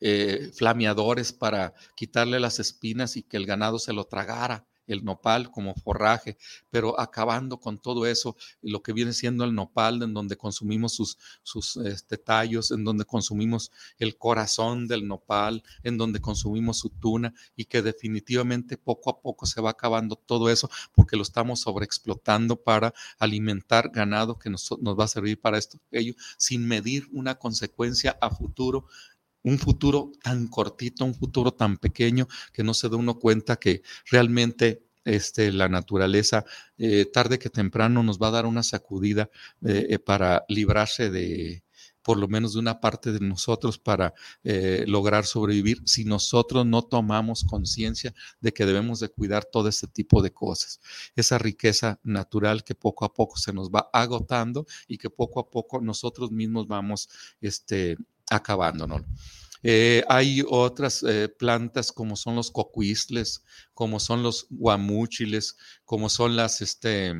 eh, 0.00 0.50
flameadores 0.54 1.32
para 1.32 1.74
quitarle 1.96 2.40
las 2.40 2.58
espinas 2.58 3.16
y 3.16 3.22
que 3.22 3.36
el 3.36 3.46
ganado 3.46 3.78
se 3.78 3.92
lo 3.92 4.04
tragara 4.04 4.66
el 4.86 5.04
nopal 5.04 5.50
como 5.50 5.74
forraje, 5.74 6.36
pero 6.70 6.98
acabando 6.98 7.58
con 7.58 7.78
todo 7.78 8.06
eso, 8.06 8.36
lo 8.62 8.82
que 8.82 8.92
viene 8.92 9.12
siendo 9.12 9.44
el 9.44 9.54
nopal, 9.54 10.02
en 10.02 10.14
donde 10.14 10.36
consumimos 10.36 10.94
sus, 10.94 11.18
sus 11.42 11.76
este, 11.76 12.18
tallos, 12.18 12.70
en 12.70 12.84
donde 12.84 13.04
consumimos 13.04 13.70
el 13.98 14.16
corazón 14.16 14.86
del 14.86 15.06
nopal, 15.06 15.62
en 15.82 15.98
donde 15.98 16.20
consumimos 16.20 16.78
su 16.78 16.90
tuna 16.90 17.34
y 17.56 17.64
que 17.64 17.82
definitivamente 17.82 18.76
poco 18.76 19.10
a 19.10 19.20
poco 19.20 19.46
se 19.46 19.60
va 19.60 19.70
acabando 19.70 20.16
todo 20.16 20.50
eso 20.50 20.70
porque 20.92 21.16
lo 21.16 21.22
estamos 21.22 21.60
sobreexplotando 21.60 22.56
para 22.56 22.94
alimentar 23.18 23.90
ganado 23.90 24.38
que 24.38 24.50
nos, 24.50 24.70
nos 24.80 24.98
va 24.98 25.04
a 25.04 25.08
servir 25.08 25.40
para 25.40 25.58
esto, 25.58 25.78
ello, 25.90 26.14
sin 26.36 26.66
medir 26.66 27.08
una 27.12 27.36
consecuencia 27.36 28.16
a 28.20 28.30
futuro 28.30 28.86
un 29.46 29.58
futuro 29.58 30.12
tan 30.22 30.48
cortito, 30.48 31.04
un 31.04 31.14
futuro 31.14 31.52
tan 31.52 31.76
pequeño 31.76 32.26
que 32.52 32.64
no 32.64 32.74
se 32.74 32.88
da 32.88 32.96
uno 32.96 33.18
cuenta 33.20 33.56
que 33.56 33.82
realmente 34.10 34.82
este, 35.04 35.52
la 35.52 35.68
naturaleza, 35.68 36.44
eh, 36.78 37.04
tarde 37.04 37.38
que 37.38 37.48
temprano, 37.48 38.02
nos 38.02 38.18
va 38.18 38.26
a 38.28 38.32
dar 38.32 38.46
una 38.46 38.64
sacudida 38.64 39.30
eh, 39.64 39.86
eh, 39.90 39.98
para 40.00 40.44
librarse 40.48 41.10
de, 41.10 41.62
por 42.02 42.18
lo 42.18 42.26
menos 42.26 42.54
de 42.54 42.58
una 42.58 42.80
parte 42.80 43.12
de 43.12 43.20
nosotros 43.20 43.78
para 43.78 44.14
lograr 44.86 45.26
sobrevivir 45.26 45.82
si 45.86 46.04
nosotros 46.04 46.66
no 46.66 46.82
tomamos 46.82 47.44
conciencia 47.44 48.14
de 48.40 48.52
que 48.52 48.66
debemos 48.66 48.98
de 49.00 49.08
cuidar 49.08 49.44
todo 49.44 49.68
este 49.68 49.86
tipo 49.86 50.22
de 50.22 50.32
cosas. 50.32 50.80
Esa 51.14 51.38
riqueza 51.38 52.00
natural 52.02 52.64
que 52.64 52.74
poco 52.74 53.04
a 53.04 53.14
poco 53.14 53.38
se 53.38 53.52
nos 53.52 53.70
va 53.70 53.90
agotando 53.92 54.66
y 54.88 54.98
que 54.98 55.10
poco 55.10 55.40
a 55.40 55.50
poco 55.50 55.80
nosotros 55.80 56.30
mismos 56.32 56.66
vamos 56.68 57.08
este, 57.40 57.96
acabándonos. 58.30 59.02
Eh, 59.62 60.04
hay 60.08 60.44
otras 60.48 61.02
eh, 61.02 61.28
plantas 61.28 61.90
como 61.90 62.14
son 62.14 62.36
los 62.36 62.50
cocuistles, 62.50 63.42
como 63.74 63.98
son 63.98 64.22
los 64.22 64.46
guamúchiles, 64.50 65.56
como 65.84 66.08
son 66.08 66.36
las, 66.36 66.60
este, 66.60 67.12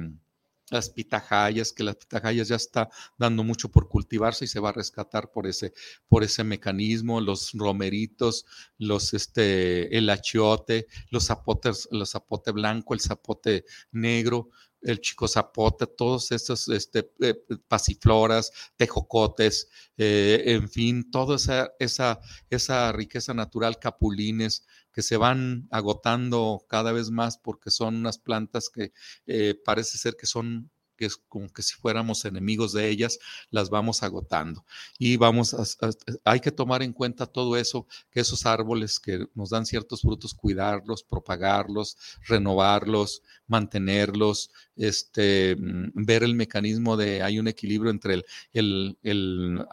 las 0.71 0.91
pitajayas, 0.91 1.73
que 1.73 1.85
las 1.85 1.97
pitajayas 1.97 2.49
ya 2.49 2.57
está 2.57 2.89
dando 3.19 3.43
mucho 3.43 3.69
por 3.71 3.89
cultivarse 3.89 4.45
y 4.45 4.49
se 4.49 4.61
va 4.61 4.69
a 4.71 4.73
rescatar 4.73 5.31
por 5.31 5.47
ese, 5.47 5.73
por 6.09 6.25
ese 6.25 6.45
mecanismo, 6.45 7.21
los 7.21 7.53
romeritos, 7.53 8.45
los, 8.79 9.15
este, 9.15 9.97
el 9.97 10.09
achiote, 10.11 10.87
los 11.11 11.27
zapotes, 11.27 11.89
los 11.91 12.11
zapote 12.11 12.53
blanco, 12.53 12.95
el 12.95 13.01
zapote 13.01 13.65
negro, 13.93 14.51
el 14.87 15.01
chico 15.01 15.27
zapote, 15.27 15.87
todos 15.87 16.31
estos 16.31 16.69
este, 16.69 17.11
eh, 17.21 17.35
pasifloras, 17.67 18.53
tejocotes, 18.77 19.69
eh, 19.97 20.43
en 20.47 20.69
fin, 20.69 21.11
toda 21.11 21.37
esa, 21.37 21.73
esa, 21.81 22.21
esa 22.51 22.93
riqueza 22.93 23.35
natural, 23.35 23.79
capulines, 23.81 24.65
que 24.93 25.03
se 25.03 25.17
van 25.17 25.67
agotando 25.73 26.65
cada 26.69 26.93
vez 26.93 27.11
más 27.11 27.37
porque 27.37 27.71
son 27.71 27.97
unas 27.97 28.19
plantas 28.19 28.71
que 28.71 28.93
eh, 29.27 29.55
parece 29.65 29.99
ser 29.99 30.17
que 30.17 30.27
son 30.27 30.71
que 30.97 31.07
es 31.07 31.17
como 31.17 31.49
que 31.53 31.63
si 31.63 31.75
fuéramos 31.75 32.25
enemigos 32.25 32.73
de 32.73 32.89
ellas, 32.89 33.19
las 33.51 33.71
vamos 33.71 34.03
agotando. 34.03 34.65
Y 34.99 35.17
vamos 35.17 35.55
a, 35.55 35.65
hay 36.25 36.41
que 36.41 36.53
tomar 36.53 36.83
en 36.83 36.93
cuenta 36.93 37.27
todo 37.27 37.57
eso, 37.57 37.87
que 38.11 38.21
esos 38.21 38.47
árboles 38.47 38.99
que 39.01 39.27
nos 39.35 39.51
dan 39.51 39.67
ciertos 39.67 40.03
frutos, 40.03 40.35
cuidarlos, 40.35 41.03
propagarlos, 41.03 41.97
renovarlos, 42.27 43.23
mantenerlos, 43.47 44.51
este, 44.77 45.57
mm, 45.57 45.93
ver 45.95 46.23
el 46.23 46.35
mecanismo 46.35 46.97
de, 46.97 47.23
hay 47.23 47.39
un 47.39 47.49
equilibrio 47.49 47.91
entre 47.91 48.15
el, 48.15 48.25
el, 48.53 48.99
el 49.03 49.67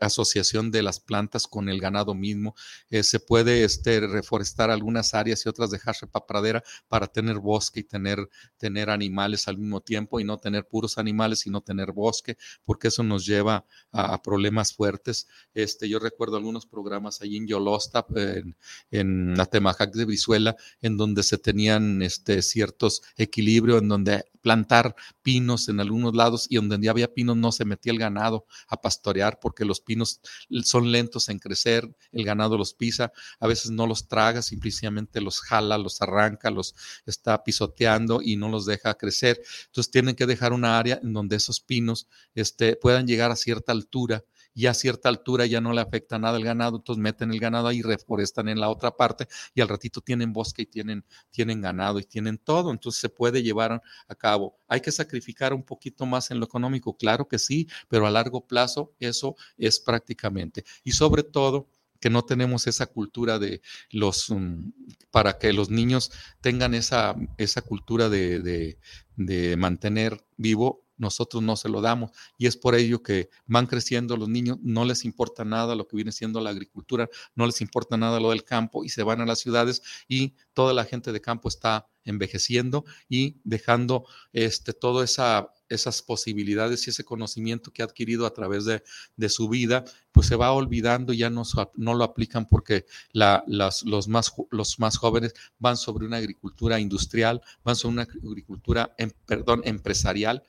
asociación 0.00 0.70
de 0.70 0.82
las 0.82 1.00
plantas 1.00 1.46
con 1.46 1.68
el 1.68 1.80
ganado 1.80 2.14
mismo. 2.14 2.54
Eh, 2.90 3.02
se 3.02 3.20
puede 3.20 3.64
este, 3.64 4.00
reforestar 4.00 4.70
algunas 4.70 5.14
áreas 5.14 5.44
y 5.44 5.48
otras 5.48 5.70
dejarse 5.70 6.06
para 6.06 6.26
pradera 6.26 6.62
para 6.88 7.06
tener 7.06 7.38
bosque 7.38 7.80
y 7.80 7.84
tener, 7.84 8.28
tener 8.56 8.90
animales 8.90 9.48
al 9.48 9.58
mismo 9.58 9.80
tiempo 9.80 10.20
y 10.20 10.24
no 10.24 10.38
tener 10.38 10.66
puros 10.66 10.98
animales, 10.98 11.40
sino 11.40 11.60
tener 11.60 11.92
bosque, 11.92 12.36
porque 12.64 12.88
eso 12.88 13.02
nos 13.02 13.26
lleva 13.26 13.64
a, 13.90 14.20
problemas 14.22 14.74
fuertes. 14.74 15.26
Este, 15.54 15.88
yo 15.88 15.98
recuerdo 15.98 16.36
algunos 16.36 16.66
programas 16.66 17.20
allí 17.22 17.36
en 17.36 17.46
Yolosta, 17.46 18.06
en, 18.14 18.56
en 18.90 19.40
Atemajac 19.40 19.92
de 19.94 20.04
Brizuela, 20.04 20.56
en 20.80 20.96
donde 20.96 21.22
se 21.22 21.38
tenían 21.38 22.02
este, 22.02 22.42
ciertos 22.42 23.02
equilibrios, 23.16 23.82
en 23.82 23.88
donde 23.88 24.24
plantar 24.42 24.94
pinos 25.22 25.68
en 25.68 25.80
algunos 25.80 26.14
lados 26.14 26.46
y 26.50 26.56
donde 26.56 26.88
había 26.88 27.14
pinos 27.14 27.36
no 27.36 27.52
se 27.52 27.64
metía 27.64 27.92
el 27.92 27.98
ganado 27.98 28.46
a 28.68 28.80
pastorear 28.80 29.38
porque 29.40 29.61
los 29.64 29.80
pinos 29.80 30.20
son 30.64 30.90
lentos 30.90 31.28
en 31.28 31.38
crecer, 31.38 31.88
el 32.12 32.24
ganado 32.24 32.58
los 32.58 32.74
pisa, 32.74 33.12
a 33.40 33.46
veces 33.46 33.70
no 33.70 33.86
los 33.86 34.08
traga, 34.08 34.42
simplemente 34.42 35.20
los 35.20 35.40
jala, 35.40 35.78
los 35.78 36.00
arranca, 36.02 36.50
los 36.50 36.74
está 37.06 37.42
pisoteando 37.44 38.20
y 38.22 38.36
no 38.36 38.48
los 38.48 38.66
deja 38.66 38.94
crecer. 38.94 39.40
Entonces 39.66 39.90
tienen 39.90 40.14
que 40.14 40.26
dejar 40.26 40.52
una 40.52 40.78
área 40.78 41.00
en 41.02 41.12
donde 41.12 41.36
esos 41.36 41.60
pinos 41.60 42.08
este, 42.34 42.76
puedan 42.76 43.06
llegar 43.06 43.30
a 43.30 43.36
cierta 43.36 43.72
altura 43.72 44.24
y 44.54 44.66
a 44.66 44.74
cierta 44.74 45.08
altura 45.08 45.46
ya 45.46 45.60
no 45.60 45.72
le 45.72 45.80
afecta 45.80 46.18
nada 46.18 46.36
el 46.36 46.44
ganado, 46.44 46.76
entonces 46.76 47.02
meten 47.02 47.32
el 47.32 47.40
ganado 47.40 47.68
ahí, 47.68 47.82
reforestan 47.82 48.48
en 48.48 48.60
la 48.60 48.68
otra 48.68 48.96
parte 48.96 49.26
y 49.54 49.60
al 49.60 49.68
ratito 49.68 50.00
tienen 50.00 50.32
bosque 50.32 50.62
y 50.62 50.66
tienen, 50.66 51.04
tienen 51.30 51.60
ganado 51.60 51.98
y 51.98 52.04
tienen 52.04 52.38
todo, 52.38 52.70
entonces 52.70 53.00
se 53.00 53.08
puede 53.08 53.42
llevar 53.42 53.82
a 54.08 54.14
cabo. 54.14 54.56
Hay 54.68 54.80
que 54.80 54.92
sacrificar 54.92 55.54
un 55.54 55.62
poquito 55.62 56.06
más 56.06 56.30
en 56.30 56.40
lo 56.40 56.46
económico, 56.46 56.96
claro 56.96 57.28
que 57.28 57.38
sí, 57.38 57.68
pero 57.88 58.06
a 58.06 58.10
largo 58.10 58.46
plazo 58.46 58.92
eso 59.00 59.36
es 59.56 59.80
prácticamente. 59.80 60.64
Y 60.84 60.92
sobre 60.92 61.22
todo, 61.22 61.68
que 62.00 62.10
no 62.10 62.24
tenemos 62.24 62.66
esa 62.66 62.86
cultura 62.86 63.38
de 63.38 63.62
los, 63.90 64.28
um, 64.28 64.72
para 65.12 65.38
que 65.38 65.52
los 65.52 65.70
niños 65.70 66.10
tengan 66.40 66.74
esa, 66.74 67.14
esa 67.38 67.62
cultura 67.62 68.08
de, 68.08 68.76
de 69.16 69.56
mantener 69.56 70.24
vivo 70.36 70.82
nosotros 71.02 71.42
no 71.42 71.56
se 71.56 71.68
lo 71.68 71.80
damos. 71.80 72.12
Y 72.38 72.46
es 72.46 72.56
por 72.56 72.74
ello 72.74 73.02
que 73.02 73.28
van 73.46 73.66
creciendo 73.66 74.16
los 74.16 74.28
niños, 74.28 74.58
no 74.62 74.84
les 74.84 75.04
importa 75.04 75.44
nada 75.44 75.74
lo 75.74 75.86
que 75.86 75.96
viene 75.96 76.12
siendo 76.12 76.40
la 76.40 76.50
agricultura, 76.50 77.10
no 77.34 77.44
les 77.44 77.60
importa 77.60 77.96
nada 77.96 78.20
lo 78.20 78.30
del 78.30 78.44
campo 78.44 78.84
y 78.84 78.88
se 78.88 79.02
van 79.02 79.20
a 79.20 79.26
las 79.26 79.40
ciudades 79.40 79.82
y 80.08 80.34
toda 80.54 80.72
la 80.72 80.84
gente 80.84 81.12
de 81.12 81.20
campo 81.20 81.48
está 81.48 81.86
envejeciendo 82.04 82.84
y 83.08 83.36
dejando 83.44 84.06
este, 84.32 84.72
esa 85.02 85.52
esas 85.72 86.02
posibilidades 86.02 86.86
y 86.86 86.90
ese 86.90 87.04
conocimiento 87.04 87.72
que 87.72 87.82
ha 87.82 87.86
adquirido 87.86 88.26
a 88.26 88.34
través 88.34 88.64
de, 88.66 88.82
su 89.28 89.48
vida, 89.48 89.84
pues 90.12 90.26
se 90.26 90.36
va 90.36 90.52
olvidando 90.52 91.12
y 91.12 91.18
ya 91.18 91.30
no, 91.30 91.42
no 91.76 91.94
lo 91.94 92.04
aplican 92.04 92.46
porque 92.46 92.84
la, 93.12 93.42
los, 93.46 93.84
más, 94.08 94.32
los 94.50 94.78
más 94.78 94.98
jóvenes 94.98 95.34
van 95.58 95.76
sobre 95.76 96.04
una 96.04 96.18
agricultura 96.18 96.78
industrial, 96.78 97.40
van 97.64 97.76
sobre 97.76 97.94
una 97.94 98.02
agricultura, 98.02 98.94
em, 98.98 99.10
perdón, 99.26 99.62
empresarial 99.64 100.42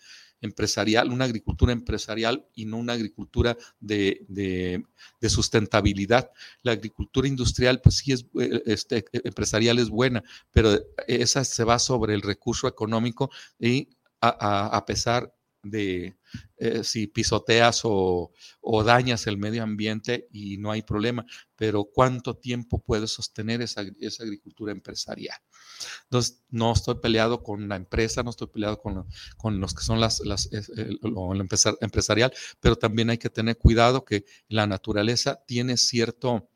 empresarial, 0.44 1.12
una 1.12 1.26
agricultura 1.26 1.74
empresarial 1.74 2.46
y 2.54 2.66
no 2.66 2.78
una 2.78 2.94
agricultura 2.94 3.58
de, 3.80 4.84
sustentabilidad. 5.28 6.30
La 6.62 6.74
agricultura 6.74 7.28
industrial, 7.28 7.82
pues 7.82 7.98
sí 7.98 8.12
es 8.12 8.26
eh, 8.39 8.62
este, 8.66 9.06
empresarial 9.12 9.80
es 9.80 9.89
buena, 9.89 10.24
pero 10.52 10.78
esa 11.08 11.44
se 11.44 11.64
va 11.64 11.80
sobre 11.80 12.14
el 12.14 12.22
recurso 12.22 12.68
económico 12.68 13.32
y 13.60 13.89
a 14.22 14.86
pesar 14.86 15.34
de 15.64 16.18
eh, 16.57 16.84
si 16.84 17.07
pisoteas 17.07 17.82
o, 17.84 18.32
dañas 18.86 19.28
el 19.28 19.38
medio 19.38 19.64
ambiente 19.64 20.28
y 20.32 20.57
no 20.57 20.72
hay 20.72 20.82
problema, 20.82 21.26
pero 21.55 21.86
¿cuánto 21.86 22.36
tiempo 22.36 22.80
puedes 22.80 23.11
sostener 23.11 23.61
esa, 23.61 23.82
agricultura 23.82 24.72
empresarial? 24.72 25.38
Entonces, 26.03 26.43
no 26.49 26.74
estoy 26.74 26.95
peleado 26.95 27.41
con 27.41 27.68
la 27.68 27.78
empresa, 27.78 28.24
no 28.24 28.30
estoy 28.30 28.47
peleado 28.47 28.80
con, 28.80 29.07
con 29.38 29.59
los 29.59 29.74
que 29.74 29.84
son 29.84 29.99
las, 29.99 30.20
las 30.20 30.49
el, 30.51 30.99
empresarial, 31.82 32.34
pero 32.59 32.76
también 32.76 33.09
hay 33.09 33.18
que 33.18 33.30
tener 33.30 33.57
cuidado 33.57 34.05
que 34.05 34.26
la 34.49 34.68
naturaleza 34.68 35.43
tiene 35.47 35.78
cierto 35.78 36.49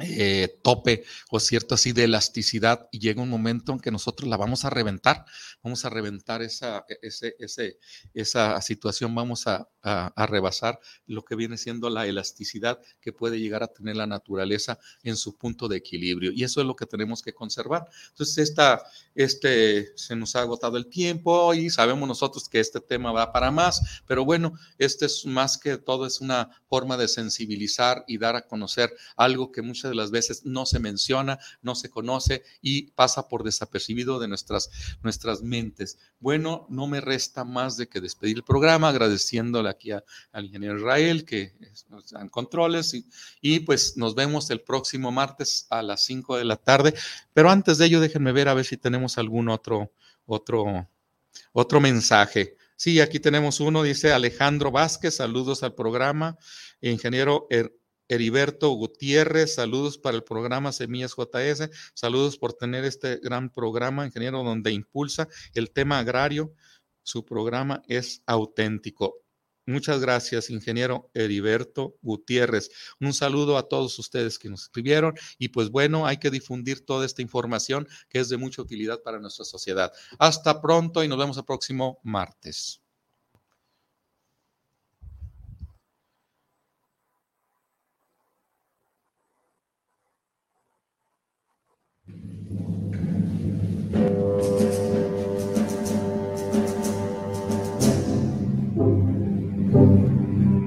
eh, 0.00 0.58
tope 0.62 1.04
o 1.30 1.38
cierto 1.38 1.74
así 1.74 1.92
de 1.92 2.04
elasticidad 2.04 2.88
y 2.90 2.98
llega 2.98 3.20
un 3.20 3.28
momento 3.28 3.72
en 3.72 3.78
que 3.78 3.90
nosotros 3.90 4.26
la 4.26 4.38
vamos 4.38 4.64
a 4.64 4.70
reventar, 4.70 5.26
vamos 5.62 5.84
a 5.84 5.90
reventar 5.90 6.40
esa, 6.40 6.86
e, 6.88 6.98
ese, 7.38 7.78
esa 8.14 8.60
situación, 8.62 9.14
vamos 9.14 9.46
a, 9.46 9.68
a, 9.82 10.26
rebasar 10.26 10.78
lo 11.06 11.24
que 11.24 11.34
viene 11.34 11.58
siendo 11.58 11.90
la 11.90 12.06
elasticidad 12.06 12.80
que 13.00 13.12
puede 13.12 13.38
llegar 13.38 13.62
a 13.62 13.66
tener 13.66 13.96
la 13.96 14.06
naturaleza 14.06 14.78
en 15.02 15.16
su 15.16 15.36
punto 15.36 15.68
de 15.68 15.76
equilibrio 15.76 16.32
y 16.32 16.44
eso 16.44 16.60
es 16.60 16.66
lo 16.66 16.76
que 16.76 16.86
tenemos 16.86 17.20
que 17.20 17.34
conservar. 17.34 17.86
Entonces, 18.08 18.38
esta, 18.38 18.82
este, 19.14 19.96
se 19.96 20.16
nos 20.16 20.36
ha 20.36 20.40
agotado 20.40 20.76
el 20.76 20.86
tiempo 20.86 21.52
y 21.52 21.68
sabemos 21.68 22.08
nosotros 22.08 22.48
que 22.48 22.60
este 22.60 22.80
tema 22.80 23.12
va 23.12 23.32
para 23.32 23.50
más, 23.50 24.02
pero 24.06 24.24
bueno, 24.24 24.54
este 24.78 25.06
es 25.06 25.26
más 25.26 25.58
que 25.58 25.76
todo, 25.76 26.06
es 26.06 26.20
una 26.20 26.48
forma 26.66 26.96
de 26.96 27.08
sensibilizar 27.08 28.04
y 28.06 28.18
dar 28.18 28.36
a 28.36 28.46
conocer 28.46 28.90
algo 29.16 29.52
que 29.52 29.62
de 29.88 29.94
las 29.94 30.10
veces 30.10 30.44
no 30.44 30.66
se 30.66 30.78
menciona, 30.78 31.38
no 31.62 31.74
se 31.74 31.90
conoce 31.90 32.42
y 32.60 32.90
pasa 32.92 33.28
por 33.28 33.44
desapercibido 33.44 34.18
de 34.18 34.28
nuestras, 34.28 34.70
nuestras 35.02 35.42
mentes. 35.42 35.98
Bueno, 36.20 36.66
no 36.68 36.86
me 36.86 37.00
resta 37.00 37.44
más 37.44 37.76
de 37.76 37.88
que 37.88 38.00
despedir 38.00 38.36
el 38.36 38.44
programa, 38.44 38.88
agradeciéndole 38.88 39.68
aquí 39.68 39.90
al 39.90 40.44
ingeniero 40.44 40.78
Israel 40.78 41.24
que 41.24 41.54
nos 41.88 42.10
dan 42.10 42.28
controles 42.28 42.94
y, 42.94 43.06
y 43.40 43.60
pues 43.60 43.96
nos 43.96 44.14
vemos 44.14 44.50
el 44.50 44.60
próximo 44.60 45.10
martes 45.10 45.66
a 45.70 45.82
las 45.82 46.04
5 46.04 46.36
de 46.38 46.44
la 46.44 46.56
tarde. 46.56 46.94
Pero 47.32 47.50
antes 47.50 47.78
de 47.78 47.86
ello, 47.86 48.00
déjenme 48.00 48.32
ver 48.32 48.48
a 48.48 48.54
ver 48.54 48.64
si 48.64 48.76
tenemos 48.76 49.18
algún 49.18 49.48
otro, 49.48 49.92
otro, 50.26 50.88
otro 51.52 51.80
mensaje. 51.80 52.56
Sí, 52.76 53.00
aquí 53.00 53.20
tenemos 53.20 53.60
uno, 53.60 53.82
dice 53.82 54.12
Alejandro 54.12 54.72
Vázquez, 54.72 55.16
saludos 55.16 55.62
al 55.62 55.74
programa. 55.74 56.36
Ingeniero 56.80 57.46
Heriberto 58.08 58.70
Gutiérrez, 58.70 59.54
saludos 59.54 59.98
para 59.98 60.16
el 60.16 60.24
programa 60.24 60.72
Semillas 60.72 61.14
JS, 61.16 61.70
saludos 61.94 62.38
por 62.38 62.52
tener 62.52 62.84
este 62.84 63.16
gran 63.16 63.50
programa, 63.50 64.04
ingeniero, 64.06 64.42
donde 64.42 64.72
impulsa 64.72 65.28
el 65.54 65.70
tema 65.70 65.98
agrario. 65.98 66.54
Su 67.04 67.24
programa 67.24 67.82
es 67.88 68.22
auténtico. 68.26 69.22
Muchas 69.64 70.00
gracias, 70.00 70.50
ingeniero 70.50 71.10
Heriberto 71.14 71.96
Gutiérrez. 72.02 72.70
Un 73.00 73.12
saludo 73.12 73.56
a 73.56 73.68
todos 73.68 73.96
ustedes 73.98 74.38
que 74.38 74.50
nos 74.50 74.62
escribieron 74.62 75.14
y 75.38 75.48
pues 75.48 75.70
bueno, 75.70 76.04
hay 76.06 76.16
que 76.16 76.30
difundir 76.30 76.84
toda 76.84 77.06
esta 77.06 77.22
información 77.22 77.86
que 78.08 78.18
es 78.18 78.28
de 78.28 78.38
mucha 78.38 78.60
utilidad 78.62 79.02
para 79.02 79.20
nuestra 79.20 79.44
sociedad. 79.44 79.92
Hasta 80.18 80.60
pronto 80.60 81.04
y 81.04 81.08
nos 81.08 81.18
vemos 81.18 81.36
el 81.36 81.44
próximo 81.44 82.00
martes. 82.02 82.81